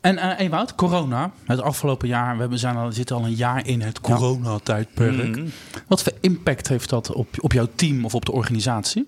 En 0.00 0.18
eh 0.18 0.40
Ewout, 0.46 0.74
corona, 0.74 1.30
het 1.44 1.60
afgelopen 1.60 2.08
jaar, 2.08 2.34
we 2.34 2.40
hebben- 2.40 2.58
zijn 2.58 2.76
al, 2.76 2.92
zitten 2.92 3.16
al 3.16 3.24
een 3.24 3.34
jaar 3.34 3.66
in 3.66 3.80
het 3.82 4.00
coronatijdperk. 4.00 5.36
Mhm. 5.36 5.46
Wat 5.86 6.02
voor 6.02 6.12
impact 6.20 6.68
heeft 6.68 6.88
dat 6.88 7.12
op, 7.12 7.28
op 7.40 7.52
jouw 7.52 7.68
team 7.74 8.04
of 8.04 8.14
op 8.14 8.24
de 8.24 8.32
organisatie? 8.32 9.04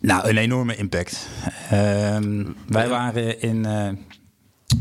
Nou, 0.00 0.28
een 0.28 0.36
enorme 0.36 0.76
impact. 0.76 1.28
Ehm, 1.70 2.44
wij 2.66 2.88
waren 2.88 3.40
in, 3.40 3.64
eh, 3.66 3.88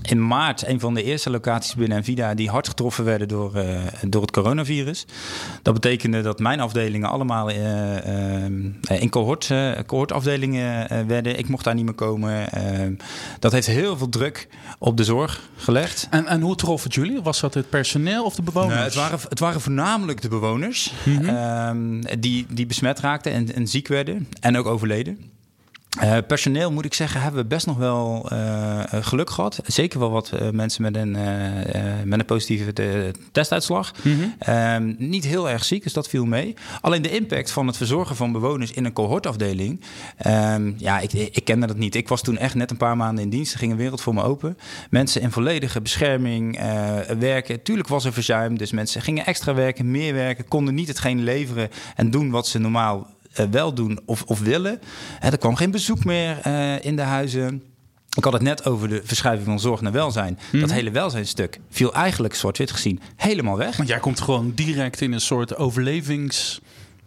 in 0.02 0.28
maart 0.28 0.68
een 0.68 0.80
van 0.80 0.94
de 0.94 1.04
eerste 1.04 1.30
locaties 1.30 1.76
binnen 1.76 1.98
Envida 1.98 2.34
die 2.34 2.50
hard 2.50 2.68
getroffen 2.68 3.04
werden 3.04 3.28
door, 3.28 3.56
eh, 3.56 3.82
door 4.08 4.22
het 4.22 4.32
coronavirus. 4.32 5.06
Dat 5.62 5.74
betekende 5.74 6.22
dat 6.22 6.40
mijn 6.40 6.60
afdelingen 6.60 7.10
allemaal 7.10 7.50
eh, 7.50 8.44
ehm, 8.44 8.72
in 8.88 9.10
cohort, 9.10 9.52
eh, 9.52 9.72
cohortafdelingen 9.86 10.90
eh, 10.90 11.00
werden. 11.08 11.38
Ik 11.40 11.50
mocht 11.50 11.64
daar 11.64 11.76
niet 11.76 11.86
meer 11.86 11.94
komen. 11.94 12.48
Dat 13.40 13.52
heeft 13.52 13.68
heel 13.68 13.98
veel 13.98 14.10
druk 14.10 14.48
op 14.80 14.98
de 14.98 15.04
zorg 15.04 15.42
gelegd. 15.56 16.08
En, 16.10 16.28
en 16.28 16.42
hoe 16.42 16.56
trof 16.56 16.84
het 16.84 16.94
jullie? 16.94 17.22
Was 17.22 17.40
dat 17.40 17.54
het 17.54 17.70
personeel 17.70 18.24
of 18.24 18.36
de 18.36 18.42
bewoners? 18.42 18.76
Nee, 18.76 18.84
het, 18.84 18.96
waren, 18.96 19.20
het 19.30 19.40
waren 19.40 19.62
voornamelijk 19.62 20.22
de 20.22 20.28
bewoners 20.28 20.94
ehm, 21.06 22.02
die, 22.20 22.46
die 22.50 22.66
besmet 22.66 23.00
raakten 23.00 23.32
en, 23.32 23.56
en 23.56 23.68
ziek 23.68 23.88
werden 23.88 24.28
en 24.40 24.58
ook 24.58 24.66
overleden. 24.66 25.32
Eh, 26.00 26.18
personeel 26.28 26.72
moet 26.72 26.86
ik 26.86 26.94
zeggen, 26.94 27.22
hebben 27.22 27.42
we 27.42 27.48
best 27.48 27.66
nog 27.66 27.78
wel 27.78 28.26
eh, 28.30 28.80
eh, 28.94 29.06
geluk 29.06 29.30
gehad. 29.30 29.60
Zeker 29.66 30.00
wel 30.00 30.12
wat 30.12 30.32
mensen 30.52 30.82
met 30.82 30.96
een, 30.96 31.12
met 32.06 32.20
een 32.20 32.26
positieve 32.26 32.74
te- 32.74 33.12
testuitslag. 33.32 33.92
Ehm, 34.40 34.94
niet 34.98 35.24
heel 35.26 35.50
erg 35.50 35.64
ziek, 35.66 35.84
dus 35.84 35.94
dat 35.94 36.08
viel 36.08 36.26
mee. 36.26 36.54
Alleen 36.82 37.02
de 37.02 37.10
impact 37.16 37.52
van 37.52 37.68
het 37.68 37.78
verzorgen 37.78 38.16
van 38.16 38.32
bewoners 38.32 38.72
in 38.72 38.86
een 38.86 38.94
cohortafdeling. 38.94 39.82
ehm, 40.18 40.72
ja, 40.78 41.00
ik, 41.00 41.14
ik 41.14 41.44
kende 41.46 41.68
dat 41.68 41.78
niet. 41.78 41.96
Ik 41.96 42.08
was 42.08 42.22
toen 42.22 42.38
echt 42.38 42.56
net 42.56 42.72
een 42.72 42.78
paar 42.78 42.98
maanden 42.98 43.24
in 43.24 43.30
dienst. 43.30 43.54
Er 43.54 43.60
ging 43.60 43.72
een 43.72 43.78
wereld 43.78 44.02
voor 44.02 44.14
me 44.14 44.24
open. 44.24 44.58
Mensen 44.90 45.22
in 45.22 45.32
volledige 45.32 45.82
bescherming 45.82 46.60
werken. 47.20 47.62
Tuurlijk 47.64 47.88
was 47.88 48.06
er 48.06 48.14
verzuim, 48.14 48.58
dus 48.58 48.72
mensen 48.72 49.02
gingen 49.02 49.26
extra 49.26 49.54
werken, 49.54 49.92
meer 49.92 50.14
werken. 50.14 50.48
Konden 50.48 50.74
niet 50.76 50.88
hetgeen 50.88 51.24
leveren 51.24 51.70
en 51.96 52.12
doen 52.12 52.30
wat 52.30 52.48
ze 52.48 52.60
normaal 52.60 53.08
wel 53.52 53.74
doen 53.74 54.00
of, 54.06 54.24
of 54.24 54.40
willen. 54.40 54.80
Hè, 55.20 55.30
er 55.30 55.38
kwam 55.38 55.56
geen 55.56 55.72
bezoek 55.72 56.04
meer 56.04 56.40
eh, 56.40 56.86
in 56.86 56.96
de 56.96 57.02
huizen. 57.02 57.64
Ik 58.18 58.24
had 58.24 58.34
het 58.34 58.42
net 58.42 58.66
over 58.66 58.90
de 58.90 59.02
verschuiving 59.04 59.48
van 59.48 59.60
zorg 59.60 59.82
naar 59.82 59.92
welzijn. 59.92 60.40
Dat 60.52 60.72
hele 60.72 60.92
welzijnstuk 60.92 61.60
viel 61.70 61.94
eigenlijk 61.94 62.36
zwart-wit 62.36 62.72
gezien 62.72 63.00
helemaal 63.16 63.58
weg. 63.58 63.78
Want 63.78 63.90
jij 63.90 64.00
komt 64.00 64.22
gewoon 64.22 64.52
direct 64.56 65.02
in 65.02 65.12
een 65.12 65.22
soort 65.22 65.56
overlevingsmodus. 65.56 66.62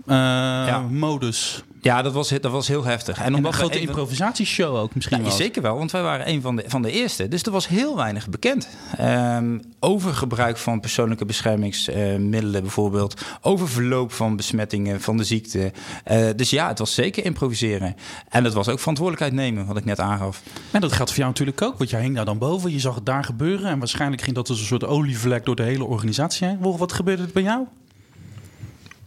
Ja, 0.07 1.65
dat 2.03 2.13
was, 2.13 2.29
dat 2.29 2.51
was 2.53 2.69
heel 2.69 2.85
heftig. 2.85 3.19
En, 3.19 3.35
omdat 3.35 3.53
een 3.53 3.59
grote 3.59 3.81
improvisatieshow 3.81 4.77
ook 4.77 4.95
misschien 4.95 5.25
ja, 5.25 5.31
Zeker 5.31 5.63
wel, 5.63 5.77
want 5.77 5.91
wij 5.91 6.03
waren 6.03 6.29
een 6.29 6.41
van 6.41 6.57
de, 6.57 6.65
van 6.67 6.83
de 6.83 6.91
eerste. 6.91 7.29
Dus 7.29 7.43
er 7.43 7.53
was 7.53 7.69
heel 7.69 7.97
weinig 7.97 8.29
bekend. 8.29 8.69
Um, 9.01 9.61
over 9.81 10.15
gebruik 10.15 10.57
van 10.57 10.81
persoonlijke 10.81 11.25
beschermingsmiddelen 11.25 12.63
bijvoorbeeld. 12.63 13.21
Over 13.41 13.69
verloop 13.69 14.13
van 14.13 14.37
besmettingen 14.37 15.01
van 15.01 15.17
de 15.17 15.25
ziekte. 15.25 15.73
Uh, 16.11 16.29
dus 16.37 16.51
ja, 16.51 16.69
het 16.69 16.79
was 16.79 16.95
zeker 16.95 17.25
improviseren. 17.25 17.97
En 18.29 18.45
het 18.45 18.53
was 18.53 18.69
ook 18.69 18.79
verantwoordelijkheid 18.79 19.41
nemen, 19.41 19.67
wat 19.67 19.77
ik 19.77 19.85
net 19.85 20.01
aangaf. 20.01 20.43
En 20.71 20.81
dat 20.81 20.93
geldt 20.93 21.11
voor 21.11 21.21
jou 21.21 21.31
natuurlijk 21.31 21.63
ook, 21.63 21.79
want 21.79 21.91
jij 21.91 22.01
hing 22.01 22.15
daar 22.15 22.25
dan 22.25 22.39
boven. 22.39 22.73
Je 22.73 22.81
zag 22.81 22.95
het 22.95 23.07
daar 23.07 23.25
gebeuren 23.25 23.71
en 23.71 23.79
waarschijnlijk 23.79 24.23
ging 24.23 24.35
dat 24.35 24.49
als 24.49 24.59
een 24.61 24.67
soort 24.67 24.85
olievlek 24.85 25.45
door 25.45 25.57
de 25.57 25.63
hele 25.63 25.85
organisatie 25.85 26.47
heen. 26.47 26.59
Wat 26.61 26.93
gebeurde 26.93 27.23
er 27.23 27.31
bij 27.33 27.43
jou? 27.43 27.67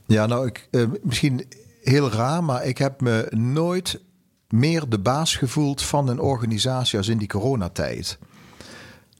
Ja, 0.05 0.25
nou, 0.25 0.47
ik, 0.47 0.67
uh, 0.71 0.87
misschien 1.01 1.45
heel 1.81 2.11
raar, 2.11 2.43
maar 2.43 2.65
ik 2.65 2.77
heb 2.77 3.01
me 3.01 3.27
nooit 3.29 3.99
meer 4.49 4.89
de 4.89 4.99
baas 4.99 5.35
gevoeld 5.35 5.81
van 5.81 6.07
een 6.07 6.19
organisatie 6.19 6.97
als 6.97 7.07
in 7.07 7.17
die 7.17 7.27
coronatijd. 7.27 8.17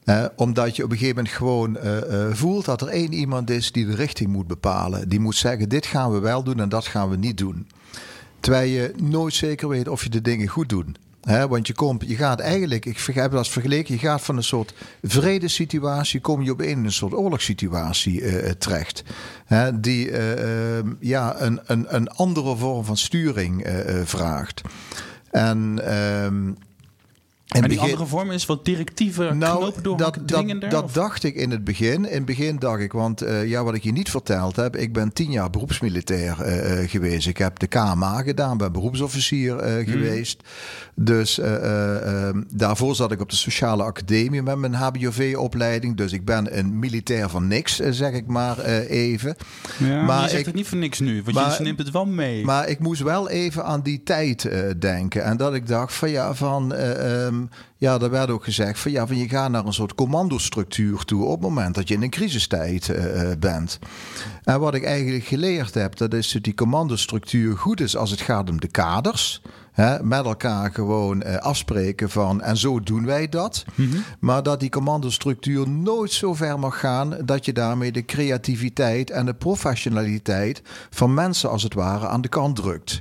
Uh, 0.04 0.24
omdat 0.36 0.76
je 0.76 0.84
op 0.84 0.90
een 0.90 0.96
gegeven 0.96 1.16
moment 1.16 1.34
gewoon 1.34 1.76
uh, 1.76 1.96
uh, 1.96 2.34
voelt 2.34 2.64
dat 2.64 2.80
er 2.80 2.88
één 2.88 3.12
iemand 3.12 3.50
is 3.50 3.72
die 3.72 3.86
de 3.86 3.94
richting 3.94 4.30
moet 4.30 4.46
bepalen. 4.46 5.08
Die 5.08 5.20
moet 5.20 5.36
zeggen: 5.36 5.68
dit 5.68 5.86
gaan 5.86 6.12
we 6.12 6.18
wel 6.18 6.42
doen 6.42 6.60
en 6.60 6.68
dat 6.68 6.86
gaan 6.86 7.10
we 7.10 7.16
niet 7.16 7.38
doen. 7.38 7.68
Terwijl 8.40 8.70
je 8.70 8.94
nooit 9.02 9.34
zeker 9.34 9.68
weet 9.68 9.88
of 9.88 10.02
je 10.02 10.10
de 10.10 10.22
dingen 10.22 10.48
goed 10.48 10.68
doet. 10.68 10.98
Want 11.20 11.66
je, 11.66 11.74
komt, 11.74 12.04
je 12.08 12.16
gaat 12.16 12.40
eigenlijk, 12.40 12.86
ik 12.86 12.98
heb 12.98 13.30
dat 13.32 13.48
vergeleken, 13.48 13.94
je 13.94 14.00
gaat 14.00 14.20
van 14.20 14.36
een 14.36 14.42
soort 14.42 14.74
vredesituatie, 15.02 16.20
kom 16.20 16.42
je 16.42 16.50
op 16.50 16.60
een 16.60 16.92
soort 16.92 17.14
oorlogssituatie 17.14 18.20
uh, 18.20 18.50
terecht. 18.50 19.02
Die 19.74 20.10
uh, 20.10 20.78
uh, 20.78 20.84
ja, 21.00 21.40
een, 21.40 21.60
een, 21.64 21.94
een 21.94 22.08
andere 22.08 22.56
vorm 22.56 22.84
van 22.84 22.96
sturing 22.96 23.66
vraagt. 24.04 24.62
En 25.30 25.80
ehm, 25.84 26.52
en 27.50 27.68
die 27.68 27.80
andere 27.80 28.06
vorm 28.06 28.30
is 28.30 28.46
wat 28.46 28.64
directiever 28.64 29.36
nou, 29.36 29.58
knopen 29.58 29.82
door 29.82 29.96
dat, 29.96 30.18
dat, 30.24 30.70
dat 30.70 30.94
dacht 30.94 31.24
ik 31.24 31.34
in 31.34 31.50
het 31.50 31.64
begin. 31.64 32.04
In 32.04 32.14
het 32.14 32.24
begin 32.24 32.58
dacht 32.58 32.80
ik, 32.80 32.92
want 32.92 33.22
uh, 33.22 33.48
ja, 33.48 33.64
wat 33.64 33.74
ik 33.74 33.82
je 33.82 33.92
niet 33.92 34.10
verteld 34.10 34.56
heb, 34.56 34.76
ik 34.76 34.92
ben 34.92 35.12
tien 35.12 35.30
jaar 35.30 35.50
beroepsmilitair 35.50 36.36
uh, 36.40 36.88
geweest. 36.88 37.26
Ik 37.26 37.36
heb 37.36 37.58
de 37.58 37.66
KMA 37.66 38.22
gedaan, 38.22 38.56
ben 38.56 38.72
beroepsofficier 38.72 39.66
uh, 39.66 39.86
mm. 39.86 39.92
geweest. 39.92 40.42
Dus 40.94 41.38
ehm, 41.38 42.42
daarvoor 42.52 42.94
zat 42.94 43.12
ik 43.12 43.20
op 43.20 43.30
de 43.30 43.36
sociale 43.36 43.82
academie 43.82 44.42
met 44.42 44.56
mijn 44.56 44.74
HBOV-opleiding. 44.74 45.96
Dus 45.96 46.12
ik 46.12 46.24
ben 46.24 46.58
een 46.58 46.78
militair 46.78 47.28
van 47.28 47.48
niks, 47.48 47.76
zeg 47.76 48.12
ik 48.12 48.26
maar 48.26 48.58
even. 48.84 49.36
Ja, 49.78 50.02
maar 50.02 50.22
je 50.22 50.28
zegt 50.28 50.40
ik, 50.40 50.46
het 50.46 50.54
niet 50.54 50.68
voor 50.68 50.78
niks 50.78 50.98
nu, 50.98 51.22
want 51.22 51.36
maar, 51.36 51.54
je 51.58 51.62
neemt 51.62 51.78
het 51.78 51.90
wel 51.90 52.06
mee. 52.06 52.44
Maar 52.44 52.68
ik 52.68 52.78
moest 52.78 53.02
wel 53.02 53.28
even 53.28 53.64
aan 53.64 53.82
die 53.82 54.02
tijd 54.02 54.50
denken. 54.78 55.24
En 55.24 55.36
dat 55.36 55.54
ik 55.54 55.66
dacht 55.66 55.94
van 55.94 56.10
ja, 56.10 56.34
van... 56.34 56.74
Um, 56.74 57.39
ja, 57.76 57.98
daar 57.98 58.10
werd 58.10 58.30
ook 58.30 58.44
gezegd 58.44 58.78
van 58.78 58.90
ja, 58.90 59.06
van 59.06 59.16
je 59.16 59.28
gaat 59.28 59.50
naar 59.50 59.64
een 59.64 59.72
soort 59.72 59.94
commandostructuur 59.94 61.04
toe 61.04 61.24
op 61.24 61.30
het 61.30 61.40
moment 61.40 61.74
dat 61.74 61.88
je 61.88 61.94
in 61.94 62.02
een 62.02 62.10
crisistijd 62.10 62.88
uh, 62.88 63.30
bent. 63.38 63.78
En 64.44 64.60
wat 64.60 64.74
ik 64.74 64.84
eigenlijk 64.84 65.24
geleerd 65.24 65.74
heb, 65.74 65.96
dat 65.96 66.14
is 66.14 66.32
dat 66.32 66.42
die 66.42 66.54
commandostructuur 66.54 67.56
goed 67.56 67.80
is 67.80 67.96
als 67.96 68.10
het 68.10 68.20
gaat 68.20 68.50
om 68.50 68.60
de 68.60 68.68
kaders. 68.68 69.42
Hè, 69.72 70.02
met 70.02 70.24
elkaar 70.24 70.70
gewoon 70.72 71.22
uh, 71.26 71.36
afspreken 71.36 72.10
van 72.10 72.42
en 72.42 72.56
zo 72.56 72.80
doen 72.80 73.06
wij 73.06 73.28
dat. 73.28 73.64
Mm 73.74 73.90
-hmm. 73.90 74.04
Maar 74.18 74.42
dat 74.42 74.60
die 74.60 74.70
commandostructuur 74.70 75.68
nooit 75.68 76.12
zo 76.12 76.34
ver 76.34 76.58
mag 76.58 76.80
gaan 76.80 77.16
dat 77.24 77.44
je 77.44 77.52
daarmee 77.52 77.92
de 77.92 78.04
creativiteit 78.04 79.10
en 79.10 79.26
de 79.26 79.34
professionaliteit 79.34 80.62
van 80.90 81.14
mensen 81.14 81.50
als 81.50 81.62
het 81.62 81.74
ware 81.74 82.08
aan 82.08 82.20
de 82.20 82.28
kant 82.28 82.56
drukt. 82.56 83.00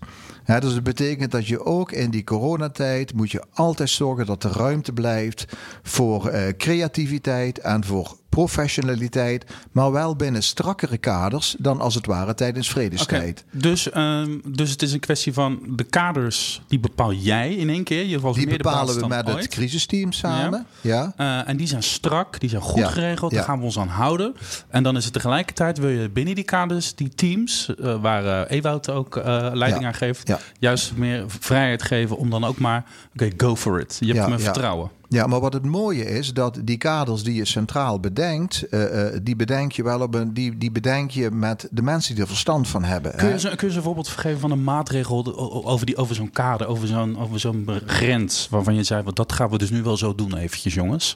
Dus 0.58 0.74
het 0.74 0.84
betekent 0.84 1.32
dat 1.32 1.48
je 1.48 1.66
ook 1.66 1.92
in 1.92 2.10
die 2.10 2.24
coronatijd 2.24 3.14
moet 3.14 3.32
je 3.32 3.44
altijd 3.54 3.90
zorgen 3.90 4.26
dat 4.26 4.44
er 4.44 4.52
ruimte 4.52 4.94
blijft 4.94 5.46
voor 5.84 6.34
uh, 6.34 6.48
creativiteit 6.58 7.60
en 7.60 7.84
voor 7.86 8.19
professionaliteit, 8.30 9.46
maar 9.72 9.92
wel 9.92 10.16
binnen 10.16 10.44
strakkere 10.44 10.98
kaders 10.98 11.56
dan 11.60 11.80
als 11.80 11.96
het 11.96 12.06
ware 12.06 12.34
tijdens 12.34 12.70
vredestijd. 12.70 13.46
Okay. 13.48 13.62
Dus, 13.62 13.96
um, 13.96 14.42
dus 14.48 14.72
het 14.72 14.82
is 14.82 14.94
een 14.94 15.00
kwestie 15.00 15.34
van 15.34 15.60
de 15.70 15.84
kaders, 15.84 16.62
die 16.68 16.80
bepaal 16.80 17.14
jij 17.14 17.54
in 17.54 17.70
één 17.70 17.84
keer. 17.84 18.06
Je 18.06 18.34
die 18.34 18.48
bepalen 18.48 19.00
we 19.00 19.08
met 19.08 19.28
ooit. 19.28 19.38
het 19.38 19.48
crisisteam 19.48 20.12
samen. 20.12 20.66
Ja. 20.82 21.14
ja. 21.18 21.42
Uh, 21.42 21.50
en 21.50 21.58
die 21.58 21.68
zijn 21.68 21.84
strak, 21.84 22.40
die 22.40 22.50
zijn 22.50 22.62
goed 22.62 22.80
ja. 22.80 22.90
geregeld, 22.90 23.32
daar 23.32 23.44
gaan 23.44 23.60
we 23.60 23.66
ons 23.66 23.80
aan 23.80 23.88
houden. 23.88 24.36
En 24.70 24.84
dan 24.84 24.98
is 24.98 25.04
het 25.04 25.14
tegelijkertijd, 25.14 25.78
wil 25.78 25.90
je 25.90 26.10
binnen 26.10 26.36
die 26.36 26.44
kaders, 26.44 26.96
die 26.96 27.10
teams, 27.10 27.74
uh, 27.80 28.02
waar 28.02 28.24
uh, 28.24 28.58
Ewout 28.58 28.90
ook 28.90 29.16
leiding 29.54 29.86
aan 29.86 29.94
geeft, 29.94 30.34
juist 30.60 30.96
meer 30.96 31.24
vrijheid 31.28 31.84
geven 31.84 32.18
om 32.18 32.30
dan 32.30 32.44
ook 32.44 32.58
maar, 32.58 32.86
oké, 33.14 33.24
okay, 33.24 33.34
go 33.38 33.56
for 33.56 33.80
it. 33.80 33.98
Je 34.00 34.14
hebt 34.14 34.30
me 34.30 34.40
vertrouwen. 34.40 34.98
Ja, 35.12 35.28
maar 35.28 35.40
wat 35.40 35.54
het 35.54 35.66
mooie 35.66 36.06
is, 36.06 36.34
dat 36.34 36.60
die 36.64 36.78
kaders 36.78 37.24
die 37.24 37.34
je 37.34 37.46
centraal 37.46 38.00
bedenkt, 38.00 38.66
uh, 38.72 38.82
uh, 38.82 39.20
die 39.24 39.36
bedenk 39.36 39.72
je 39.72 39.84
wel 39.84 40.02
op 40.02 40.16
een, 40.16 40.34
die, 40.34 40.58
die 40.58 40.72
bedenk 40.72 41.12
je 41.12 41.32
met 41.32 41.68
de 41.72 41.82
mensen 41.82 42.14
die 42.14 42.24
er 42.24 42.30
verstand 42.30 42.68
van 42.68 42.84
hebben. 42.84 43.16
Kun 43.16 43.30
je, 43.30 43.40
ze, 43.40 43.56
kun 43.56 43.70
je 43.70 43.76
een 43.76 43.82
voorbeeld 43.82 44.08
geven 44.08 44.40
van 44.40 44.52
een 44.52 44.64
maatregel 44.64 45.36
over, 45.66 45.86
die, 45.86 45.98
over 45.98 46.16
zo'n 46.16 46.32
kader, 46.32 46.68
over 46.68 46.88
zo'n, 46.88 47.20
over 47.20 47.40
zo'n 47.40 47.68
grens, 47.86 48.48
waarvan 48.50 48.76
je 48.76 48.84
zei, 48.84 49.04
dat 49.14 49.32
gaan 49.32 49.50
we 49.50 49.58
dus 49.58 49.70
nu 49.70 49.84
wel 49.84 49.98
zo 49.98 50.16
doen 50.16 50.38
eventjes 50.38 50.74
jongens? 50.74 51.16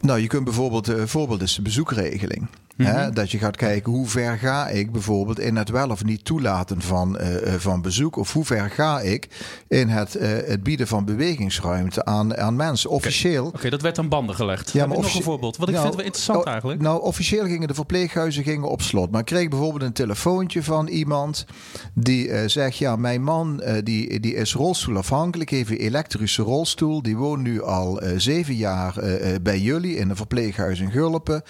Nou, 0.00 0.20
je 0.20 0.26
kunt 0.26 0.44
bijvoorbeeld, 0.44 0.88
uh, 0.88 1.02
voorbeeld 1.04 1.42
is 1.42 1.54
de 1.54 1.62
bezoekregeling. 1.62 2.46
Mm 2.76 3.14
Dat 3.14 3.30
je 3.30 3.38
gaat 3.38 3.56
kijken 3.56 3.92
hoe 3.92 4.08
ver 4.08 4.38
ga 4.38 4.68
ik 4.68 4.92
bijvoorbeeld 4.92 5.38
in 5.38 5.56
het 5.56 5.68
wel 5.68 5.88
of 5.88 6.04
niet 6.04 6.24
toelaten 6.24 6.80
van, 6.80 7.18
uh, 7.20 7.52
van 7.52 7.82
bezoek. 7.82 8.16
Of 8.16 8.32
hoe 8.32 8.44
ver 8.44 8.70
ga 8.70 9.00
ik 9.00 9.28
in 9.68 9.88
het, 9.88 10.16
uh, 10.16 10.22
het 10.46 10.62
bieden 10.62 10.86
van 10.86 11.04
bewegingsruimte 11.04 12.04
aan, 12.04 12.36
aan 12.36 12.56
mensen. 12.56 12.90
Officieel. 12.90 13.46
Oké, 13.46 13.56
okay, 13.56 13.70
dat 13.70 13.82
werd 13.82 13.98
aan 13.98 14.08
banden 14.08 14.34
gelegd. 14.34 14.72
Ja, 14.72 14.86
maar 14.86 14.96
nog 14.96 15.14
een 15.14 15.22
voorbeeld. 15.22 15.56
Wat 15.56 15.68
ik 15.68 15.74
nou, 15.74 15.86
vind 15.86 15.96
wel 15.96 16.04
interessant 16.04 16.44
oh, 16.44 16.50
eigenlijk. 16.50 16.80
Nou, 16.80 17.02
officieel 17.02 17.44
gingen 17.44 17.68
de 17.68 17.74
verpleeghuizen 17.74 18.44
gingen 18.44 18.68
op 18.68 18.82
slot. 18.82 19.10
Maar 19.10 19.20
ik 19.20 19.26
kreeg 19.26 19.48
bijvoorbeeld 19.48 19.82
een 19.82 19.92
telefoontje 19.92 20.62
van 20.62 20.86
iemand 20.86 21.46
die 21.92 22.28
uh, 22.28 22.40
zegt: 22.46 22.76
Ja, 22.76 22.96
mijn 22.96 23.22
man 23.22 23.62
die, 23.82 24.20
die 24.20 24.34
is 24.34 24.54
rolstoelafhankelijk, 24.54 25.50
heeft 25.50 25.70
een 25.70 25.76
elektrische 25.76 26.42
rolstoel. 26.42 27.02
Die 27.02 27.16
woont 27.16 27.42
nu 27.42 27.62
al 27.62 28.00
zeven 28.16 28.54
jaar 28.54 28.94
bij 29.42 29.60
jullie 29.60 29.96
in 29.96 30.10
een 30.10 30.16
verpleeghuis 30.16 30.80
in 30.80 30.90
Gulpen. 30.90 31.42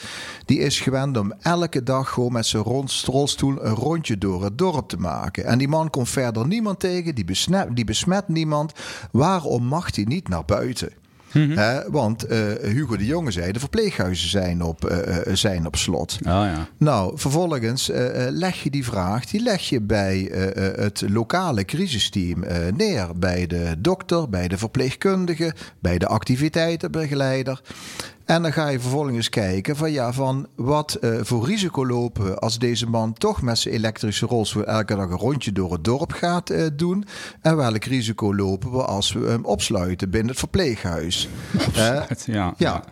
Die 0.45 0.59
is 0.59 0.81
gewend 0.81 1.14
om 1.19 1.33
elke 1.41 1.83
dag 1.83 2.11
gewoon 2.11 2.33
met 2.33 2.47
zijn 2.47 2.63
rolstoel 3.05 3.65
een 3.65 3.75
rondje 3.75 4.19
door 4.19 4.45
het 4.45 4.59
dorp 4.59 4.89
te 4.89 4.97
maken. 4.97 5.45
En 5.45 5.59
die 5.59 5.69
man 5.69 5.91
komt 5.91 6.09
verder 6.09 6.47
niemand 6.47 6.81
tegen, 6.81 7.15
die 7.15 7.25
besmet, 7.25 7.77
die 7.77 7.85
besmet 7.85 8.29
niemand. 8.29 8.73
Waarom 9.13 9.65
mag 9.65 9.95
hij 9.95 10.05
niet 10.05 10.29
naar 10.29 10.45
buiten? 10.45 10.93
Mm 11.33 11.53
-hmm. 11.53 11.93
want 11.93 12.31
uh, 12.31 12.39
Hugo 12.63 12.97
de 12.97 13.05
Jonge 13.07 13.31
zei, 13.31 13.53
de 13.53 13.59
verpleeghuizen 13.59 14.29
zijn 14.29 14.63
op, 14.63 14.91
uh, 14.91 15.17
zijn 15.33 15.67
op 15.67 15.77
slot. 15.77 16.19
Oh, 16.19 16.27
ja. 16.27 16.69
Nou, 16.77 17.19
vervolgens 17.19 17.91
leg 18.31 18.63
je 18.63 18.71
die 18.71 18.85
vraag, 18.85 19.27
die 19.27 19.43
leg 19.43 19.69
je 19.69 19.81
bij 19.81 20.31
het 20.77 21.05
lokale 21.09 21.65
crisisteam 21.65 22.45
neer. 22.77 23.09
Bij 23.17 23.47
de 23.47 23.75
dokter, 23.79 24.29
bij 24.29 24.49
de 24.49 24.59
verpleegkundige, 24.59 25.55
bij 25.79 25.99
de 25.99 26.07
activiteitenbegeleider. 26.07 27.61
En 28.25 28.43
dan 28.43 28.53
ga 28.53 28.69
je 28.69 28.81
vervolgens 28.81 29.29
kijken 29.29 29.77
van 29.77 29.93
ja, 29.93 30.13
van 30.13 30.47
wat 30.55 30.99
uh, 31.01 31.19
voor 31.23 31.47
risico 31.47 31.87
lopen 31.87 32.25
we 32.25 32.39
als 32.39 32.59
deze 32.59 32.87
man 32.87 33.13
toch 33.13 33.43
met 33.43 33.59
zijn 33.59 33.75
elektrische 33.75 34.27
rolstoel 34.27 34.65
elke 34.65 34.97
dag 34.97 35.11
een 35.11 35.17
rondje 35.17 35.53
door 35.53 35.73
het 35.73 35.85
dorp 35.85 36.13
gaat 36.13 36.51
uh, 36.51 36.67
doen. 36.73 37.05
En 37.41 37.57
welk 37.57 37.85
risico 37.85 38.35
lopen 38.35 38.73
we 38.73 38.85
als 38.85 39.13
we 39.13 39.27
hem 39.27 39.45
opsluiten 39.45 40.11
binnen 40.11 40.31
het 40.31 40.39
verpleeghuis. 40.39 41.29
Uh, 41.77 42.03
ja. 42.25 42.55
ja. 42.57 42.85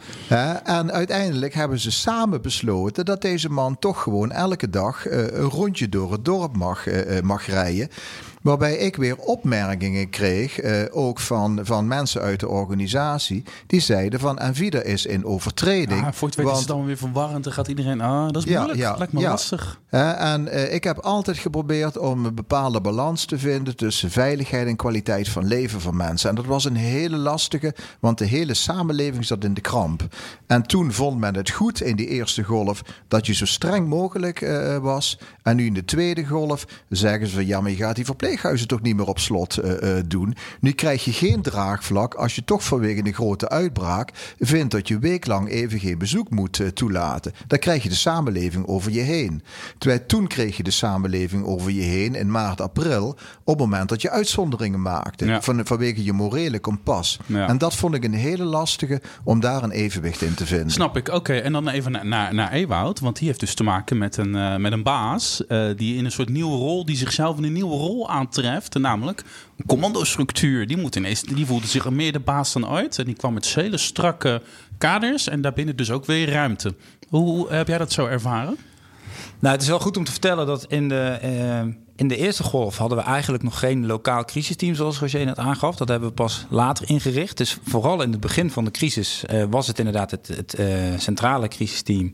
en 0.64 0.92
uiteindelijk 0.92 1.54
hebben 1.54 1.78
ze 1.78 1.90
samen 1.90 2.42
besloten 2.42 3.04
dat 3.04 3.22
deze 3.22 3.48
man 3.48 3.78
toch 3.78 4.02
gewoon 4.02 4.30
elke 4.30 4.70
dag 4.70 5.10
een 5.10 5.48
rondje 5.48 5.88
door 5.88 6.12
het 6.12 6.24
dorp 6.24 6.56
mag, 6.56 6.86
mag 7.22 7.46
rijden. 7.46 7.88
Waarbij 8.42 8.76
ik 8.76 8.96
weer 8.96 9.16
opmerkingen 9.16 10.11
kreeg, 10.11 10.61
eh, 10.61 10.83
ook 10.90 11.20
van, 11.20 11.61
van 11.62 11.87
mensen 11.87 12.20
uit 12.20 12.40
de 12.40 12.48
organisatie, 12.48 13.42
die 13.66 13.81
zeiden 13.81 14.20
van 14.20 14.38
Envida 14.38 14.83
is 14.83 15.07
in 15.07 15.24
overtreding. 15.24 16.00
Ja, 16.00 16.12
voor 16.12 16.28
het 16.28 16.37
weet 16.37 16.46
is 16.46 16.59
het 16.59 16.66
dan 16.66 16.85
weer 16.85 16.96
verwarrend. 16.96 17.44
Dan 17.44 17.52
gaat 17.52 17.68
iedereen, 17.68 18.00
ah, 18.00 18.31
dat 18.31 18.46
is 18.46 18.55
moeilijk, 18.55 18.78
ja, 18.78 18.90
ja, 18.90 18.96
lijkt 18.96 19.12
me 19.12 19.20
ja. 19.20 19.31
lastig. 19.31 19.81
en 19.90 20.46
uh, 20.46 20.74
ik 20.74 20.85
heb 20.85 20.98
altijd 20.98 21.38
geprobeerd 21.38 21.98
om 21.98 22.24
een 22.24 22.35
bepaalde 22.35 22.81
balans 22.81 23.24
te 23.24 23.38
vinden 23.38 23.76
tussen 23.76 24.11
veiligheid 24.11 24.66
en 24.66 24.76
kwaliteit 24.76 25.28
van 25.28 25.46
leven 25.46 25.81
van 25.81 25.96
mensen. 25.96 26.28
En 26.28 26.35
dat 26.35 26.46
was 26.46 26.64
een 26.64 26.76
hele 26.76 27.16
lastige, 27.16 27.74
want 28.00 28.18
de 28.18 28.24
hele 28.24 28.55
samenleving 28.55 29.24
zat 29.24 29.44
in 29.44 29.55
de 29.55 29.61
kramp. 29.61 30.02
En 30.46 30.62
toen 30.62 30.92
vond 30.92 31.18
men 31.18 31.35
het 31.35 31.50
goed 31.50 31.81
in 31.81 31.96
die 31.96 32.09
eerste 32.09 32.42
golf 32.42 32.83
dat 33.09 33.26
je 33.26 33.35
zo 33.35 33.46
streng 33.46 33.88
mogelijk 33.88 34.40
uh, 34.40 34.76
was. 34.76 35.18
En 35.42 35.57
nu 35.57 35.66
in 35.66 35.74
de 35.74 35.85
tweede 35.85 36.24
golf 36.24 36.64
zeggen 36.88 37.26
ze 37.26 37.35
van 37.35 37.46
ja, 37.46 37.61
maar 37.61 37.70
je 37.70 37.76
gaat 37.76 37.96
die 37.96 38.05
verpleeging 38.05 38.31
verpleeghuizen 38.32 38.68
toch 38.68 38.82
niet 38.82 38.96
meer 38.96 39.06
op 39.06 39.18
slot 39.18 39.58
uh, 39.64 39.96
doen. 40.06 40.34
Nu 40.60 40.72
krijg 40.72 41.04
je 41.04 41.12
geen 41.12 41.42
draagvlak 41.42 42.14
als 42.14 42.34
je 42.34 42.44
toch 42.44 42.64
vanwege 42.64 43.06
een 43.06 43.14
grote 43.14 43.48
uitbraak 43.48 44.34
vindt 44.38 44.70
dat 44.70 44.88
je 44.88 44.98
weeklang 44.98 45.48
even 45.48 45.78
geen 45.78 45.98
bezoek 45.98 46.30
moet 46.30 46.58
uh, 46.58 46.68
toelaten. 46.68 47.32
Dan 47.46 47.58
krijg 47.58 47.82
je 47.82 47.88
de 47.88 47.94
samenleving 47.94 48.66
over 48.66 48.92
je 48.92 49.00
heen. 49.00 49.42
Terwijl 49.78 50.06
toen 50.06 50.26
kreeg 50.26 50.56
je 50.56 50.62
de 50.62 50.70
samenleving 50.70 51.44
over 51.44 51.70
je 51.70 51.82
heen 51.82 52.14
in 52.14 52.30
maart, 52.30 52.60
april, 52.60 53.08
op 53.44 53.58
het 53.58 53.58
moment 53.58 53.88
dat 53.88 54.02
je 54.02 54.10
uitzonderingen 54.10 54.82
maakte. 54.82 55.26
Ja. 55.26 55.42
Van, 55.42 55.66
vanwege 55.66 56.04
je 56.04 56.12
morele 56.12 56.58
kompas. 56.58 57.18
Ja. 57.26 57.48
En 57.48 57.58
dat 57.58 57.74
vond 57.74 57.94
ik 57.94 58.04
een 58.04 58.14
hele 58.14 58.44
lastige 58.44 59.00
om 59.24 59.40
daar 59.40 59.62
een 59.62 59.70
evenwicht 59.70 60.22
in 60.22 60.34
te 60.34 60.46
vinden. 60.46 60.70
Snap 60.70 60.96
ik. 60.96 61.08
Oké, 61.08 61.34
en 61.34 61.52
dan 61.52 61.68
even 61.68 61.92
naar, 61.92 62.06
naar, 62.06 62.34
naar 62.34 62.52
Ewoud, 62.52 63.00
want 63.00 63.16
die 63.16 63.26
heeft 63.26 63.40
dus 63.40 63.54
te 63.54 63.62
maken 63.62 63.98
met 63.98 64.16
een, 64.16 64.34
uh, 64.34 64.56
met 64.56 64.72
een 64.72 64.82
baas 64.82 65.42
die 65.76 65.96
in 65.96 66.04
een 66.04 66.12
soort 66.12 66.28
nieuwe 66.28 66.56
rol, 66.56 66.84
die 66.84 66.96
zichzelf 66.96 67.36
in 67.38 67.44
een 67.44 67.52
nieuwe 67.52 67.76
rol 67.76 68.10
aantreft, 68.22 68.78
namelijk 68.78 69.24
een 69.56 69.66
commandostructuur. 69.66 70.66
Die, 70.66 70.76
moet 70.76 70.96
ineens, 70.96 71.22
die 71.22 71.46
voelde 71.46 71.66
zich 71.66 71.90
meer 71.90 72.12
de 72.12 72.20
baas 72.20 72.52
dan 72.52 72.68
ooit. 72.68 72.98
En 72.98 73.04
die 73.04 73.14
kwam 73.14 73.35
met 73.35 73.46
hele 73.46 73.76
strakke 73.76 74.42
kaders 74.78 75.28
en 75.28 75.40
daarbinnen 75.40 75.76
dus 75.76 75.90
ook 75.90 76.04
weer 76.04 76.30
ruimte. 76.30 76.74
Hoe, 77.08 77.52
heb 77.52 77.68
jij 77.68 77.78
dat 77.78 77.92
zo 77.92 78.06
ervaren? 78.06 78.56
Nou, 79.38 79.54
het 79.54 79.62
is 79.62 79.68
wel 79.68 79.80
goed 79.80 79.96
om 79.96 80.04
te 80.04 80.11
vertellen 80.11 80.46
dat 80.46 80.64
in 80.68 80.88
de, 80.88 81.18
uh, 81.24 81.74
in 81.96 82.09
de 82.09 82.16
eerste 82.16 82.42
golf 82.42 82.76
hadden 82.76 82.98
we 82.98 83.05
eigenlijk 83.05 83.42
nog 83.42 83.59
geen 83.59 83.87
lokaal 83.87 84.24
crisisteam, 84.24 84.74
zoals 84.74 84.98
Roger 84.98 85.24
net 85.24 85.38
aangaf. 85.38 85.76
Dat 85.76 85.88
hebben 85.88 86.09
we 86.09 86.14
pas 86.14 86.46
later 86.48 86.88
ingericht. 86.88 87.37
Dus 87.37 87.59
vooral 87.64 88.02
in 88.02 88.11
het 88.11 88.20
begin 88.20 88.50
van 88.50 88.64
de 88.64 88.70
crisis 88.70 89.24
uh, 89.31 89.44
was 89.50 89.66
het 89.66 89.78
inderdaad 89.78 90.11
het, 90.11 90.28
het 90.28 90.59
uh, 90.59 90.66
centrale 90.96 91.48
crisisteam 91.48 92.12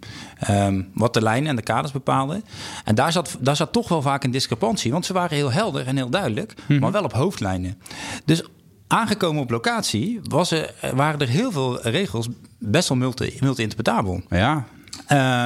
um, 0.51 0.89
wat 0.95 1.15
de 1.15 1.23
lijnen 1.23 1.49
en 1.49 1.57
de 1.57 1.63
kaders 1.63 1.93
bepaalde. 1.93 2.43
En 2.85 2.95
daar 2.95 3.13
zat, 3.13 3.37
daar 3.41 3.57
zat 3.57 3.73
toch 3.73 3.89
wel 3.89 4.03
vaak 4.03 4.25
een 4.25 4.31
discrepantie, 4.31 4.93
want 4.93 5.07
ze 5.07 5.13
waren 5.13 5.37
heel 5.37 5.53
helder 5.53 5.87
en 5.87 5.97
heel 5.97 6.11
duidelijk, 6.11 6.55
mm 6.57 6.65
-hmm. 6.67 6.79
maar 6.79 6.93
wel 6.93 7.05
op 7.05 7.13
hoofdlijnen. 7.13 7.79
Dus 8.25 8.43
aangekomen 8.87 9.43
op 9.43 9.51
locatie 9.51 10.21
was 10.23 10.51
er, 10.51 10.75
waren 10.95 11.21
er 11.21 11.29
heel 11.29 11.53
veel 11.53 11.81
regels 11.81 12.29
best 12.59 12.89
wel 12.89 12.99
multi-interpretabel. 12.99 14.13
Multi 14.13 14.37
ja. 14.37 14.67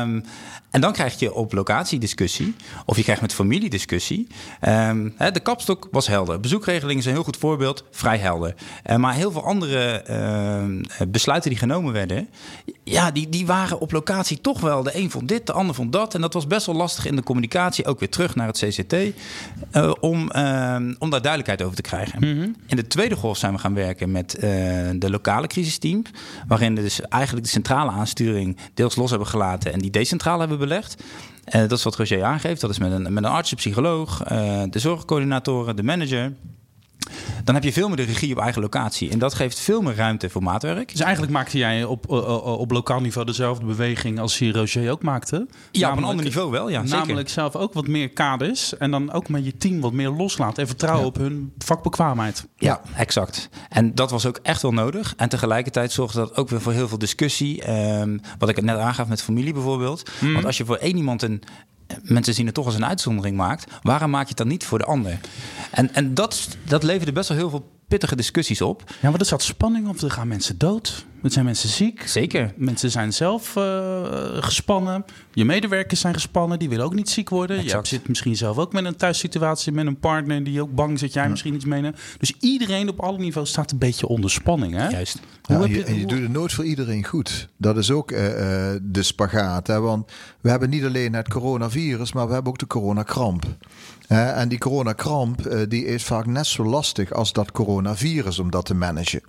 Um, 0.02 0.24
en 0.72 0.80
dan 0.80 0.92
krijg 0.92 1.18
je 1.18 1.34
op 1.34 1.52
locatie 1.52 1.98
discussie, 1.98 2.54
of 2.84 2.96
je 2.96 3.02
krijgt 3.02 3.20
met 3.22 3.34
familie 3.34 3.70
discussie. 3.70 4.26
Um, 4.68 5.14
de 5.32 5.40
kapstok 5.42 5.88
was 5.90 6.06
helder. 6.06 6.40
Bezoekregeling 6.40 6.98
is 6.98 7.06
een 7.06 7.12
heel 7.12 7.22
goed 7.22 7.36
voorbeeld, 7.36 7.84
vrij 7.90 8.18
helder. 8.18 8.54
Uh, 8.86 8.96
maar 8.96 9.14
heel 9.14 9.30
veel 9.30 9.44
andere 9.44 10.04
uh, 10.10 11.06
besluiten 11.08 11.50
die 11.50 11.58
genomen 11.58 11.92
werden, 11.92 12.28
ja, 12.84 13.10
die, 13.10 13.28
die 13.28 13.46
waren 13.46 13.80
op 13.80 13.92
locatie 13.92 14.40
toch 14.40 14.60
wel. 14.60 14.82
De 14.82 14.96
een 14.96 15.10
vond 15.10 15.28
dit, 15.28 15.46
de 15.46 15.52
ander 15.52 15.74
vond 15.74 15.92
dat. 15.92 16.14
En 16.14 16.20
dat 16.20 16.32
was 16.32 16.46
best 16.46 16.66
wel 16.66 16.74
lastig 16.74 17.06
in 17.06 17.16
de 17.16 17.22
communicatie, 17.22 17.86
ook 17.86 17.98
weer 17.98 18.08
terug 18.08 18.34
naar 18.34 18.46
het 18.46 18.58
CCT, 18.58 18.92
uh, 18.92 19.92
om, 20.00 20.18
om 20.98 21.10
daar 21.10 21.22
duidelijkheid 21.22 21.62
over 21.62 21.76
te 21.76 21.82
krijgen. 21.82 22.18
Mm 22.18 22.40
-hmm. 22.40 22.56
In 22.66 22.76
de 22.76 22.86
tweede 22.86 23.16
golf 23.16 23.36
zijn 23.36 23.52
we 23.52 23.58
gaan 23.58 23.74
werken 23.74 24.10
met 24.10 24.36
de 24.96 25.10
lokale 25.10 25.46
crisisteams, 25.46 26.10
waarin 26.46 26.74
we 26.74 26.80
dus 26.80 27.00
eigenlijk 27.00 27.44
de 27.44 27.52
centrale 27.52 27.90
aansturing 27.90 28.56
deels 28.74 28.96
los 28.96 29.10
hebben 29.10 29.28
gelaten 29.28 29.72
en 29.72 29.78
die 29.78 29.90
decentraal 29.90 30.40
hebben 30.40 30.58
belegd. 30.62 31.02
En 31.44 31.68
dat 31.68 31.78
is 31.78 31.84
wat 31.84 31.96
Roger 31.96 32.24
aangeeft. 32.24 32.60
Dat 32.60 32.70
is 32.70 32.78
met 32.78 32.92
een, 32.92 33.02
met 33.12 33.24
een 33.24 33.30
arts, 33.30 33.50
een 33.50 33.56
psycholoog, 33.56 34.32
uh, 34.32 34.62
de 34.70 34.78
zorgcoördinatoren, 34.78 35.76
de 35.76 35.82
manager. 35.82 36.32
Dan 37.44 37.54
heb 37.54 37.64
je 37.64 37.72
veel 37.72 37.88
meer 37.88 37.96
de 37.96 38.02
regie 38.02 38.32
op 38.32 38.38
eigen 38.38 38.62
locatie. 38.62 39.10
En 39.10 39.18
dat 39.18 39.34
geeft 39.34 39.60
veel 39.60 39.82
meer 39.82 39.94
ruimte 39.94 40.30
voor 40.30 40.42
maatwerk. 40.42 40.90
Dus 40.90 41.00
eigenlijk 41.00 41.32
maakte 41.32 41.58
jij 41.58 41.84
op, 41.84 42.10
uh, 42.10 42.44
op 42.58 42.70
lokaal 42.70 43.00
niveau 43.00 43.26
dezelfde 43.26 43.66
beweging 43.66 44.20
als 44.20 44.38
die 44.38 44.52
Roger 44.52 44.90
ook 44.90 45.02
maakte? 45.02 45.36
Ja, 45.36 45.40
namelijk, 45.40 45.92
op 45.92 45.98
een 45.98 46.04
ander 46.04 46.24
niveau 46.24 46.50
wel, 46.50 46.68
ja. 46.68 46.82
Namelijk 46.82 47.28
zeker. 47.28 47.28
zelf 47.28 47.56
ook 47.56 47.72
wat 47.72 47.86
meer 47.86 48.08
kaders. 48.08 48.76
En 48.76 48.90
dan 48.90 49.12
ook 49.12 49.28
met 49.28 49.44
je 49.44 49.56
team 49.56 49.80
wat 49.80 49.92
meer 49.92 50.10
loslaten. 50.10 50.62
En 50.62 50.68
vertrouwen 50.68 51.02
ja. 51.02 51.08
op 51.08 51.16
hun 51.16 51.52
vakbekwaamheid. 51.58 52.46
Ja, 52.56 52.80
exact. 52.96 53.48
En 53.68 53.94
dat 53.94 54.10
was 54.10 54.26
ook 54.26 54.38
echt 54.42 54.62
wel 54.62 54.72
nodig. 54.72 55.14
En 55.16 55.28
tegelijkertijd 55.28 55.92
zorgde 55.92 56.18
dat 56.18 56.36
ook 56.36 56.48
weer 56.48 56.60
voor 56.60 56.72
heel 56.72 56.88
veel 56.88 56.98
discussie. 56.98 57.70
Um, 58.00 58.20
wat 58.38 58.48
ik 58.48 58.62
net 58.62 58.76
aangaf 58.76 59.08
met 59.08 59.22
familie 59.22 59.52
bijvoorbeeld. 59.52 60.10
Mm. 60.20 60.32
Want 60.32 60.44
als 60.44 60.56
je 60.56 60.64
voor 60.64 60.76
één 60.76 60.96
iemand 60.96 61.22
een, 61.22 61.42
mensen 62.02 62.34
zien 62.34 62.46
het 62.46 62.54
toch 62.54 62.66
als 62.66 62.74
een 62.74 62.86
uitzondering 62.86 63.36
maakt. 63.36 63.72
Waarom 63.82 64.10
maak 64.10 64.22
je 64.22 64.28
het 64.28 64.36
dan 64.36 64.48
niet 64.48 64.64
voor 64.64 64.78
de 64.78 64.84
ander? 64.84 65.20
En, 65.70 65.94
en 65.94 66.14
dat, 66.14 66.48
dat 66.64 66.82
leverde 66.82 67.12
best 67.12 67.28
wel 67.28 67.38
heel 67.38 67.50
veel 67.50 67.70
pittige 67.88 68.16
discussies 68.16 68.60
op. 68.60 68.82
Ja, 69.00 69.10
maar 69.10 69.20
er 69.20 69.26
zat 69.26 69.42
spanning 69.42 69.88
op. 69.88 70.00
Er 70.00 70.10
gaan 70.10 70.28
mensen 70.28 70.58
dood. 70.58 71.04
Er 71.22 71.30
zijn 71.30 71.44
mensen 71.44 71.68
ziek. 71.68 72.02
Zeker. 72.06 72.52
Mensen 72.56 72.90
zijn 72.90 73.12
zelf 73.12 73.56
uh, 73.56 74.02
gespannen. 74.32 75.04
Je 75.32 75.44
medewerkers 75.44 76.00
zijn 76.00 76.14
gespannen. 76.14 76.58
Die 76.58 76.68
willen 76.68 76.84
ook 76.84 76.94
niet 76.94 77.10
ziek 77.10 77.28
worden. 77.28 77.58
Exact. 77.58 77.88
Je 77.88 77.96
zit 77.96 78.08
misschien 78.08 78.36
zelf 78.36 78.58
ook 78.58 78.72
met 78.72 78.84
een 78.84 78.96
thuissituatie 78.96 79.72
met 79.72 79.86
een 79.86 79.98
partner 79.98 80.44
die 80.44 80.62
ook 80.62 80.74
bang 80.74 80.92
is 80.92 81.00
dat 81.00 81.12
jij 81.12 81.22
ja. 81.22 81.28
misschien 81.28 81.54
iets 81.54 81.64
meeneemt. 81.64 81.98
Dus 82.18 82.32
iedereen 82.40 82.88
op 82.88 83.00
alle 83.00 83.18
niveaus 83.18 83.48
staat 83.48 83.70
een 83.70 83.78
beetje 83.78 84.06
onder 84.06 84.30
spanning. 84.30 84.74
Hè? 84.74 84.88
Juist. 84.88 85.20
Ja, 85.42 85.60
en, 85.60 85.70
je, 85.70 85.84
en 85.84 85.98
je 85.98 86.06
doet 86.06 86.20
het 86.20 86.32
nooit 86.32 86.52
voor 86.52 86.64
iedereen 86.64 87.04
goed. 87.04 87.48
Dat 87.56 87.76
is 87.76 87.90
ook 87.90 88.10
uh, 88.10 88.18
de 88.82 89.02
spagaat. 89.02 89.66
Hè? 89.66 89.80
Want 89.80 90.12
we 90.40 90.50
hebben 90.50 90.70
niet 90.70 90.84
alleen 90.84 91.14
het 91.14 91.28
coronavirus, 91.28 92.12
maar 92.12 92.26
we 92.26 92.32
hebben 92.32 92.52
ook 92.52 92.58
de 92.58 92.66
coronakramp. 92.66 93.44
Uh, 94.08 94.38
en 94.38 94.48
die 94.48 94.58
coronakramp 94.58 95.46
uh, 95.46 95.60
die 95.68 95.84
is 95.84 96.04
vaak 96.04 96.26
net 96.26 96.46
zo 96.46 96.64
lastig 96.64 97.12
als 97.12 97.32
dat 97.32 97.52
coronavirus 97.52 98.38
om 98.38 98.50
dat 98.50 98.64
te 98.64 98.74
managen. 98.74 99.22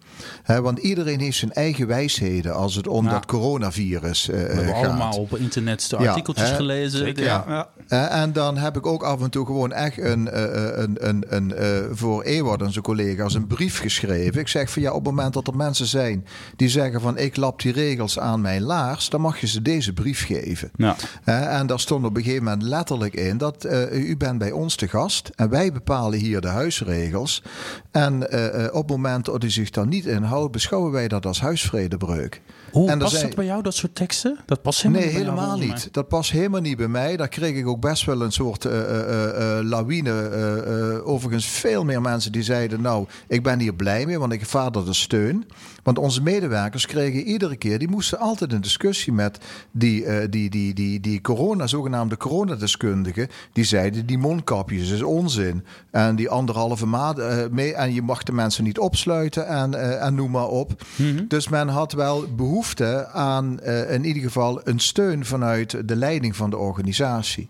Uh, 0.47 0.59
want 0.59 0.79
iedereen 0.79 1.19
heeft 1.19 1.37
zijn 1.37 1.53
eigen 1.53 1.82
wijsheden 1.85 2.53
als 2.53 2.75
het 2.75 2.87
om 2.87 3.05
ja. 3.05 3.11
dat 3.11 3.25
coronavirus 3.25 4.29
uh, 4.29 4.35
We 4.35 4.41
hebben 4.41 4.65
gaat. 4.75 4.85
allemaal 4.85 5.17
op 5.17 5.37
internet 5.37 5.89
de 5.89 5.97
artikeltjes 5.97 6.49
ja, 6.49 6.55
gelezen. 6.55 6.99
Zeker, 6.99 7.23
ja. 7.23 7.67
ja. 7.87 8.07
en 8.09 8.33
dan 8.33 8.57
heb 8.57 8.77
ik 8.77 8.85
ook 8.85 9.03
af 9.03 9.21
en 9.21 9.29
toe 9.29 9.45
gewoon 9.45 9.71
echt 9.71 9.97
een, 9.97 10.41
een, 10.81 11.07
een, 11.07 11.25
een, 11.29 11.53
een 11.55 11.95
voor 11.95 12.23
Ewart 12.23 12.61
en 12.61 12.71
zijn 12.71 12.83
collega's 12.83 13.33
een 13.33 13.47
brief 13.47 13.79
geschreven. 13.79 14.39
Ik 14.39 14.47
zeg 14.47 14.69
van 14.69 14.81
ja, 14.81 14.89
op 14.89 15.05
het 15.05 15.15
moment 15.15 15.33
dat 15.33 15.47
er 15.47 15.55
mensen 15.55 15.85
zijn 15.85 16.25
die 16.55 16.69
zeggen 16.69 17.01
van 17.01 17.17
ik 17.17 17.35
lap 17.35 17.61
die 17.61 17.71
regels 17.71 18.19
aan 18.19 18.41
mijn 18.41 18.61
laars, 18.61 19.09
dan 19.09 19.21
mag 19.21 19.39
je 19.39 19.47
ze 19.47 19.61
deze 19.61 19.93
brief 19.93 20.25
geven. 20.25 20.71
Ja. 20.75 20.95
en 21.23 21.67
daar 21.67 21.79
stond 21.79 22.05
op 22.05 22.17
een 22.17 22.23
gegeven 22.23 22.43
moment 22.43 22.63
letterlijk 22.63 23.13
in 23.13 23.37
dat 23.37 23.67
u 23.91 24.17
bent 24.17 24.37
bij 24.37 24.51
ons 24.51 24.75
te 24.75 24.87
gast 24.87 25.29
en 25.35 25.49
wij 25.49 25.71
bepalen 25.71 26.19
hier 26.19 26.41
de 26.41 26.47
huisregels. 26.47 27.43
En 27.91 28.27
uh, 28.33 28.65
op 28.71 28.81
het 28.81 28.89
moment 28.89 29.25
dat 29.25 29.43
u 29.43 29.49
zich 29.49 29.69
daar 29.69 29.87
niet 29.87 30.05
in 30.05 30.23
houdt, 30.23 30.51
beschouwen 30.51 30.91
wij 30.91 31.07
dat 31.07 31.25
als 31.25 31.39
huisvredebreuk. 31.73 32.41
Hoe 32.71 32.89
en 32.89 32.99
past 32.99 33.11
zijn... 33.11 33.25
dat 33.25 33.35
bij 33.35 33.45
jou, 33.45 33.63
dat 33.63 33.75
soort 33.75 33.95
teksten? 33.95 34.39
Dat 34.45 34.61
past 34.61 34.81
helemaal 34.81 35.01
nee, 35.01 35.11
niet 35.11 35.19
helemaal 35.19 35.57
jou, 35.57 35.69
niet. 35.69 35.93
Dat 35.93 36.07
past 36.07 36.31
helemaal 36.31 36.61
niet 36.61 36.77
bij 36.77 36.87
mij. 36.87 37.17
Daar 37.17 37.27
kreeg 37.27 37.55
ik 37.55 37.67
ook 37.67 37.79
best 37.79 38.05
wel 38.05 38.21
een 38.21 38.31
soort 38.31 38.65
uh, 38.65 38.71
uh, 38.71 38.79
uh, 38.79 39.59
lawine. 39.61 41.01
overigens 41.03 41.45
veel 41.45 41.83
meer 41.83 42.01
mensen 42.01 42.31
die 42.31 42.43
zeiden... 42.43 42.81
nou, 42.81 43.07
ik 43.27 43.43
ben 43.43 43.59
hier 43.59 43.73
blij 43.73 44.05
mee, 44.05 44.19
want 44.19 44.33
ik 44.33 44.41
ervaar 44.41 44.71
de 44.71 44.93
steun. 44.93 45.45
Want 45.83 45.97
onze 45.97 46.21
medewerkers 46.21 46.85
kregen 46.85 47.23
iedere 47.23 47.55
keer... 47.55 47.79
die 47.79 47.89
moesten 47.89 48.19
altijd 48.19 48.53
een 48.53 48.61
discussie 48.61 49.13
met 49.13 49.37
die, 49.71 50.29
die, 50.29 50.49
die, 50.49 50.73
die, 50.73 50.99
die 50.99 51.21
corona, 51.21 51.67
zogenaamde 51.67 52.17
coronadeskundigen. 52.17 53.27
Die 53.53 53.63
zeiden, 53.63 54.05
die 54.05 54.17
mondkapjes 54.17 54.89
is 54.89 55.01
onzin. 55.01 55.63
En 55.91 56.15
die 56.15 56.29
anderhalve 56.29 56.85
maand 56.85 57.51
mee... 57.51 57.73
en 57.73 57.93
je 57.93 58.01
mag 58.01 58.23
de 58.23 58.31
mensen 58.31 58.63
niet 58.63 58.79
opsluiten 58.79 59.47
en, 59.47 59.99
en 59.99 60.15
noem 60.15 60.31
maar 60.31 60.47
op. 60.47 60.69
Mhm. 60.95 61.09
Mm 61.09 61.17
-hmm. 61.17 61.27
Dus 61.27 61.49
men 61.49 61.67
had 61.67 61.91
wel 61.91 62.25
behoefte 62.35 63.07
aan 63.07 63.61
in 63.89 64.05
ieder 64.05 64.23
geval 64.23 64.61
een 64.63 64.79
steun 64.79 65.25
vanuit 65.25 65.87
de 65.87 65.95
leiding 65.95 66.35
van 66.35 66.49
de 66.49 66.57
organisatie. 66.57 67.49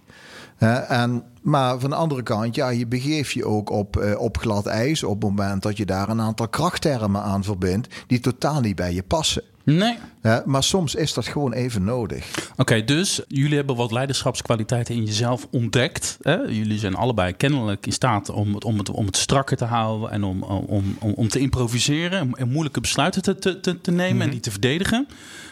En, 0.88 1.24
maar 1.42 1.80
van 1.80 1.90
de 1.90 1.96
andere 1.96 2.24
kant, 2.24 2.56
ja, 2.56 2.70
je 2.70 2.88
begeeft 2.88 3.32
je 3.32 3.46
ook 3.46 3.70
op, 3.70 3.98
uh, 3.98 4.20
op 4.20 4.38
glad 4.38 4.66
ijs 4.66 5.04
op 5.04 5.22
het 5.22 5.30
moment 5.30 5.64
dat 5.64 5.78
je 5.78 5.86
daar 5.86 6.10
een 6.10 6.22
aantal 6.22 6.48
krachttermen 6.48 7.22
aan 7.22 7.44
verbindt 7.44 7.88
die 8.08 8.20
totaal 8.20 8.62
niet 8.62 8.76
bij 8.76 8.94
je 8.94 9.04
passen. 9.04 9.44
Nee. 9.64 9.98
Maar 10.46 10.64
soms 10.64 10.96
is 10.96 11.14
dat 11.14 11.28
gewoon 11.28 11.54
even 11.54 11.84
nodig. 11.84 12.30
Oké, 12.52 12.62
okay, 12.62 12.84
dus 12.84 13.22
jullie 13.28 13.56
hebben 13.56 13.76
wat 13.76 13.92
leiderschapskwaliteiten 13.92 14.96
in 14.96 15.04
jezelf 15.04 15.48
ontdekt. 15.52 16.18
Hè? 16.22 16.36
Jullie 16.36 16.80
zijn 16.80 16.96
allebei 16.96 17.34
kennelijk 17.34 17.86
in 17.86 17.92
staat 17.92 18.30
om 18.30 18.54
het, 18.54 18.64
om 18.64 18.78
het, 18.78 18.90
om 18.90 19.06
het 19.06 19.18
strakker 19.18 19.58
te 19.58 19.66
houden 19.66 20.12
en 20.12 20.24
om, 20.24 20.44
om, 20.44 20.96
om, 21.00 21.14
om 21.14 21.28
te 21.28 21.40
improviseren 21.40 22.34
en 22.34 22.52
moeilijke 22.52 22.82
besluiten 22.82 23.22
te, 23.22 23.60
te, 23.60 23.82
te 23.82 23.92
nemen 23.92 24.06
mm 24.06 24.12
-hmm. 24.12 24.22
en 24.22 24.30
die 24.30 24.40
te 24.40 24.52
verdedigen. 24.52 25.08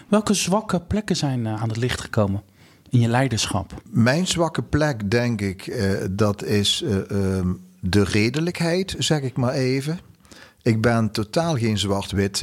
Welke 0.07 0.33
zwakke 0.33 0.79
plekken 0.79 1.15
zijn 1.15 1.47
aan 1.47 1.69
het 1.69 1.77
licht 1.77 2.01
gekomen? 2.01 2.41
In 2.91 2.99
je 2.99 3.07
leiderschap? 3.07 3.81
Mijn 3.89 4.27
zwakke 4.27 4.61
plek, 4.61 5.11
denk 5.11 5.41
ik, 5.41 5.67
uh, 5.67 5.91
dat 6.11 6.43
is 6.43 6.81
uh, 6.85 6.95
um, 7.37 7.59
de 7.79 8.03
redelijkheid, 8.03 8.95
zeg 8.97 9.21
ik 9.21 9.37
maar 9.37 9.53
even. 9.53 9.99
Ik 10.61 10.81
ben 10.81 11.11
totaal 11.11 11.57
geen 11.57 11.77
zwart-wit 11.77 12.41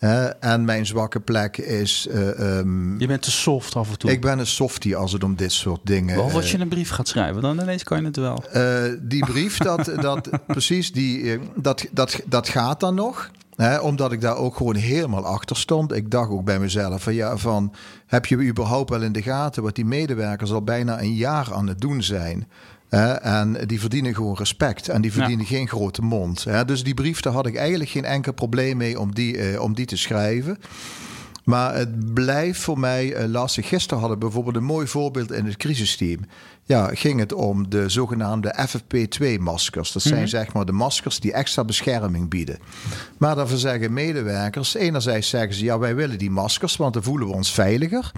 uh, 0.00 0.44
en 0.44 0.64
mijn 0.64 0.86
zwakke 0.86 1.20
plek 1.20 1.56
is. 1.56 2.08
Um, 2.10 3.00
je 3.00 3.06
bent 3.06 3.22
te 3.22 3.30
soft 3.30 3.76
af 3.76 3.90
en 3.90 3.98
toe. 3.98 4.10
Ik 4.10 4.20
ben 4.20 4.38
een 4.38 4.46
softie 4.46 4.96
als 4.96 5.12
het 5.12 5.24
om 5.24 5.36
dit 5.36 5.52
soort 5.52 5.80
dingen. 5.84 6.14
Behalve 6.14 6.36
als 6.36 6.50
je 6.50 6.58
een 6.58 6.68
brief 6.68 6.90
gaat 6.90 7.08
schrijven, 7.08 7.42
dan 7.42 7.60
ineens 7.60 7.82
kan 7.82 8.00
je 8.00 8.06
het 8.06 8.16
wel. 8.16 8.44
die 9.00 9.24
brief, 9.26 9.58
dat, 9.58 9.90
dat, 10.00 10.28
precies, 10.46 10.92
die, 10.92 11.38
dat, 11.54 11.86
dat, 11.92 12.20
dat 12.26 12.48
gaat 12.48 12.80
dan 12.80 12.94
nog. 12.94 13.30
He, 13.56 13.80
omdat 13.80 14.12
ik 14.12 14.20
daar 14.20 14.36
ook 14.36 14.56
gewoon 14.56 14.74
helemaal 14.74 15.24
achter 15.24 15.56
stond. 15.56 15.92
Ik 15.92 16.10
dacht 16.10 16.30
ook 16.30 16.44
bij 16.44 16.58
mezelf 16.58 17.02
van 17.02 17.14
ja, 17.14 17.36
van 17.36 17.72
heb 18.06 18.26
je 18.26 18.36
überhaupt 18.36 18.90
wel 18.90 19.02
in 19.02 19.12
de 19.12 19.22
gaten 19.22 19.62
wat 19.62 19.74
die 19.74 19.84
medewerkers 19.84 20.52
al 20.52 20.62
bijna 20.62 21.00
een 21.00 21.14
jaar 21.14 21.54
aan 21.54 21.66
het 21.66 21.80
doen 21.80 22.02
zijn? 22.02 22.48
Hè, 22.94 23.12
en 23.12 23.66
die 23.66 23.80
verdienen 23.80 24.14
gewoon 24.14 24.36
respect. 24.36 24.88
En 24.88 25.00
die 25.00 25.12
verdienen 25.12 25.46
geen 25.46 25.68
grote 25.68 26.02
mond. 26.02 26.44
Hè. 26.44 26.64
Dus 26.64 26.84
die 26.84 26.94
brief, 26.94 27.20
daar 27.20 27.32
had 27.32 27.46
ik 27.46 27.56
eigenlijk 27.56 27.90
geen 27.90 28.04
enkel 28.04 28.32
probleem 28.32 28.76
mee 28.76 29.00
om 29.00 29.14
die, 29.14 29.38
eh, 29.38 29.60
om 29.60 29.74
die 29.74 29.86
te 29.86 29.96
schrijven. 29.96 30.58
Maar 31.44 31.74
het 31.74 32.14
blijft 32.14 32.60
voor 32.60 32.78
mij 32.78 33.22
uh, 33.22 33.28
lastig. 33.28 33.68
Gisteren 33.68 33.98
hadden 33.98 34.18
we 34.18 34.24
bijvoorbeeld 34.24 34.56
een 34.56 34.64
mooi 34.64 34.86
voorbeeld 34.86 35.32
in 35.32 35.46
het 35.46 35.56
crisisteam. 35.56 36.20
Ja, 36.62 36.90
ging 36.94 37.20
het 37.20 37.32
om 37.32 37.70
de 37.70 37.88
zogenaamde 37.88 38.54
FFP2-maskers. 38.68 39.92
Dat 39.92 40.02
zijn 40.02 40.28
zeg 40.28 40.52
maar 40.52 40.64
de 40.64 40.72
maskers 40.72 41.20
die 41.20 41.32
extra 41.32 41.64
bescherming 41.64 42.28
bieden. 42.28 42.58
Maar 43.18 43.34
daarvoor 43.34 43.58
zeggen 43.58 43.92
medewerkers, 43.92 44.74
enerzijds 44.74 45.28
zeggen 45.28 45.54
ze... 45.54 45.64
ja, 45.64 45.78
wij 45.78 45.94
willen 45.94 46.18
die 46.18 46.30
maskers, 46.30 46.76
want 46.76 46.94
dan 46.94 47.02
voelen 47.02 47.28
we 47.28 47.34
ons 47.34 47.52
veiliger. 47.52 48.12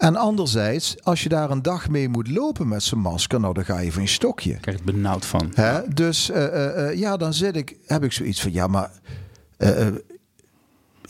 En 0.00 0.16
anderzijds, 0.16 0.96
als 1.02 1.22
je 1.22 1.28
daar 1.28 1.50
een 1.50 1.62
dag 1.62 1.88
mee 1.88 2.08
moet 2.08 2.28
lopen 2.28 2.68
met 2.68 2.82
zo'n 2.82 2.98
masker... 2.98 3.40
nou, 3.40 3.54
dan 3.54 3.64
ga 3.64 3.78
je 3.78 3.92
van 3.92 4.02
je 4.02 4.08
stokje. 4.08 4.50
Krijg 4.50 4.78
je 4.78 4.84
het 4.84 4.94
benauwd 4.94 5.26
van. 5.26 5.52
Hè? 5.54 5.80
Dus 5.94 6.30
uh, 6.30 6.36
uh, 6.36 6.94
ja, 6.94 7.16
dan 7.16 7.34
zit 7.34 7.56
ik, 7.56 7.76
heb 7.86 8.04
ik 8.04 8.12
zoiets 8.12 8.42
van... 8.42 8.52
ja, 8.52 8.66
maar 8.66 8.90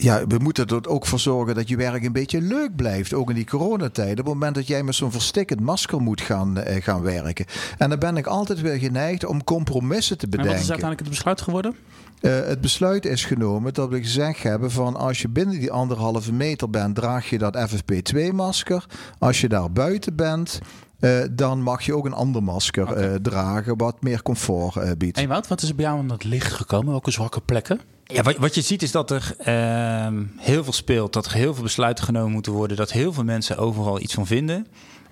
ja, 0.03 0.27
we 0.27 0.37
moeten 0.37 0.67
er 0.67 0.87
ook 0.87 1.05
voor 1.05 1.19
zorgen 1.19 1.55
dat 1.55 1.69
je 1.69 1.75
werk 1.75 2.03
een 2.03 2.11
beetje 2.11 2.41
leuk 2.41 2.75
blijft. 2.75 3.13
Ook 3.13 3.29
in 3.29 3.35
die 3.35 3.45
coronatijd. 3.45 4.11
Op 4.11 4.17
het 4.17 4.25
moment 4.25 4.55
dat 4.55 4.67
jij 4.67 4.83
met 4.83 4.95
zo'n 4.95 5.11
verstikkend 5.11 5.59
masker 5.59 6.01
moet 6.01 6.21
gaan, 6.21 6.57
uh, 6.57 6.63
gaan 6.79 7.01
werken. 7.01 7.45
En 7.77 7.89
dan 7.89 7.99
ben 7.99 8.17
ik 8.17 8.27
altijd 8.27 8.61
weer 8.61 8.79
geneigd 8.79 9.25
om 9.25 9.43
compromissen 9.43 10.17
te 10.17 10.27
bedenken. 10.27 10.53
En 10.53 10.57
wat 10.57 10.63
is 10.63 10.71
uiteindelijk 10.71 11.09
het 11.09 11.17
besluit 11.17 11.41
geworden? 11.41 11.75
Uh, 12.21 12.31
het 12.45 12.61
besluit 12.61 13.05
is 13.05 13.25
genomen 13.25 13.73
dat 13.73 13.89
we 13.89 13.97
gezegd 14.01 14.43
hebben 14.43 14.71
van 14.71 14.95
als 14.95 15.21
je 15.21 15.29
binnen 15.29 15.59
die 15.59 15.71
anderhalve 15.71 16.33
meter 16.33 16.69
bent, 16.69 16.95
draag 16.95 17.29
je 17.29 17.37
dat 17.37 17.57
FFP2-masker. 17.57 18.85
Als 19.19 19.41
je 19.41 19.49
daar 19.49 19.71
buiten 19.71 20.15
bent, 20.15 20.59
uh, 21.01 21.23
dan 21.31 21.61
mag 21.61 21.81
je 21.81 21.95
ook 21.95 22.05
een 22.05 22.13
ander 22.13 22.43
masker 22.43 22.89
okay. 22.89 23.19
dragen 23.19 23.77
wat 23.77 24.01
meer 24.01 24.21
comfort 24.21 24.97
biedt. 24.97 25.17
En 25.17 25.27
Wout, 25.27 25.47
wat 25.47 25.61
is 25.61 25.69
er 25.69 25.75
bij 25.75 25.85
jou 25.85 25.97
aan 25.97 26.11
het 26.11 26.23
licht 26.23 26.53
gekomen? 26.53 26.91
Welke 26.91 27.11
zwakke 27.11 27.41
plekken? 27.41 27.79
Ja, 28.13 28.21
wat, 28.21 28.37
wat 28.37 28.55
je 28.55 28.61
ziet 28.61 28.81
is 28.81 28.91
dat 28.91 29.11
er 29.11 29.35
uh, 29.47 30.21
heel 30.37 30.63
veel 30.63 30.73
speelt, 30.73 31.13
dat 31.13 31.25
er 31.25 31.33
heel 31.33 31.53
veel 31.53 31.63
besluiten 31.63 32.03
genomen 32.03 32.31
moeten 32.31 32.51
worden, 32.51 32.77
dat 32.77 32.91
heel 32.91 33.13
veel 33.13 33.23
mensen 33.23 33.57
overal 33.57 33.99
iets 33.99 34.13
van 34.13 34.27
vinden. 34.27 34.67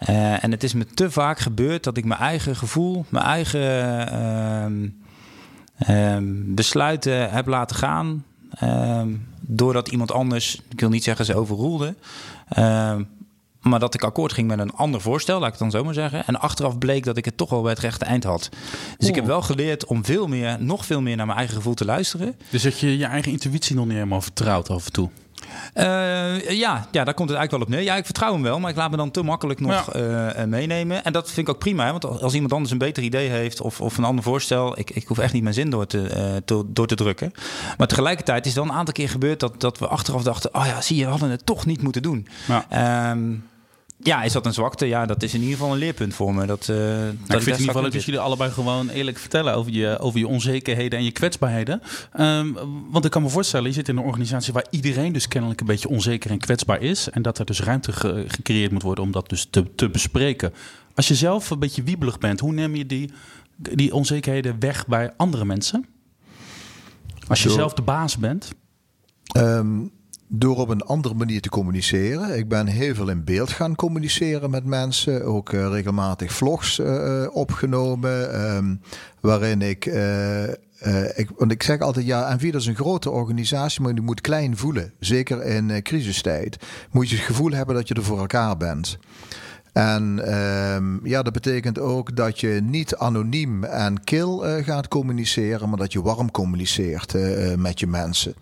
Uh, 0.10 0.44
en 0.44 0.52
het 0.52 0.64
is 0.64 0.74
me 0.74 0.86
te 0.86 1.12
vaak 1.12 1.40
gebeurd 1.40 1.84
dat 1.84 1.98
ik 1.98 2.06
mijn 2.06 2.20
eigen 2.20 2.56
gevoel, 2.56 3.06
mijn 3.10 3.26
eigen 3.26 4.64
uh, 5.90 6.18
besluiten 6.56 7.32
heb 7.32 7.48
laten 7.48 7.76
gaan. 7.76 8.26
Ehm, 8.52 9.10
doordat 9.42 9.88
iemand 9.88 10.12
anders, 10.12 10.62
ik 10.70 10.80
wil 10.80 10.90
niet 10.90 11.04
zeggen 11.04 11.26
ze 11.26 11.36
overroelde, 11.36 11.96
maar 13.62 13.80
dat 13.80 13.94
ik 13.94 14.04
akkoord 14.04 14.34
ging 14.34 14.48
met 14.48 14.60
een 14.60 14.74
ander 14.74 15.02
voorstel, 15.02 15.40
laat 15.40 15.54
ik 15.54 15.60
het 15.60 15.62
dan 15.62 15.72
zo 15.72 15.84
maar 15.84 15.94
zeggen. 15.94 16.26
En 16.26 16.40
achteraf 16.40 16.78
bleek 16.78 17.04
dat 17.04 17.18
ik 17.18 17.26
het 17.26 17.38
toch 17.38 17.50
wel 17.50 17.62
bij 17.62 17.72
het 17.72 17.80
rechte 17.80 18.06
eind 18.06 18.24
had. 18.24 18.50
Dus 18.98 19.08
ik 19.08 19.16
heb 19.16 19.26
wel 19.26 19.42
geleerd 19.42 19.86
om 19.86 20.06
veel 20.06 20.28
meer, 20.28 20.58
nog 20.60 20.86
veel 20.86 21.02
meer 21.02 21.16
naar 21.16 21.26
mijn 21.26 21.38
eigen 21.38 21.56
gevoel 21.56 21.74
te 21.74 21.86
luisteren. 21.86 22.36
Dus 22.50 22.62
dat 22.64 22.80
je 22.80 22.98
je 22.98 23.06
eigen 23.06 23.32
intuïtie 23.32 23.76
nog 23.76 23.86
niet 23.86 23.94
helemaal 23.94 24.22
vertrouwt 24.22 24.70
af 24.70 24.86
en 24.86 24.92
toe? 24.92 25.10
Uh, 25.76 26.50
ja, 26.50 26.88
ja, 26.92 27.04
daar 27.04 27.14
komt 27.14 27.30
het 27.30 27.38
eigenlijk 27.38 27.52
wel 27.52 27.62
op 27.62 27.70
neer. 27.70 27.82
Ja, 27.82 27.96
ik 27.96 28.06
vertrouw 28.06 28.34
hem 28.34 28.42
wel, 28.42 28.60
maar 28.60 28.70
ik 28.70 28.76
laat 28.76 28.92
me 28.92 28.98
dan 28.98 29.12
te 29.12 29.24
makkelijk 29.24 29.60
nog 29.60 29.94
ja. 29.94 30.38
uh, 30.38 30.44
meenemen. 30.44 31.04
En 31.04 31.14
dat 31.14 31.32
vind 31.32 31.48
ik 31.48 31.54
ook 31.54 31.60
prima, 31.60 31.86
hè? 31.86 31.92
want 31.92 32.22
als 32.22 32.34
iemand 32.34 32.54
anders 32.54 32.72
een 32.72 32.78
beter 32.78 33.04
idee 33.04 33.30
heeft 33.30 33.62
of, 33.62 33.82
of 33.82 33.98
een 33.98 34.04
ander 34.04 34.24
voorstel, 34.24 34.80
ik, 34.80 34.90
ik 34.90 35.08
hoef 35.08 35.18
echt 35.18 35.34
niet 35.34 35.44
mijn 35.44 35.56
zin 35.56 35.70
door 35.70 35.88
te, 35.88 35.98
uh, 35.98 36.42
te, 36.46 36.64
door 36.68 36.88
te 36.88 36.96
drukken. 36.96 37.32
Maar 37.78 37.88
tegelijkertijd 37.88 38.46
is 38.46 38.54
het 38.54 38.64
wel 38.64 38.72
een 38.72 38.78
aantal 38.78 38.94
keer 38.94 39.10
gebeurd 39.10 39.40
dat, 39.40 39.62
dat 39.62 39.78
we 39.78 39.88
achteraf 39.88 40.24
dachten: 40.24 40.56
oh 40.56 40.66
ja, 40.66 40.82
zie 40.82 40.98
je, 40.98 41.04
we 41.04 41.10
hadden 41.10 41.30
het 41.30 41.46
toch 41.46 41.66
niet 41.66 41.82
moeten 41.82 42.02
doen. 42.02 42.28
Ja. 42.48 43.12
Um, 43.12 43.44
ja, 44.02 44.24
is 44.24 44.32
dat 44.32 44.46
een 44.46 44.54
zwakte? 44.54 44.86
Ja, 44.86 45.06
dat 45.06 45.24
is 45.24 45.34
in 45.34 45.40
ieder 45.40 45.58
geval 45.58 45.72
een 45.72 45.80
leerpunt 45.80 46.14
voor 46.14 46.34
me. 46.34 46.46
Dat, 46.46 46.68
uh, 46.68 46.78
nou, 46.78 46.88
dat 46.88 47.12
ik 47.12 47.16
vind 47.28 47.32
het 47.32 47.46
in 47.46 47.52
ieder 47.52 47.66
geval 47.66 47.82
leuk 47.82 47.92
dat 47.92 48.04
jullie 48.04 48.20
allebei 48.20 48.52
gewoon 48.52 48.90
eerlijk 48.90 49.18
vertellen 49.18 49.54
over 49.54 49.72
je, 49.72 49.98
over 50.00 50.20
je 50.20 50.28
onzekerheden 50.28 51.00
en 51.00 51.06
je 51.06 51.12
kwetsbaarheden. 51.12 51.82
Um, 52.20 52.58
want 52.92 53.06
ik 53.06 53.12
kan 53.12 53.22
me 53.22 53.30
voorstellen, 53.30 53.68
je 53.68 53.74
zit 53.74 53.88
in 53.88 53.98
een 53.98 54.04
organisatie 54.04 54.54
waar 54.54 54.66
iedereen 54.70 55.14
dus 55.14 55.28
kennelijk 55.28 55.60
een 55.60 55.66
beetje 55.66 55.90
onzeker 55.90 56.32
en 56.32 56.38
kwetsbaar 56.38 56.82
is. 56.82 57.10
En 57.10 57.22
dat 57.22 57.40
er 57.40 57.46
dus 57.46 57.62
ruimte 57.62 57.92
ge 57.92 58.26
gecreëerd 58.28 58.72
moet 58.72 58.82
worden 58.82 59.04
om 59.04 59.12
dat 59.12 59.30
dus 59.30 59.48
te, 59.50 59.76
te 59.76 59.90
bespreken. 59.90 60.54
Als 60.96 61.08
je 61.08 61.16
zelf 61.16 61.50
een 61.50 61.60
beetje 61.60 61.84
wiebelig 61.84 62.18
bent, 62.18 62.40
hoe 62.40 62.54
neem 62.54 62.76
je 62.76 62.86
die, 62.86 63.12
die 63.56 63.94
onzekerheden 63.94 64.60
weg 64.60 64.88
bij 64.88 65.14
andere 65.18 65.46
mensen? 65.46 65.86
Als 67.28 67.42
je 67.42 67.48
Door, 67.48 67.58
zelf 67.58 67.74
de 67.74 67.82
baas 67.82 68.18
bent? 68.18 68.52
Um, 69.38 69.92
door 70.32 70.58
op 70.58 70.70
een 70.70 70.82
andere 70.82 71.14
manier 71.14 71.42
te 71.42 71.50
communiceren. 71.50 72.38
Ik 72.38 72.48
ben 72.48 72.68
heel 72.68 72.96
veel 72.96 73.10
in 73.10 73.24
beeld 73.24 73.50
gaan 73.50 73.76
communiceren 73.76 74.50
met 74.50 74.66
mensen. 74.66 75.26
Ook 75.26 75.52
uh, 75.52 75.68
regelmatig 75.72 76.32
vlogs 76.32 76.80
uh, 76.80 77.28
opgenomen. 77.32 78.42
Um, 78.56 78.82
waarin 79.22 79.62
ik. 79.62 79.86
Ik, 81.16 81.30
want 81.38 81.52
ik 81.52 81.64
zeg 81.64 81.80
altijd, 81.80 82.06
ja, 82.06 82.30
Envida 82.30 82.58
is 82.58 82.66
een 82.66 82.76
grote 82.76 83.10
organisatie, 83.10 83.82
maar 83.82 83.94
je 83.94 84.02
moet 84.02 84.22
klein 84.22 84.58
voelen. 84.58 84.94
Zeker 85.00 85.46
in 85.46 85.82
crisistijd. 85.84 86.58
Moet 86.92 87.10
je 87.10 87.16
het 87.16 87.26
gevoel 87.26 87.52
hebben 87.52 87.76
dat 87.76 87.88
je 87.88 87.94
er 87.94 88.04
voor 88.04 88.20
elkaar 88.20 88.58
bent. 88.58 88.98
En 89.74 90.34
um, 90.76 91.00
ja, 91.04 91.22
dat 91.22 91.34
betekent 91.34 91.80
ook 91.80 92.16
dat 92.16 92.40
je 92.40 92.60
niet 92.64 92.96
anoniem 92.96 93.64
en 93.64 94.04
kil 94.04 94.48
uh, 94.48 94.64
gaat 94.64 94.88
communiceren, 94.88 95.70
maar 95.70 95.78
dat 95.78 95.94
je 95.94 96.02
warm 96.02 96.32
communiceert 96.32 97.14
uh, 97.14 97.56
met 97.56 97.80
je 97.80 97.88
mensen. 97.88 98.34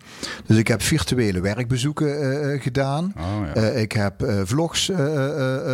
Dus 0.46 0.56
ik 0.56 0.68
heb 0.68 0.82
virtuele 0.82 1.40
werkbezoeken 1.40 2.22
uh, 2.22 2.62
gedaan. 2.62 3.12
Oh, 3.18 3.54
ja. 3.54 3.62
ik 3.62 3.92
heb 3.92 4.24
vlogs 4.44 4.90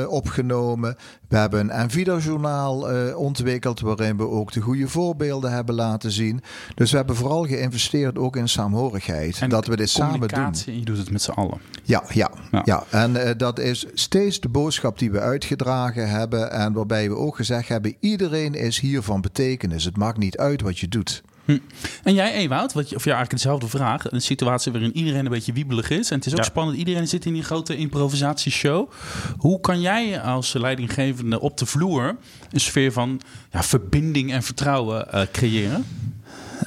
opgenomen. 0.09 0.97
We 1.35 1.41
hebben 1.41 1.79
een 1.79 1.87
Nvidia-journaal 1.87 2.87
ontwikkeld 3.17 3.81
waarin 3.81 4.17
we 4.17 4.29
ook 4.29 4.53
de 4.53 4.61
goede 4.61 4.89
voorbeelden 4.89 5.53
hebben 5.53 5.75
laten 5.75 6.11
zien. 6.11 6.41
Dus 6.75 6.91
we 6.91 6.97
hebben 6.97 7.17
vooral 7.17 7.45
geïnvesteerd 7.45 8.19
ook 8.19 8.37
in 8.37 8.49
saamhorigheid. 8.49 9.39
En 9.41 9.49
dat 9.49 9.67
we 9.67 9.77
dit 9.77 9.91
samen 9.91 10.29
doen. 10.29 10.53
En 10.67 10.79
je 10.79 10.85
doet 10.85 10.99
het 10.99 11.11
met 11.11 11.23
z'n 11.23 11.31
allen. 11.31 11.59
Ja, 11.83 12.05
ja, 12.09 12.31
ja. 12.51 12.63
ja. 12.65 12.85
En 12.91 13.37
dat 13.37 13.59
is 13.59 13.87
steeds 13.95 14.41
de 14.41 14.49
boodschap 14.49 14.99
die 14.99 15.11
we 15.11 15.21
uitgeven 15.21 15.57
gedragen 15.57 16.11
hebben. 16.11 16.51
En 16.51 16.73
waarbij 16.73 17.09
we 17.09 17.17
ook 17.17 17.37
gezegd 17.37 17.69
hebben: 17.69 17.95
iedereen 18.01 18.55
is 18.55 18.81
hier 18.81 19.03
van 19.03 19.21
betekenis. 19.21 19.85
Het 19.85 19.97
maakt 19.97 20.19
niet 20.19 20.39
uit 20.39 20.61
wat 20.61 20.79
je 20.79 20.89
doet. 20.89 21.23
Hm. 21.45 21.59
En 22.03 22.15
jij, 22.15 22.33
Ewout, 22.33 22.73
wat 22.73 22.89
je, 22.89 22.97
of 22.97 23.05
ja, 23.05 23.15
eigenlijk 23.15 23.43
dezelfde 23.43 23.69
vraag. 23.69 24.11
Een 24.11 24.23
situatie 24.23 24.73
waarin 24.73 24.97
iedereen 24.97 25.25
een 25.25 25.31
beetje 25.31 25.53
wiebelig 25.53 25.91
is. 25.91 26.11
En 26.11 26.17
het 26.17 26.27
is 26.27 26.33
ook 26.33 26.39
ja. 26.39 26.45
spannend. 26.45 26.79
Iedereen 26.79 27.09
zit 27.09 27.27
in 27.27 27.33
die 27.33 27.43
grote 27.43 27.77
improvisatieshow. 27.77 28.91
Hoe 29.37 29.61
kan 29.61 29.81
jij 29.81 30.21
als 30.21 30.53
leidinggevende 30.53 31.41
op 31.41 31.59
de 31.59 31.67
vloer 31.67 32.17
een 32.51 32.61
sfeer 32.61 32.93
van 32.93 33.21
ja, 33.51 33.63
verbinding 33.63 34.33
en 34.33 34.43
vertrouwen 34.43 35.07
uh, 35.15 35.23
creëren? 35.33 35.85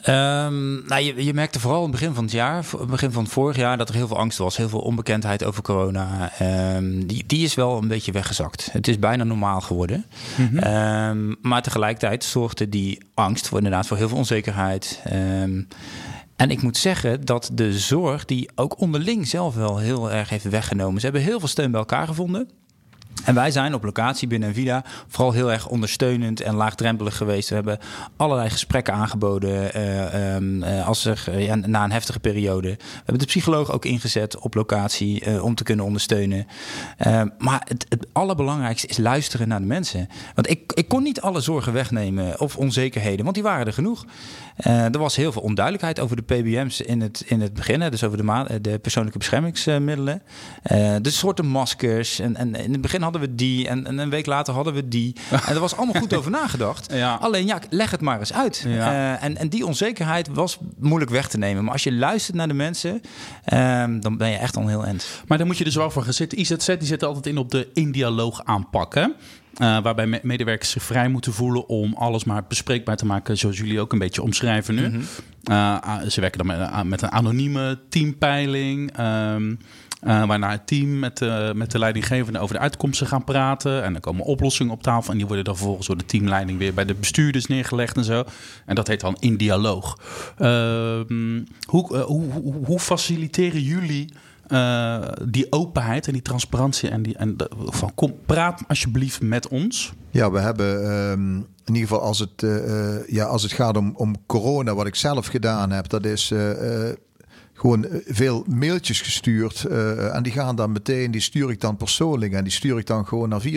Um, 0.06 0.86
nou, 0.88 1.02
je, 1.02 1.24
je, 1.26 1.34
merkte 1.34 1.60
vooral 1.60 1.84
in 1.84 1.90
het 1.90 2.00
begin 2.00 2.14
van 2.14 2.24
het 2.24 2.34
jaar, 2.34 2.66
begin 2.88 3.12
van 3.12 3.24
het 3.24 3.32
vorig 3.32 3.56
jaar, 3.56 3.78
dat 3.78 3.90
er 3.90 3.96
heel 3.96 4.08
veel 4.08 4.18
angst 4.18 4.38
was. 4.38 4.58
Heel 4.58 4.70
veel 4.70 4.80
onbekendheid 4.80 5.44
over 5.44 5.64
corona. 5.64 6.32
Um, 6.76 7.08
die, 7.08 7.24
die 7.28 7.44
is 7.44 7.56
wel 7.56 7.78
een 7.78 7.88
beetje 7.88 8.12
weggezakt. 8.12 8.70
Het 8.72 8.88
is 8.88 9.00
bijna 9.00 9.24
normaal 9.24 9.62
geworden. 9.62 10.06
Mm 10.38 10.48
-hmm. 10.48 10.74
um, 10.74 11.36
maar 11.42 11.62
tegelijkertijd 11.62 12.24
zorgde 12.24 12.70
die 12.70 13.02
angst 13.14 13.48
voor 13.48 13.58
inderdaad 13.58 13.88
voor 13.88 13.98
heel 13.98 14.08
veel 14.08 14.18
onzekerheid. 14.18 15.02
En 16.36 16.50
ik 16.50 16.62
moet 16.62 16.78
zeggen 16.78 17.26
dat 17.26 17.50
de 17.54 17.80
zorg 17.80 18.26
die 18.26 18.50
ook 18.56 18.80
onderling 18.80 19.28
zelf 19.28 19.56
wel 19.56 19.78
heel 19.78 20.12
erg 20.12 20.30
heeft 20.30 20.50
weggenomen. 20.50 21.00
Ze 21.00 21.06
hebben 21.06 21.24
heel 21.24 21.40
veel 21.40 21.48
steun 21.48 21.72
bij 21.72 21.80
elkaar 21.80 22.08
gevonden. 22.08 22.50
En 23.24 23.36
wij 23.36 23.52
zijn 23.52 23.74
op 23.74 23.84
locatie 23.84 24.28
binnen 24.28 24.54
Vida 24.54 24.84
vooral 25.08 25.32
heel 25.32 25.52
erg 25.52 25.68
ondersteunend 25.68 26.42
en 26.42 26.56
laagdrempelig 26.56 27.18
geweest. 27.18 27.50
We 27.50 27.56
hebben 27.56 27.80
allerlei 28.16 28.50
gesprekken 28.50 28.94
aangeboden 28.94 29.78
uh, 29.78 30.36
um, 30.36 30.64
uh, 30.64 30.88
als 30.88 31.06
er, 31.06 31.40
ja, 31.40 31.56
na 31.56 31.84
een 31.84 31.92
heftige 31.92 32.20
periode. 32.20 32.68
We 32.68 32.96
hebben 32.96 33.20
de 33.20 33.26
psycholoog 33.26 33.72
ook 33.72 33.86
ingezet 33.86 34.40
op 34.40 34.54
locatie 34.54 35.42
om 35.44 35.56
te 35.56 35.64
kunnen 35.64 35.86
ondersteunen. 35.86 36.48
Ehm, 36.98 37.28
maar 37.38 37.62
het, 37.68 37.86
het, 37.90 38.08
allerbelangrijkste 38.12 38.88
is 38.88 38.98
luisteren 38.98 39.48
naar 39.48 39.60
de 39.60 39.66
mensen. 39.66 40.10
Want 40.36 40.50
ik, 40.50 40.74
ik 40.74 40.88
kon 40.88 41.04
niet 41.04 41.22
alle 41.22 41.42
zorgen 41.42 41.74
wegnemen 41.74 42.40
of 42.40 42.58
onzekerheden, 42.58 43.24
want 43.24 43.36
die 43.36 43.44
waren 43.44 43.66
er 43.66 43.74
genoeg. 43.74 44.06
Er 44.58 44.98
was 44.98 45.16
heel 45.16 45.32
veel 45.32 45.42
onduidelijkheid 45.42 46.00
over 46.00 46.16
de 46.16 46.22
PBM's 46.22 46.82
in 46.82 47.02
het, 47.02 47.24
in 47.26 47.42
het 47.42 47.54
begin, 47.54 47.80
dus 47.80 48.04
over 48.04 48.18
de, 48.18 48.62
de 48.62 48.80
persoonlijke 48.80 49.18
beschermingsmiddelen. 49.18 50.22
de 51.02 51.10
soorten 51.10 51.46
maskers. 51.46 52.20
En, 52.20 52.36
en 52.36 52.56
in 52.56 52.72
het 52.72 52.82
begin 52.82 53.02
hadden 53.02 53.22
we 53.22 53.36
die 53.36 53.68
en, 53.68 53.88
en, 53.88 53.98
een 53.98 54.10
week 54.10 54.26
later 54.26 54.54
hadden 54.54 54.74
we 54.74 54.88
die. 54.88 55.16
En 55.48 55.54
er 55.54 55.60
was 55.60 55.76
allemaal 55.76 56.02
goed 56.02 56.14
over 56.14 56.32
nagedacht. 56.32 56.86
Ja. 56.98 57.16
Alleen 57.16 57.46
ja, 57.46 57.60
leg 57.70 57.92
het 57.92 58.02
maar 58.02 58.20
eens 58.20 58.34
uit. 58.34 58.64
Ja. 58.68 59.20
En, 59.20 59.38
en 59.38 59.50
die 59.50 59.66
onzekerheid 59.66 60.28
was 60.28 60.58
moeilijk 60.80 61.12
weg 61.12 61.28
te 61.28 61.38
nemen. 61.38 61.64
Maar 61.64 61.74
als 61.74 61.84
je 61.84 61.94
luistert 61.94 62.36
naar 62.36 62.48
de 62.48 62.54
mensen, 62.54 63.02
um, 63.54 64.00
dan 64.02 64.18
ben 64.18 64.30
je 64.30 64.38
echt 64.38 64.58
al 64.58 64.68
heel 64.68 64.86
end. 64.86 65.08
Maar 65.28 65.38
dan 65.38 65.48
moet 65.48 65.58
je 65.58 65.64
dus 65.64 65.76
wel 65.76 65.92
voor 65.92 66.04
gaan 66.04 66.14
zitten. 66.14 66.40
IZZ 66.40 66.66
die 66.66 66.88
zit 66.88 67.04
altijd 67.04 67.26
in 67.26 67.38
op 67.38 67.52
de 67.52 67.70
in-dialoog 67.74 68.44
aanpakken. 68.44 69.16
Uh, 69.62 69.82
waarbij 69.82 70.20
medewerkers 70.24 70.70
zich 70.70 70.84
vrij 70.84 71.10
moeten 71.10 71.34
voelen 71.34 71.68
om 71.68 71.94
alles 71.94 72.24
maar 72.24 72.44
bespreekbaar 72.48 72.98
te 72.98 73.06
maken, 73.06 73.38
zoals 73.38 73.58
jullie 73.58 73.80
ook 73.80 73.94
een 73.94 74.00
beetje 74.00 74.22
omschrijven 74.22 74.76
nu. 74.76 74.88
Mm 74.88 74.94
-hmm. 74.94 75.04
uh, 75.52 76.02
ze 76.08 76.22
werken 76.22 76.48
dan 76.48 76.58
met, 76.58 76.84
met, 76.84 77.02
een 77.02 77.12
anonieme 77.12 77.80
teampeiling. 77.90 79.00
Um, 79.00 79.60
Uh, 80.04 80.26
waarna 80.26 80.52
het 80.52 80.68
team 80.68 81.00
met 81.00 81.18
de, 81.18 81.52
met 81.56 81.72
de 81.72 81.80
leidinggevende 81.80 82.40
over 82.40 82.56
de 82.56 82.62
uitkomsten 82.62 83.08
gaan 83.08 83.24
praten. 83.24 83.84
En 83.84 83.92
dan 83.92 84.02
komen 84.02 84.26
oplossingen 84.26 84.74
op 84.74 84.84
tafel. 84.84 85.12
En 85.12 85.18
die 85.18 85.28
worden 85.28 85.46
dan 85.46 85.56
vervolgens 85.56 85.88
door 85.88 85.98
de 85.98 86.06
teamleiding 86.06 86.58
weer 86.58 86.74
bij 86.74 86.86
de 86.86 86.94
bestuurders 86.94 87.46
neergelegd 87.46 87.98
en 87.98 88.04
zo. 88.04 88.24
En 88.66 88.76
dat 88.76 88.88
heet 88.88 89.00
dan 89.00 89.18
in 89.20 89.38
dialoog. 89.38 89.98
Uh, 90.40 90.48
hoe, 91.68 91.96
uh, 91.96 92.02
hoe, 92.02 92.32
hoe, 92.32 92.66
hoe, 92.66 92.80
faciliteren 92.80 93.62
jullie 93.62 94.14
die 95.26 95.52
openheid 95.52 96.08
en 96.08 96.14
die 96.14 96.22
transparantie? 96.22 96.90
En, 96.90 97.02
die, 97.02 97.18
en 97.18 97.36
van 97.52 97.92
kom, 97.96 98.14
praat 98.26 98.62
alsjeblieft 98.68 99.22
met 99.22 99.48
ons. 99.48 99.94
Ja, 100.12 100.32
we 100.32 100.40
hebben 100.40 100.92
um, 100.92 101.36
in 101.66 101.74
ieder 101.74 101.88
geval 101.88 102.02
als 102.02 102.20
het, 102.20 102.46
ja, 103.08 103.26
als 103.26 103.44
het 103.44 103.52
gaat 103.52 103.78
om, 103.78 103.94
om 103.96 104.16
corona, 104.26 104.76
wat 104.76 104.88
ik 104.88 104.96
zelf 104.96 105.28
gedaan 105.28 105.72
heb, 105.72 105.90
dat 105.90 106.06
is 106.06 106.32
gewoon 107.58 107.86
eh, 107.86 108.00
veel 108.06 108.44
mailtjes 108.48 109.02
gestuurd. 109.02 109.66
Uh, 109.70 110.16
en 110.16 110.24
die 110.24 110.32
gaan 110.32 110.56
dan 110.56 110.72
meteen, 110.72 111.12
die 111.12 111.22
stuur 111.22 111.50
ik 111.50 111.62
dan 111.62 111.78
persoonlijk. 111.78 112.34
En 112.34 112.44
die 112.44 112.54
stuur 112.54 112.78
ik 112.78 112.86
dan 112.86 113.08
gewoon 113.08 113.30
naar 113.30 113.42
4.500 113.42 113.50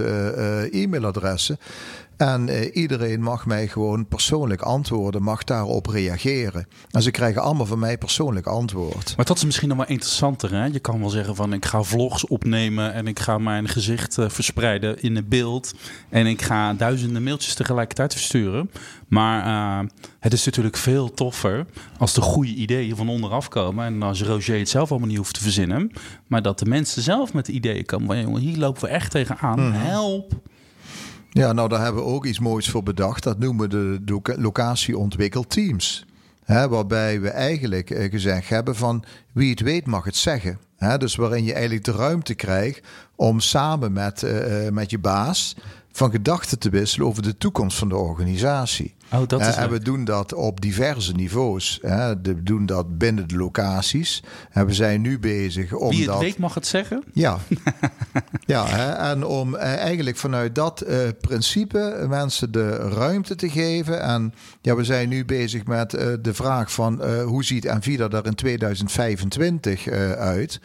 uh, 0.00 0.82
e-mailadressen. 0.82 1.58
En 2.22 2.48
uh, 2.48 2.76
iedereen 2.76 3.22
mag 3.22 3.46
mij 3.46 3.68
gewoon 3.68 4.06
persoonlijk 4.06 4.62
antwoorden, 4.62 5.22
mag 5.22 5.44
daarop 5.44 5.86
reageren. 5.86 6.66
En 6.90 7.02
ze 7.02 7.10
krijgen 7.10 7.42
allemaal 7.42 7.66
van 7.66 7.78
mij 7.78 7.98
persoonlijk 7.98 8.46
antwoord. 8.46 9.12
Maar 9.16 9.24
dat 9.24 9.36
is 9.36 9.44
misschien 9.44 9.68
nog 9.68 9.76
wel 9.76 9.86
interessanter. 9.86 10.50
Hè? 10.50 10.64
Je 10.64 10.78
kan 10.78 11.00
wel 11.00 11.08
zeggen 11.08 11.34
van 11.34 11.52
ik 11.52 11.64
ga 11.64 11.82
vlogs 11.82 12.26
opnemen 12.26 12.92
en 12.92 13.06
ik 13.06 13.18
ga 13.18 13.38
mijn 13.38 13.68
gezicht 13.68 14.18
uh, 14.18 14.28
verspreiden 14.28 15.02
in 15.02 15.16
een 15.16 15.28
beeld. 15.28 15.74
En 16.08 16.26
ik 16.26 16.42
ga 16.42 16.74
duizenden 16.74 17.22
mailtjes 17.22 17.54
tegelijkertijd 17.54 18.12
versturen. 18.12 18.70
Maar 19.08 19.46
uh, 19.46 19.88
het 20.20 20.32
is 20.32 20.44
natuurlijk 20.44 20.76
veel 20.76 21.14
toffer 21.14 21.66
als 21.98 22.14
de 22.14 22.20
goede 22.20 22.54
ideeën 22.54 22.96
van 22.96 23.08
onderaf 23.08 23.48
komen. 23.48 23.84
En 23.84 24.02
als 24.02 24.22
Roger 24.22 24.58
het 24.58 24.68
zelf 24.68 24.90
allemaal 24.90 25.08
niet 25.08 25.16
hoeft 25.16 25.34
te 25.34 25.42
verzinnen. 25.42 25.90
Maar 26.26 26.42
dat 26.42 26.58
de 26.58 26.66
mensen 26.66 27.02
zelf 27.02 27.32
met 27.32 27.46
de 27.46 27.52
ideeën 27.52 27.84
komen. 27.84 28.06
Van, 28.06 28.20
jongen, 28.20 28.40
hier 28.40 28.56
lopen 28.56 28.82
we 28.82 28.88
echt 28.88 29.10
tegenaan. 29.10 29.66
Mm. 29.66 29.72
Help. 29.72 30.40
Ja, 31.34 31.52
nou 31.52 31.68
daar 31.68 31.82
hebben 31.82 32.02
we 32.02 32.08
ook 32.08 32.26
iets 32.26 32.38
moois 32.38 32.70
voor 32.70 32.82
bedacht. 32.82 33.22
Dat 33.22 33.38
noemen 33.38 33.68
we 33.68 34.00
de 34.04 34.20
locatieontwikkelteams. 34.38 36.06
Hè, 36.44 36.68
waarbij 36.68 37.20
we 37.20 37.28
eigenlijk 37.28 37.90
eh, 37.90 38.10
gezegd 38.10 38.48
hebben 38.48 38.76
van 38.76 39.04
wie 39.32 39.50
het 39.50 39.60
weet 39.60 39.86
mag 39.86 40.04
het 40.04 40.16
zeggen. 40.16 40.58
Dus 40.98 41.14
waarin 41.14 41.44
je 41.44 41.52
eigenlijk 41.52 41.84
de 41.84 41.92
ruimte 41.92 42.34
krijgt 42.34 42.86
om 43.16 43.40
samen 43.40 43.92
met, 43.92 44.22
uh, 44.22 44.68
met 44.68 44.90
je 44.90 44.98
baas 44.98 45.56
van 45.92 46.10
gedachten 46.10 46.58
te 46.58 46.70
wisselen 46.70 47.06
over 47.06 47.22
de 47.22 47.36
toekomst 47.36 47.78
van 47.78 47.88
de 47.88 47.96
organisatie. 47.96 48.94
Oh, 49.12 49.22
dat 49.26 49.40
is 49.40 49.54
en 49.54 49.70
we 49.70 49.78
doen 49.78 50.04
dat 50.04 50.34
op 50.34 50.60
diverse 50.60 51.12
niveaus. 51.12 51.78
We 51.82 52.42
doen 52.42 52.66
dat 52.66 52.98
binnen 52.98 53.28
de 53.28 53.36
locaties. 53.36 54.22
En 54.50 54.66
we 54.66 54.74
zijn 54.74 55.00
nu 55.00 55.18
bezig 55.18 55.72
om. 55.72 55.90
Wie 55.90 56.10
het 56.10 56.18
weet 56.18 56.38
mag 56.38 56.54
het 56.54 56.66
zeggen? 56.66 57.04
Ja. 57.12 57.38
ja 58.46 58.96
en 59.10 59.24
om 59.24 59.54
eh, 59.54 59.74
eigenlijk 59.74 60.16
vanuit 60.16 60.54
dat 60.54 60.84
uh, 60.86 60.98
principe 61.20 62.06
mensen 62.08 62.52
de 62.52 62.76
ruimte 62.76 63.34
te 63.34 63.50
geven. 63.50 64.02
En 64.02 64.34
ja, 64.60 64.76
we 64.76 64.84
zijn 64.84 65.08
nu 65.08 65.24
bezig 65.24 65.66
met 65.66 65.90
de 66.22 66.34
vraag 66.34 66.72
van 66.72 67.02
hoe 67.22 67.44
ziet 67.44 67.64
Envida 67.64 68.08
er 68.08 68.26
in 68.26 68.34
2025 68.34 69.88
uit? 70.16 70.60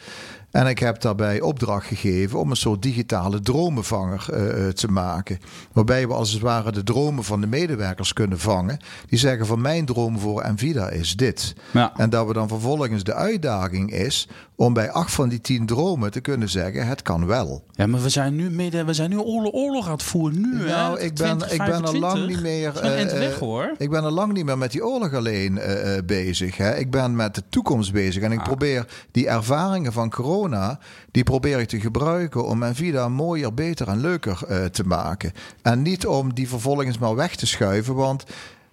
En 0.50 0.66
ik 0.66 0.78
heb 0.78 1.00
daarbij 1.00 1.40
opdracht 1.40 1.86
gegeven 1.86 2.38
om 2.38 2.50
een 2.50 2.56
soort 2.56 2.82
digitale 2.82 3.40
dromenvanger 3.40 4.26
uh, 4.30 4.68
te 4.68 4.90
maken. 4.90 5.38
Waarbij 5.72 6.06
we 6.06 6.14
als 6.14 6.32
het 6.32 6.42
ware 6.42 6.72
de 6.72 6.82
dromen 6.82 7.24
van 7.24 7.40
de 7.40 7.46
medewerkers 7.46 8.12
kunnen 8.12 8.38
vangen. 8.38 8.78
Die 9.06 9.18
zeggen 9.18 9.46
van 9.46 9.60
mijn 9.60 9.84
droom 9.84 10.18
voor 10.18 10.40
Envida 10.40 10.88
is 10.88 11.16
dit. 11.16 11.54
Ja. 11.72 11.92
En 11.96 12.10
dat 12.10 12.26
we 12.26 12.32
dan 12.32 12.48
vervolgens 12.48 13.04
de 13.04 13.14
uitdaging 13.14 13.92
is 13.92 14.28
om 14.60 14.72
bij 14.72 14.90
acht 14.90 15.12
van 15.12 15.28
die 15.28 15.40
tien 15.40 15.66
dromen 15.66 16.10
te 16.10 16.20
kunnen 16.20 16.48
zeggen 16.48 16.86
het 16.86 17.02
kan 17.02 17.26
wel. 17.26 17.64
Ja, 17.72 17.86
maar 17.86 18.02
we 18.02 18.08
zijn 18.08 18.36
nu, 18.36 18.50
midden, 18.50 18.86
we 18.86 18.94
zijn 18.94 19.10
nu 19.10 19.18
oorlog, 19.18 19.52
oorlog 19.52 19.86
aan 19.86 19.92
het 19.92 20.02
voeren. 20.02 20.40
Nu, 20.40 20.64
nou, 20.64 20.98
hè? 20.98 21.04
ik 21.04 21.14
ben, 21.14 21.52
ik 21.52 21.58
ben 21.58 21.84
al 21.84 21.98
lang 21.98 22.26
niet 22.26 22.40
meer. 22.40 22.72
Uh, 22.74 23.12
weg, 23.12 23.38
hoor. 23.38 23.74
Ik 23.76 23.90
ben 23.90 24.04
al 24.04 24.10
lang 24.10 24.32
niet 24.32 24.44
meer 24.44 24.58
met 24.58 24.72
die 24.72 24.86
oorlog 24.86 25.14
alleen 25.14 25.52
uh, 25.52 25.98
bezig. 26.06 26.56
Hè. 26.56 26.76
Ik 26.76 26.90
ben 26.90 27.16
met 27.16 27.34
de 27.34 27.42
toekomst 27.48 27.92
bezig. 27.92 28.22
En 28.22 28.32
ik 28.32 28.38
ah. 28.38 28.44
probeer 28.44 28.86
die 29.10 29.28
ervaringen 29.28 29.92
van 29.92 30.10
corona 30.10 30.78
die 31.10 31.24
probeer 31.24 31.58
ik 31.58 31.68
te 31.68 31.80
gebruiken 31.80 32.46
om 32.46 32.58
mijn 32.58 32.74
vida 32.74 33.08
mooier, 33.08 33.54
beter 33.54 33.88
en 33.88 34.00
leuker 34.00 34.40
uh, 34.50 34.64
te 34.64 34.84
maken. 34.84 35.32
En 35.62 35.82
niet 35.82 36.06
om 36.06 36.34
die 36.34 36.48
vervolgens 36.48 36.98
maar 36.98 37.14
weg 37.14 37.36
te 37.36 37.46
schuiven, 37.46 37.94
want 37.94 38.24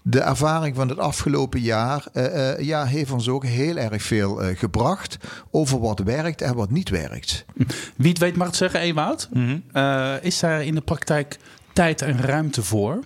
de 0.07 0.19
ervaring 0.19 0.75
van 0.75 0.89
het 0.89 0.97
afgelopen 0.97 1.59
jaar 1.59 2.05
uh, 2.13 2.23
uh, 2.23 2.59
ja, 2.59 2.85
heeft 2.85 3.11
ons 3.11 3.29
ook 3.29 3.45
heel 3.45 3.75
erg 3.75 4.03
veel 4.03 4.41
gebracht 4.55 5.17
over 5.51 5.79
wat 5.79 5.99
werkt 5.99 6.41
en 6.41 6.55
wat 6.55 6.71
niet 6.71 6.89
werkt. 6.89 7.45
Wie 7.95 8.09
het 8.09 8.17
weet 8.17 8.35
mag 8.35 8.47
het 8.47 8.55
zeggen, 8.55 8.79
Ewout. 8.79 9.29
Mm 9.33 9.63
-hmm. 9.71 10.19
is 10.21 10.39
daar 10.39 10.63
in 10.63 10.75
de 10.75 10.81
praktijk 10.81 11.39
tijd 11.73 12.01
en 12.01 12.21
ruimte 12.21 12.63
voor? 12.63 12.99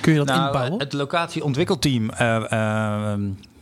Kun 0.00 0.12
je 0.12 0.18
dat 0.18 0.26
nou, 0.26 0.46
inbouwen? 0.46 0.78
Het 0.78 0.92
locatieontwikkelteam 0.92 2.10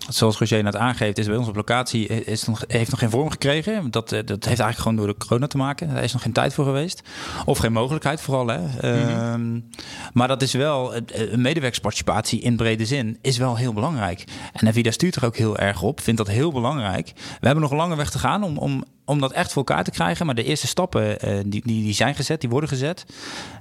zoals 0.08 0.38
Roger 0.38 0.62
net 0.62 0.76
aangeeft, 0.76 1.18
is 1.18 1.26
bij 1.26 1.36
ons 1.36 1.48
op 1.48 1.56
locatie 1.56 2.06
is 2.06 2.44
nog, 2.44 2.64
heeft 2.66 2.90
nog 2.90 2.98
geen 2.98 3.10
vorm 3.10 3.30
gekregen. 3.30 3.90
Dat, 3.90 4.12
eh, 4.12 4.18
dat 4.18 4.44
heeft 4.44 4.60
eigenlijk 4.60 4.78
gewoon 4.78 4.96
door 4.96 5.06
de 5.06 5.26
corona 5.26 5.46
te 5.46 5.56
maken. 5.56 5.88
Daar 5.88 6.04
is 6.04 6.12
nog 6.12 6.22
geen 6.22 6.32
tijd 6.32 6.54
voor 6.54 6.64
geweest. 6.64 7.02
Of 7.44 7.58
geen 7.58 7.72
mogelijkheid 7.72 8.20
vooral. 8.20 8.46
Hè. 8.46 8.60
Mm 8.60 9.70
maar 10.12 10.28
dat 10.28 10.42
is 10.42 10.52
wel, 10.52 10.94
een 10.94 11.40
medewerkersparticipatie 11.40 12.40
in 12.40 12.56
brede 12.56 12.86
zin 12.86 13.18
is 13.20 13.38
wel 13.38 13.56
heel 13.56 13.72
belangrijk. 13.72 14.24
En 14.52 14.66
Evida 14.66 14.90
stuurt 14.90 15.16
er 15.16 15.24
ook 15.24 15.36
heel 15.36 15.58
erg 15.58 15.82
op, 15.82 16.00
vindt 16.00 16.18
dat 16.18 16.28
heel 16.28 16.52
belangrijk. 16.52 17.12
We 17.14 17.46
hebben 17.46 17.62
nog 17.62 17.70
een 17.70 17.76
lange 17.76 17.96
weg 17.96 18.10
te 18.10 18.18
gaan 18.18 18.42
om, 18.42 18.58
om, 18.58 18.84
om 19.04 19.20
dat 19.20 19.32
echt 19.32 19.52
voor 19.52 19.64
elkaar 19.64 19.84
te 19.84 19.90
krijgen. 19.90 20.26
Maar 20.26 20.34
de 20.34 20.44
eerste 20.44 20.66
stappen, 20.66 21.28
uh, 21.28 21.40
die, 21.46 21.62
die, 21.64 21.82
die 21.82 21.94
zijn 21.94 22.14
gezet, 22.14 22.40
die 22.40 22.50
worden 22.50 22.68
gezet. 22.68 23.04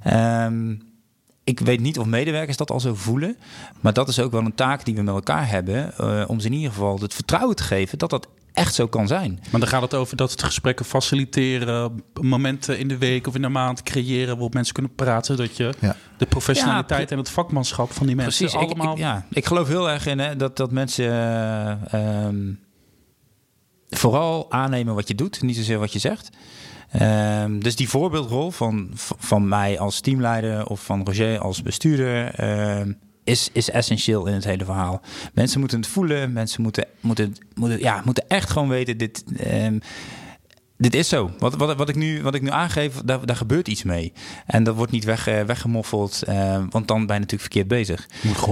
Um, 0.07 0.90
ik 1.51 1.65
weet 1.65 1.79
niet 1.79 1.99
of 1.99 2.05
medewerkers 2.05 2.57
dat 2.57 2.71
al 2.71 2.79
zo 2.79 2.95
voelen. 2.95 3.37
Maar 3.79 3.93
dat 3.93 4.07
is 4.07 4.19
ook 4.19 4.31
wel 4.31 4.45
een 4.45 4.55
taak 4.55 4.85
die 4.85 4.95
we 4.95 5.01
met 5.01 5.13
elkaar 5.13 5.49
hebben. 5.49 5.93
Uh, 5.99 6.23
om 6.27 6.39
ze 6.39 6.47
in 6.47 6.53
ieder 6.53 6.71
geval 6.71 6.99
het 6.99 7.13
vertrouwen 7.13 7.55
te 7.55 7.63
geven 7.63 7.97
dat 7.97 8.09
dat 8.09 8.27
echt 8.53 8.75
zo 8.75 8.87
kan 8.87 9.07
zijn. 9.07 9.39
Maar 9.51 9.59
dan 9.59 9.69
gaat 9.69 9.81
het 9.81 9.93
over 9.93 10.17
dat 10.17 10.31
het 10.31 10.43
gesprekken 10.43 10.85
faciliteren, 10.85 12.03
momenten 12.21 12.79
in 12.79 12.87
de 12.87 12.97
week 12.97 13.27
of 13.27 13.35
in 13.35 13.41
de 13.41 13.49
maand 13.49 13.83
creëren 13.83 14.33
waarop 14.33 14.53
mensen 14.53 14.73
kunnen 14.73 14.95
praten, 14.95 15.37
dat 15.37 15.57
je 15.57 15.73
de 16.17 16.25
professionaliteit 16.25 17.11
en 17.11 17.17
het 17.17 17.29
vakmanschap 17.29 17.91
van 17.91 18.07
die 18.07 18.15
mensen 18.15 18.45
precies, 18.45 18.59
allemaal. 18.59 18.93
Ik, 18.93 18.99
ja, 18.99 19.25
ik 19.29 19.45
geloof 19.45 19.67
heel 19.67 19.89
erg 19.89 20.05
in 20.05 20.19
hè, 20.19 20.35
dat, 20.35 20.57
dat 20.57 20.71
mensen 20.71 21.05
uh, 21.93 22.25
um, 22.25 22.59
vooral 23.89 24.51
aannemen 24.51 24.95
wat 24.95 25.07
je 25.07 25.15
doet, 25.15 25.41
niet 25.41 25.55
zozeer 25.55 25.79
wat 25.79 25.93
je 25.93 25.99
zegt. 25.99 26.29
Um, 27.01 27.63
dus 27.63 27.75
die 27.75 27.89
voorbeeldrol 27.89 28.51
van, 28.51 28.89
van 29.17 29.47
mij 29.47 29.79
als 29.79 29.99
teamleider 29.99 30.65
of 30.65 30.83
van 30.83 31.03
Roger 31.03 31.39
als 31.39 31.61
bestuurder 31.61 32.43
um, 32.79 32.97
is, 33.23 33.49
is 33.53 33.69
essentieel 33.69 34.25
in 34.25 34.33
het 34.33 34.43
hele 34.43 34.65
verhaal. 34.65 35.01
Mensen 35.33 35.59
moeten 35.59 35.79
het 35.79 35.87
voelen, 35.87 36.33
mensen 36.33 36.61
moeten, 36.61 36.85
moeten, 36.99 37.35
moeten, 37.55 37.79
ja, 37.79 38.01
moeten 38.05 38.27
echt 38.27 38.49
gewoon 38.49 38.69
weten: 38.69 38.97
dit, 38.97 39.23
um, 39.47 39.81
dit 40.81 40.95
is 40.95 41.09
zo. 41.09 41.31
Wat, 41.39 41.55
wat, 41.55 41.75
wat, 41.75 41.89
ik, 41.89 41.95
nu, 41.95 42.21
wat 42.21 42.35
ik 42.35 42.41
nu 42.41 42.49
aangeef, 42.49 43.01
daar, 43.05 43.25
daar 43.25 43.35
gebeurt 43.35 43.67
iets 43.67 43.83
mee. 43.83 44.13
En 44.45 44.63
dat 44.63 44.75
wordt 44.75 44.91
niet 44.91 45.03
weg, 45.03 45.29
uh, 45.29 45.41
weggemoffeld, 45.41 46.21
uh, 46.29 46.63
want 46.69 46.87
dan 46.87 47.05
ben 47.05 47.15
je 47.15 47.21
natuurlijk 47.21 47.41
verkeerd 47.41 47.67
bezig. 47.67 48.07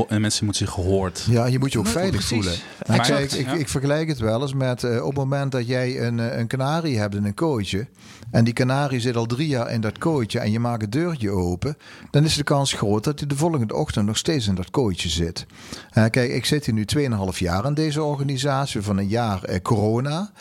en 0.07 0.21
mensen 0.21 0.45
moeten 0.45 0.65
zich 0.65 0.73
gehoord. 0.73 1.25
Ja, 1.29 1.45
je 1.45 1.59
moet 1.59 1.71
je 1.71 1.79
ook 1.79 1.87
veilig 1.87 2.23
voelen. 2.23 2.53
Ik, 2.93 3.07
ik, 3.07 3.31
ik, 3.31 3.51
ik, 3.51 3.69
vergelijk 3.69 4.07
het 4.07 4.19
wel 4.19 4.41
eens 4.41 4.53
met 4.53 4.83
uh, 4.83 5.01
op 5.01 5.07
het 5.07 5.17
moment 5.17 5.51
dat 5.51 5.67
jij 5.67 6.01
een, 6.01 6.39
een 6.39 6.47
kanarie 6.47 6.97
hebt 6.97 7.15
in 7.15 7.25
een 7.25 7.33
kooitje. 7.33 7.87
En 8.31 8.43
die 8.43 8.53
kanarie 8.53 8.99
zit 8.99 9.15
al 9.15 9.25
drie 9.25 9.47
jaar 9.47 9.71
in 9.71 9.81
dat 9.81 9.97
kooitje 9.97 10.39
en 10.39 10.51
je 10.51 10.59
maakt 10.59 10.81
het 10.81 10.91
deurtje 10.91 11.29
open. 11.29 11.77
Dan 12.11 12.23
is 12.23 12.35
de 12.35 12.43
kans 12.43 12.73
groot 12.73 13.03
dat 13.03 13.19
hij 13.19 13.27
de 13.27 13.35
volgende 13.35 13.75
ochtend 13.75 14.05
nog 14.05 14.17
steeds 14.17 14.47
in 14.47 14.55
dat 14.55 14.69
kooitje 14.69 15.09
zit. 15.09 15.45
kijk, 15.93 16.31
ik 16.31 16.45
zit 16.45 16.65
hier 16.65 16.73
nu 16.73 16.85
2,5 17.33 17.37
jaar 17.37 17.65
in 17.65 17.73
deze 17.73 18.03
organisatie 18.03 18.81
van 18.81 18.97
een 18.97 19.07
jaar 19.07 19.61
corona. 19.61 20.31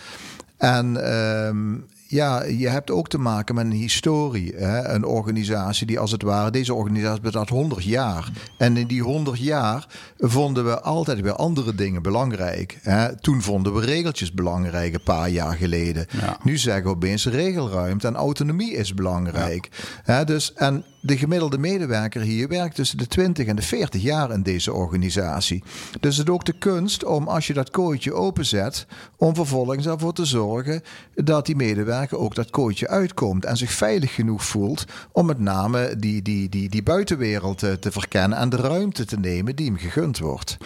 En 0.59 1.12
um, 1.47 1.87
ja, 2.11 2.44
je 2.44 2.68
hebt 2.68 2.90
ook 2.90 3.09
te 3.09 3.18
maken 3.18 3.55
met 3.55 3.64
een 3.64 3.73
historie. 3.73 4.55
Hè? 4.57 4.88
Een 4.88 5.05
organisatie 5.05 5.87
die 5.87 5.99
als 5.99 6.11
het 6.11 6.23
ware, 6.23 6.51
deze 6.51 6.75
organisatie 6.75 7.21
bestaat 7.21 7.49
100 7.49 7.85
jaar. 7.85 8.31
En 8.59 8.77
in 8.77 8.87
die 8.87 9.03
100 9.03 9.38
jaar 9.38 9.87
vonden 10.18 10.64
we 10.64 10.81
altijd 10.81 11.21
weer 11.21 11.33
andere 11.33 11.75
dingen 11.75 12.03
belangrijk. 12.03 12.79
Hè? 12.83 13.16
Toen 13.16 13.42
vonden 13.42 13.75
we 13.75 13.81
regeltjes 13.81 14.33
belangrijk, 14.33 14.94
een 14.94 15.03
paar 15.03 15.29
jaar 15.29 15.57
geleden. 15.57 16.07
Nu 16.42 16.59
zeggen 16.59 16.85
we 16.85 16.90
opeens 16.90 17.27
regelruimte 17.27 18.07
en 18.07 18.16
autonomie 18.16 18.73
is 18.73 18.94
belangrijk. 18.94 19.71
Hè? 20.03 20.25
Dus, 20.25 20.53
en 20.53 20.85
de 21.01 21.19
gemiddelde 21.19 21.59
medewerker 21.59 22.21
hier 22.21 22.49
werkt 22.49 22.75
tussen 22.75 22.99
de 22.99 23.07
20 23.07 23.47
en 23.47 23.57
de 23.57 23.63
40 23.63 24.03
jaar 24.03 24.31
in 24.31 24.43
deze 24.43 24.73
organisatie. 24.73 25.63
Dus 26.01 26.17
het 26.17 26.27
is 26.27 26.33
ook 26.33 26.45
de 26.45 26.59
kunst 26.59 27.05
om 27.05 27.29
als 27.29 27.47
je 27.47 27.53
dat 27.53 27.71
kooitje 27.71 28.13
openzet, 28.13 28.87
om 29.17 29.35
vervolgens 29.35 29.87
ervoor 29.87 30.13
te 30.13 30.25
zorgen 30.25 30.83
dat 31.15 31.47
die 31.47 31.57
medewerker 31.57 32.19
ook 32.19 32.35
dat 32.35 32.51
kooitje 32.51 32.89
uitkomt 32.89 33.44
en 33.44 33.57
zich 33.57 33.73
veilig 33.73 34.15
genoeg 34.15 34.44
voelt 34.44 34.85
om 35.13 35.27
met 35.27 35.38
name 35.38 35.94
die, 35.99 36.23
die, 36.23 36.49
die, 36.49 36.69
die 36.69 36.83
buitenwereld 36.83 37.59
te, 37.59 37.79
te 37.79 37.92
verkennen 37.92 38.38
en 38.38 38.49
de 38.49 38.57
ruimte 38.57 39.05
te 39.05 39.19
nemen 39.19 39.57
die 39.57 39.67
hem 39.67 39.77
gegund 39.77 40.19
wordt. 40.19 40.57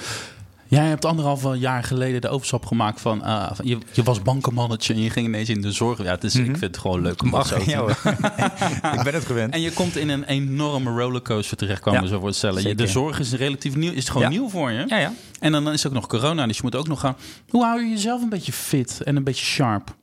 Jij 0.73 0.87
hebt 0.87 1.05
anderhalf 1.05 1.55
jaar 1.55 1.85
geleden 1.85 2.21
de 2.21 2.29
overstap 2.29 2.67
gemaakt 2.67 3.01
van... 3.01 3.23
Uh, 3.25 3.51
je, 3.63 3.79
je, 3.93 4.03
was 4.03 4.23
bankenmannetje 4.23 4.95
en 4.95 5.01
je 5.01 5.11
ging 5.11 5.27
ineens 5.27 5.49
in 5.49 5.61
de 5.61 5.73
zorg. 5.73 6.03
Ja, 6.03 6.17
dus 6.17 6.35
ik 6.35 6.45
vind 6.45 6.61
het 6.61 6.79
gewoon 6.79 7.03
leuk 7.03 7.23
om 7.23 7.31
dat 7.31 7.47
zo 7.47 7.59
te 7.59 7.71
Ik 8.97 9.03
ben 9.03 9.15
het 9.15 9.25
gewend. 9.25 9.55
En 9.55 9.61
je 9.61 9.73
komt 9.73 9.97
in 9.97 10.09
een 10.09 10.25
enorme 10.25 10.91
rollercoaster 10.91 11.57
terechtkomen, 11.57 12.03
ja. 12.03 12.09
zo 12.09 12.21
voorstellen. 12.21 12.77
De 12.77 12.87
zorg 12.87 13.19
is 13.19 13.33
relatief 13.33 13.77
nieuw, 13.77 13.93
is 13.93 14.09
gewoon 14.09 14.29
nieuw 14.29 14.49
voor 14.49 14.71
je. 14.71 14.85
Ja, 14.87 14.97
ja. 14.97 15.13
En 15.41 15.53
dan 15.53 15.73
is 15.73 15.87
ook 15.87 15.93
nog 15.93 16.07
corona, 16.07 16.47
dus 16.47 16.57
je 16.57 16.63
moet 16.63 16.77
ook 16.77 16.89
nog 16.89 17.01
gaan... 17.01 17.17
Hoe 17.49 17.65
hou 17.65 17.83
je 17.83 17.91
jezelf 17.91 18.23
een 18.23 18.29
beetje 18.29 18.53
fit 18.53 19.01
en 19.03 19.17
een 19.17 19.25
beetje 19.25 19.45
sharp? 19.45 19.97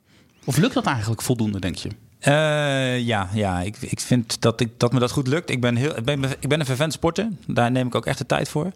Of 0.44 0.56
lukt 0.56 0.74
dat 0.74 0.86
eigenlijk 0.86 1.22
voldoende, 1.22 1.60
denk 1.60 1.76
je? 1.76 1.88
Uh, 2.28 2.98
ja, 2.98 3.28
ja 3.32 3.60
ik, 3.60 3.76
ik 3.80 4.00
vind 4.00 4.40
dat, 4.40 4.60
ik, 4.60 4.68
dat 4.76 4.92
me 4.92 4.98
dat 4.98 5.10
goed 5.10 5.26
lukt. 5.26 5.50
Ik 5.50 5.60
ben, 5.60 5.76
heel, 5.76 5.96
ik 5.96 6.04
ben, 6.04 6.24
ik 6.24 6.48
ben 6.48 6.60
een 6.60 6.66
vervent 6.66 6.92
sporter. 6.92 7.28
Daar 7.46 7.70
neem 7.70 7.86
ik 7.86 7.94
ook 7.94 8.06
echt 8.06 8.18
de 8.18 8.26
tijd 8.26 8.48
voor. 8.48 8.72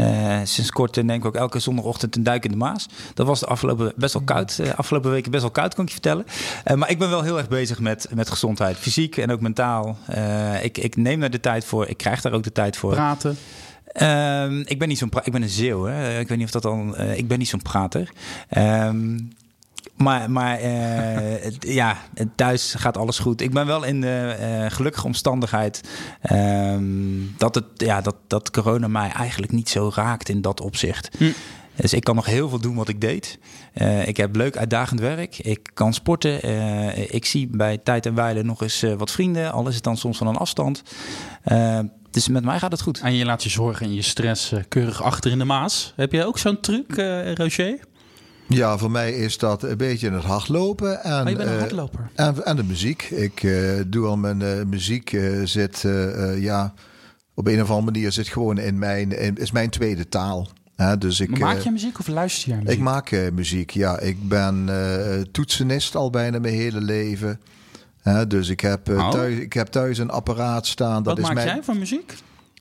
Uh, 0.00 0.40
sinds 0.44 0.70
kort 0.70 1.02
neem 1.02 1.18
ik 1.18 1.24
ook 1.24 1.34
elke 1.34 1.58
zondagochtend 1.58 2.16
een 2.16 2.22
duik 2.22 2.44
in 2.44 2.50
de 2.50 2.56
Maas. 2.56 2.88
Dat 3.14 3.26
was 3.26 3.40
de 3.40 3.46
afgelopen, 3.46 3.92
best 3.96 4.12
wel 4.12 4.22
koud. 4.22 4.58
Uh, 4.60 4.74
afgelopen 4.74 5.10
weken 5.10 5.30
best 5.30 5.42
wel 5.42 5.52
koud, 5.52 5.74
kan 5.74 5.84
ik 5.84 5.90
je 5.90 6.00
vertellen. 6.02 6.24
maar 6.78 6.90
ik 6.90 6.98
ben 6.98 7.10
wel 7.10 7.22
heel 7.22 7.38
erg 7.38 7.48
bezig 7.48 7.80
met, 7.80 8.08
met 8.14 8.30
gezondheid. 8.30 8.76
Fysiek 8.76 9.16
en 9.16 9.30
ook 9.30 9.40
mentaal. 9.40 9.98
ik, 10.62 10.78
ik 10.78 10.96
neem 10.96 11.20
daar 11.20 11.30
de 11.30 11.40
tijd 11.40 11.64
voor. 11.64 11.88
Ik 11.88 11.96
krijg 11.96 12.20
daar 12.20 12.32
ook 12.32 12.42
de 12.42 12.52
tijd 12.52 12.76
voor. 12.76 12.92
Praten. 12.92 13.36
Uh, 14.02 14.60
ik 14.64 14.78
ben 14.78 14.88
niet 14.88 14.98
zo'n 14.98 15.10
ik 15.22 15.32
ben 15.32 15.42
een 15.42 15.48
zeeuw. 15.48 15.84
Hè. 15.84 16.18
Ik 16.18 16.28
weet 16.28 16.38
niet 16.38 16.46
of 16.46 16.52
dat 16.52 16.62
dan. 16.62 16.98
ik 16.98 17.28
ben 17.28 17.38
niet 17.38 17.48
zo'n 17.48 17.62
prater. 17.62 18.10
Um, 18.56 19.30
maar, 19.96 20.30
maar 20.30 20.62
uh, 20.62 21.50
ja, 21.58 21.96
thuis 22.34 22.74
gaat 22.78 22.96
alles 22.96 23.18
goed. 23.18 23.40
Ik 23.40 23.52
ben 23.52 23.66
wel 23.66 23.84
in 23.84 24.00
de 24.00 24.36
uh, 24.40 24.70
gelukkige 24.70 25.06
omstandigheid 25.06 25.80
um, 26.32 27.34
dat, 27.38 27.54
het, 27.54 27.64
ja, 27.76 28.00
dat, 28.00 28.16
dat 28.26 28.50
corona 28.50 28.88
mij 28.88 29.10
eigenlijk 29.10 29.52
niet 29.52 29.68
zo 29.68 29.90
raakt 29.94 30.28
in 30.28 30.40
dat 30.40 30.60
opzicht. 30.60 31.16
Hm. 31.18 31.30
Dus 31.74 31.92
ik 31.92 32.04
kan 32.04 32.14
nog 32.14 32.26
heel 32.26 32.48
veel 32.48 32.60
doen 32.60 32.74
wat 32.74 32.88
ik 32.88 33.00
deed. 33.00 33.38
Uh, 33.74 34.08
ik 34.08 34.16
heb 34.16 34.36
leuk 34.36 34.56
uitdagend 34.56 35.00
werk. 35.00 35.38
Ik 35.38 35.70
kan 35.74 35.94
sporten. 35.94 36.42
ik 37.14 37.24
zie 37.24 37.48
bij 37.50 37.78
tijd 37.78 38.06
en 38.06 38.14
wijle 38.14 38.42
nog 38.42 38.62
eens 38.62 38.84
wat 38.96 39.10
vrienden. 39.10 39.52
Al 39.52 39.68
is 39.68 39.74
het 39.74 39.84
dan 39.84 39.96
soms 39.96 40.18
van 40.18 40.26
een 40.26 40.36
afstand. 40.36 40.82
dus 42.10 42.28
met 42.28 42.44
mij 42.44 42.58
gaat 42.58 42.72
het 42.72 42.80
goed. 42.80 43.00
En 43.00 43.14
je 43.14 43.24
laat 43.24 43.42
je 43.42 43.48
zorgen 43.48 43.86
en 43.86 43.94
je 43.94 44.02
stress 44.02 44.52
keurig 44.68 45.02
achter 45.02 45.30
in 45.30 45.38
de 45.38 45.44
maas. 45.44 45.92
Heb 45.96 46.12
jij 46.12 46.24
ook 46.24 46.38
zo'n 46.38 46.60
truc, 46.60 46.96
Roger? 47.34 47.78
Ja, 48.48 48.78
voor 48.78 48.90
mij 48.90 49.12
is 49.12 49.38
dat 49.38 49.62
een 49.62 49.76
beetje 49.76 50.10
het 50.10 50.24
hardlopen. 50.24 51.02
En, 51.02 51.22
oh, 51.22 51.28
je 51.28 51.36
bent 51.36 51.50
een 51.50 51.58
hardloper. 51.58 52.10
en, 52.14 52.44
en, 52.44 52.56
de 52.56 52.64
muziek. 52.64 53.02
Ik 53.02 53.42
uh, 53.42 53.80
doe 53.86 54.06
al 54.06 54.16
mijn 54.16 54.40
uh, 54.40 54.62
muziek 54.64 55.18
zit, 55.44 55.84
ja, 56.38 56.74
op 57.34 57.46
een 57.46 57.62
of 57.62 57.70
andere 57.70 57.92
manier 57.92 58.12
zit 58.12 58.28
gewoon 58.28 58.58
in 58.58 58.78
mijn, 58.78 59.18
in, 59.18 59.36
is 59.36 59.50
mijn 59.50 59.70
tweede 59.70 60.08
taal. 60.08 60.48
dus 60.98 61.20
ik, 61.20 61.30
maar 61.30 61.38
maak 61.38 61.58
je 61.58 61.70
muziek 61.70 61.98
of 61.98 62.08
luister 62.08 62.48
je 62.48 62.54
muziek? 62.54 62.70
Ik 62.70 62.78
maak 62.78 63.30
muziek, 63.32 63.70
ja. 63.70 63.98
Ik 63.98 64.28
ben 64.28 64.68
toetsenist 65.30 65.94
al 65.94 66.10
bijna 66.10 66.38
mijn 66.38 66.54
hele 66.54 66.80
leven. 66.80 67.40
dus 68.28 68.48
ik 68.48 68.60
heb, 68.60 68.88
oh. 68.88 69.10
thuis, 69.10 69.38
ik 69.38 69.52
heb 69.52 69.66
thuis 69.66 69.98
een 69.98 70.10
apparaat 70.10 70.66
staan. 70.66 71.02
Dat 71.02 71.18
Wat 71.18 71.28
is 71.28 71.34
maak 71.34 71.44
jij 71.44 71.62
van 71.62 71.78
muziek? 71.78 72.14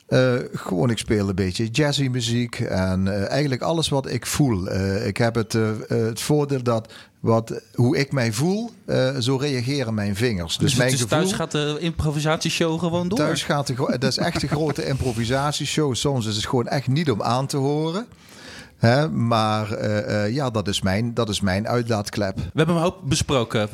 Uh, 0.10 0.34
gewoon, 0.53 0.89
ik 0.89 0.97
speel 0.97 1.30
een 1.30 1.36
beetje 1.36 1.68
jazzy 1.68 2.08
muziek 2.08 2.60
en 2.60 3.05
uh, 3.05 3.30
eigenlijk 3.30 3.62
alles 3.62 3.89
wat 3.89 4.10
ik 4.10 4.26
voel. 4.26 4.72
Uh, 4.72 5.08
ik 5.08 5.18
heb 5.18 5.36
het, 5.36 5.53
het 5.88 6.22
voordeel 6.22 6.64
dat 6.64 6.93
wat, 7.20 7.62
hoe 7.74 7.97
ik 7.97 8.12
mij 8.12 8.34
voel, 8.34 8.72
zo 9.20 9.36
reageren 9.36 9.93
mijn 9.93 10.16
vingers. 10.16 10.58
Dus, 10.58 10.70
dus 10.70 10.80
mijn 10.80 10.91
gevoel, 10.91 11.08
thuis 11.08 11.32
gaat 11.32 11.51
de 11.51 11.78
improvisatieshow 11.80 12.80
gewoon 12.80 13.08
door? 13.08 13.18
Thuis 13.18 13.43
gaat 13.43 13.68
de, 13.68 13.95
dat 13.99 14.03
is 14.12 14.18
echt 14.18 14.43
een 14.43 14.49
grote 14.49 14.86
improvisatieshow. 14.86 15.95
Soms 15.95 16.26
is 16.26 16.36
het 16.36 16.45
gewoon 16.45 16.68
echt 16.68 16.88
niet 16.88 17.12
om 17.12 17.22
aan 17.22 17.47
te 17.47 17.58
horen. 17.58 18.08
Maar 19.12 19.82
uh, 19.82 20.08
uh, 20.08 20.34
ja, 20.34 20.50
dat 20.50 20.68
is, 20.68 20.82
mijn, 20.82 21.14
dat 21.14 21.30
is 21.30 21.42
mijn 21.42 21.68
uitlaatklep. 21.68 22.36
We 22.36 22.44
hebben 22.54 22.76
een 22.76 22.82
hoop 22.82 23.00
besproken. 23.04 23.70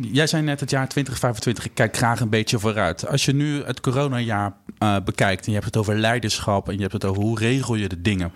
Jij 0.00 0.26
zei 0.26 0.42
net 0.42 0.60
het 0.60 0.70
jaar 0.70 0.88
2025. 0.88 1.64
Ik 1.64 1.74
kijk 1.74 1.96
graag 1.96 2.20
een 2.20 2.28
beetje 2.28 2.58
vooruit. 2.58 3.08
Als 3.08 3.24
je 3.24 3.34
nu 3.34 3.62
het 3.64 3.80
coronajaar 3.80 4.52
uh, 4.78 4.96
bekijkt 5.04 5.46
en 5.46 5.52
je 5.52 5.58
hebt 5.58 5.66
het 5.66 5.76
over 5.76 5.98
leiderschap 5.98 6.68
en 6.68 6.74
je 6.74 6.80
hebt 6.80 6.92
het 6.92 7.04
over 7.04 7.22
hoe 7.22 7.38
regel 7.38 7.74
je 7.74 7.88
de 7.88 8.00
dingen. 8.00 8.32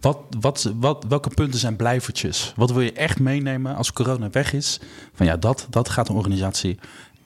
Wat, 0.00 0.18
wat, 0.40 0.72
wat, 0.76 1.04
welke 1.08 1.28
punten 1.28 1.60
zijn 1.60 1.76
blijvertjes? 1.76 2.52
Wat 2.56 2.72
wil 2.72 2.80
je 2.80 2.92
echt 2.92 3.20
meenemen 3.20 3.76
als 3.76 3.92
corona 3.92 4.30
weg 4.30 4.52
is? 4.52 4.80
Van 5.14 5.26
ja, 5.26 5.36
dat, 5.36 5.66
dat 5.70 5.88
gaat 5.88 6.08
een 6.08 6.14
organisatie 6.14 6.78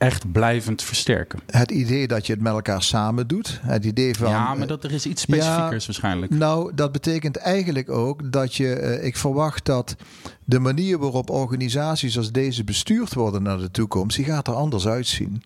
echt 0.02 0.32
blijvend 0.32 0.82
versterken. 0.82 1.40
Het 1.46 1.70
idee 1.70 2.06
dat 2.06 2.26
je 2.26 2.32
het 2.32 2.42
met 2.42 2.52
elkaar 2.52 2.82
samen 2.82 3.26
doet. 3.26 3.60
Het 3.62 3.84
idee 3.84 4.14
van. 4.14 4.30
Ja, 4.30 4.54
maar 4.54 4.66
dat 4.66 4.84
er 4.84 4.92
is 4.92 5.06
iets 5.06 5.22
specifiekers 5.22 5.86
waarschijnlijk. 5.86 6.32
Nou, 6.32 6.74
dat 6.74 6.92
betekent 6.92 7.36
eigenlijk 7.36 7.90
ook 7.90 8.32
dat 8.32 8.54
je. 8.54 8.80
Uh, 8.80 9.04
ik 9.04 9.16
verwacht 9.16 9.64
dat 9.64 9.96
de 10.44 10.58
manier 10.58 10.98
waarop 10.98 11.30
organisaties 11.30 12.16
als 12.16 12.32
deze 12.32 12.64
bestuurd 12.64 13.14
worden 13.14 13.42
naar 13.42 13.58
de 13.58 13.70
toekomst, 13.70 14.16
die 14.16 14.24
gaat 14.24 14.48
er 14.48 14.54
anders 14.54 14.86
uitzien. 14.86 15.42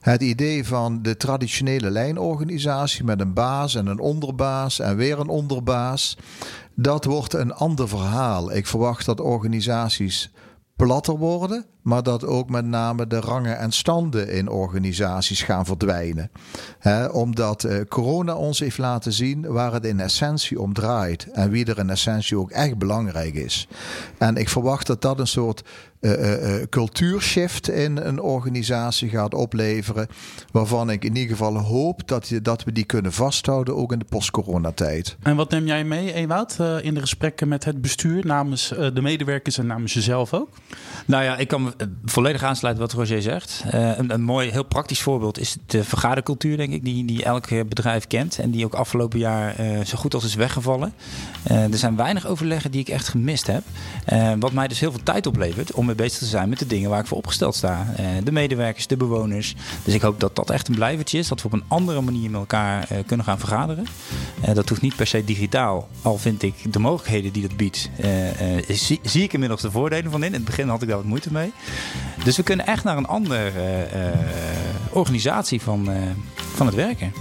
Het 0.00 0.22
idee 0.22 0.64
van 0.64 1.02
de 1.02 1.16
traditionele 1.16 1.90
lijnorganisatie 1.90 3.04
met 3.04 3.20
een 3.20 3.32
baas 3.32 3.74
en 3.74 3.86
een 3.86 3.98
onderbaas 3.98 4.80
en 4.80 4.96
weer 4.96 5.18
een 5.18 5.28
onderbaas, 5.28 6.16
dat 6.74 7.04
wordt 7.04 7.32
een 7.34 7.54
ander 7.54 7.88
verhaal. 7.88 8.52
Ik 8.52 8.66
verwacht 8.66 9.06
dat 9.06 9.20
organisaties 9.20 10.30
platter 10.76 11.16
worden, 11.16 11.64
maar 11.88 12.02
dat 12.02 12.24
ook 12.24 12.50
met 12.50 12.64
name 12.64 13.06
de 13.06 13.20
rangen 13.20 13.58
en 13.58 13.72
standen 13.72 14.28
in 14.28 14.48
organisaties 14.48 15.42
gaan 15.42 15.64
verdwijnen. 15.64 16.30
omdat 17.12 17.64
uh, 17.64 17.80
corona 17.88 18.34
ons 18.34 18.58
heeft 18.58 18.78
laten 18.78 19.12
zien 19.12 19.52
waar 19.52 19.72
het 19.72 19.84
in 19.84 20.00
essentie 20.00 20.60
om 20.60 20.72
draait 20.72 21.30
en 21.32 21.50
wie 21.50 21.64
er 21.64 21.78
in 21.78 21.90
essentie 21.90 22.38
ook 22.38 22.50
echt 22.50 22.78
belangrijk 22.78 23.34
is. 23.34 23.68
En 24.18 24.36
ik 24.36 24.48
verwacht 24.48 24.86
dat 24.86 25.02
dat 25.02 25.18
een 25.20 25.26
soort 25.26 25.62
uh, 26.00 26.62
cultuurshift 26.70 27.70
in 27.70 27.96
een 27.96 28.20
organisatie 28.20 29.08
gaat 29.08 29.34
opleveren. 29.34 30.06
Waarvan 30.52 30.90
ik 30.90 31.04
in 31.04 31.16
ieder 31.16 31.36
geval 31.36 31.58
hoop 31.58 32.08
dat, 32.08 32.28
je, 32.28 32.42
dat 32.42 32.64
we 32.64 32.72
die 32.72 32.84
kunnen 32.84 33.12
vasthouden, 33.12 33.76
ook 33.76 33.92
in 33.92 33.98
de 33.98 34.04
post-coronatijd. 34.04 35.16
En 35.22 35.36
wat 35.36 35.50
neem 35.50 35.66
jij 35.66 35.84
mee, 35.84 36.12
Ewout, 36.12 36.56
in 36.82 36.94
de 36.94 37.00
gesprekken 37.00 37.48
met 37.48 37.64
het 37.64 37.80
bestuur 37.80 38.26
namens 38.26 38.68
de 38.68 39.02
medewerkers 39.02 39.58
en 39.58 39.66
namens 39.66 39.94
jezelf 39.94 40.34
ook? 40.34 40.48
Nou 41.06 41.24
ja, 41.24 41.36
ik 41.36 41.48
kan 41.48 41.62
me 41.62 41.77
volledig 42.04 42.42
aansluiten 42.42 42.84
wat 42.84 42.92
Roger 42.92 43.22
zegt. 43.22 43.64
een, 43.70 44.12
een, 44.12 44.22
mooi, 44.22 44.50
heel 44.50 44.64
praktisch 44.64 45.02
voorbeeld 45.02 45.38
is 45.38 45.56
de 45.66 45.84
vergadercultuur, 45.84 46.56
denk 46.56 46.72
ik, 46.72 46.84
die, 46.84 47.04
die 47.04 47.24
elk 47.24 47.48
bedrijf 47.48 48.06
kent. 48.06 48.38
En 48.38 48.50
die 48.50 48.64
ook 48.64 48.74
afgelopen 48.74 49.18
jaar 49.18 49.54
zo 49.84 49.98
goed 49.98 50.14
als 50.14 50.24
is 50.24 50.34
weggevallen. 50.34 50.92
er 51.44 51.78
zijn 51.78 51.96
weinig 51.96 52.26
overleggen 52.26 52.70
die 52.70 52.80
ik 52.80 52.88
echt 52.88 53.08
gemist 53.08 53.46
heb. 53.46 53.62
wat 54.38 54.52
mij 54.52 54.68
dus 54.68 54.80
heel 54.80 54.90
veel 54.90 55.02
tijd 55.02 55.26
oplevert 55.26 55.72
om 55.72 55.86
mee 55.86 55.94
bezig 55.94 56.18
te 56.18 56.24
zijn 56.24 56.48
met 56.48 56.58
de 56.58 56.66
dingen 56.66 56.90
waar 56.90 57.00
ik 57.00 57.06
voor 57.06 57.18
opgesteld 57.18 57.54
sta. 57.54 57.94
De 58.24 58.32
medewerkers, 58.32 58.86
de 58.86 58.96
bewoners. 58.96 59.54
Dus 59.84 59.94
ik 59.94 60.00
hoop 60.00 60.20
dat 60.20 60.36
dat 60.36 60.50
echt 60.50 60.68
een 60.68 60.74
blijvertje 60.74 61.18
is. 61.18 61.28
Dat 61.28 61.40
we 61.40 61.46
op 61.46 61.52
een 61.52 61.64
andere 61.68 62.00
manier 62.00 62.30
met 62.30 62.40
elkaar 62.40 62.88
kunnen 63.06 63.26
gaan 63.26 63.38
vergaderen. 63.38 63.86
Dat 64.54 64.68
hoeft 64.68 64.82
niet 64.82 64.96
per 64.96 65.06
se 65.06 65.24
digitaal. 65.24 65.88
Al 66.02 66.18
vind 66.18 66.42
ik 66.42 66.72
de 66.72 66.78
mogelijkheden 66.78 67.32
die 67.32 67.42
dat 67.42 67.56
biedt, 67.56 67.90
zie, 68.68 69.00
zie, 69.02 69.22
ik 69.22 69.32
inmiddels 69.32 69.60
de 69.60 69.70
voordelen 69.70 70.10
van 70.10 70.20
in. 70.20 70.26
In 70.26 70.34
het 70.34 70.44
begin 70.44 70.68
had 70.68 70.82
ik 70.82 70.88
daar 70.88 70.96
wat 70.96 71.06
moeite 71.06 71.32
mee. 71.32 71.52
Dus 72.24 72.36
we 72.36 72.42
kunnen 72.42 72.66
echt 72.66 72.84
naar 72.84 72.96
een 72.96 73.06
andere 73.06 73.50
organisatie 74.90 75.60
van, 75.60 75.88
van 76.54 76.66
het 76.66 76.74
werken. 76.74 77.12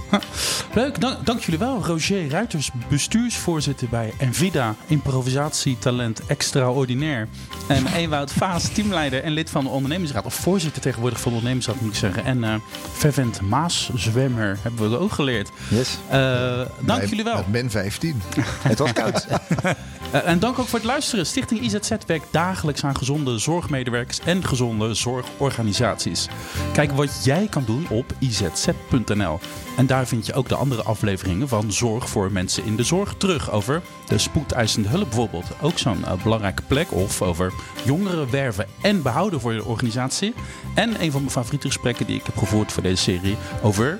Leuk, 0.74 1.02
dank, 1.02 1.26
dank, 1.26 1.40
jullie 1.40 1.60
wel. 1.60 1.86
Roger 1.86 2.30
Ruiters, 2.30 2.72
bestuursvoorzitter 2.90 3.88
bij 3.90 4.14
Envida, 4.18 4.76
improvisatietalent 4.88 6.22
extraordinair. 6.26 7.28
En 7.68 7.88
Ewout 7.88 8.32
Vaas, 8.32 8.68
teamleider 8.68 9.24
en 9.24 9.32
lid 9.32 9.50
van 9.50 9.64
de 9.64 9.70
ondernemingsraad. 9.70 10.26
Of 10.26 10.34
voorzitter 10.34 10.82
tegenwoordig 10.82 11.20
van 11.20 11.32
de 11.32 11.38
ondernemingsraad 11.38 11.82
moet 11.82 11.92
ik 11.92 11.98
zeggen. 12.00 12.26
En 12.26 12.44
uh, 12.44 12.56
fervent 12.92 13.42
Maaszwemmer 13.42 14.58
hebben 14.62 14.90
we 14.90 14.98
ook 14.98 15.12
geleerd. 15.12 15.50
Yes. 15.70 15.98
Uh, 16.12 16.62
dank 16.80 17.06
jullie 17.06 17.24
wel. 17.24 17.36
Met 17.36 17.48
min 17.48 17.72
15. 17.72 18.22
het 18.62 18.80
was 18.80 18.94
koud. 18.94 19.28
uh, 19.66 19.72
en 20.30 20.40
dank 20.40 20.60
ook 20.60 20.68
voor 20.68 20.80
het 20.80 20.88
luisteren. 20.88 21.26
Stichting 21.26 21.62
IZZ 21.62 21.92
werkt 22.06 22.28
dagelijks 22.32 22.84
aan 22.84 22.98
gezonde 22.98 23.38
zorgmedewerkers 23.38 24.20
en 24.20 24.46
gezonde 24.46 24.94
zorgorganisaties. 24.94 26.28
Kijk 26.74 26.92
wat 26.92 27.22
jij 27.24 27.48
kan 27.50 27.64
doen 27.66 27.88
op 27.90 28.14
izz.nl. 28.20 29.40
En 29.78 29.86
daar 29.86 30.08
vind 30.08 30.26
je 30.26 30.34
ook 30.34 30.50
de 30.50 30.56
andere 30.58 30.84
afleveringen 30.84 31.48
van 31.48 31.72
Zorg 31.72 32.10
voor 32.10 32.32
mensen 32.32 32.66
in 32.66 32.76
de 32.76 32.84
zorg 32.84 33.16
terug. 33.18 33.52
Over 33.52 33.82
de 34.08 34.18
spoedeisende 34.18 34.88
hulp 34.90 35.04
bijvoorbeeld. 35.04 35.46
Ook 35.62 35.78
zo'n 35.78 36.00
uh, 36.00 36.24
belangrijke 36.24 36.62
plek. 36.68 36.92
Of 36.92 37.22
over 37.22 37.54
jongeren 37.86 38.32
werven 38.32 38.68
en 38.82 39.02
behouden 39.02 39.42
voor 39.42 39.54
je 39.54 39.66
organisatie. 39.66 40.34
En 40.76 41.02
een 41.02 41.12
van 41.12 41.22
mijn 41.22 41.34
favoriete 41.34 41.68
gesprekken 41.68 42.06
die 42.06 42.16
ik 42.16 42.26
heb 42.26 42.38
gevoerd 42.38 42.72
voor 42.72 42.84
deze 42.84 43.04
serie 43.04 43.38
over 43.62 44.00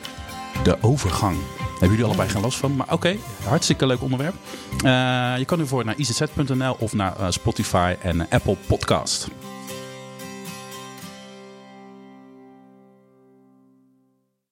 de 0.64 0.78
overgang. 0.82 1.38
Hebben 1.70 1.90
jullie 1.90 2.06
allebei 2.06 2.30
geen 2.30 2.42
last 2.42 2.58
van, 2.58 2.76
maar 2.76 2.94
oké, 2.94 3.16
hartstikke 3.44 3.86
leuk 3.86 4.02
onderwerp. 4.02 4.36
Uh, 4.74 5.38
je 5.38 5.46
kan 5.46 5.60
ervoor 5.60 5.86
naar 5.86 5.98
izz.nl 5.98 6.76
of 6.80 6.94
naar 6.94 7.14
uh, 7.20 7.26
Spotify 7.30 7.96
en 8.02 8.30
Apple 8.30 8.58
Podcast. 8.68 9.28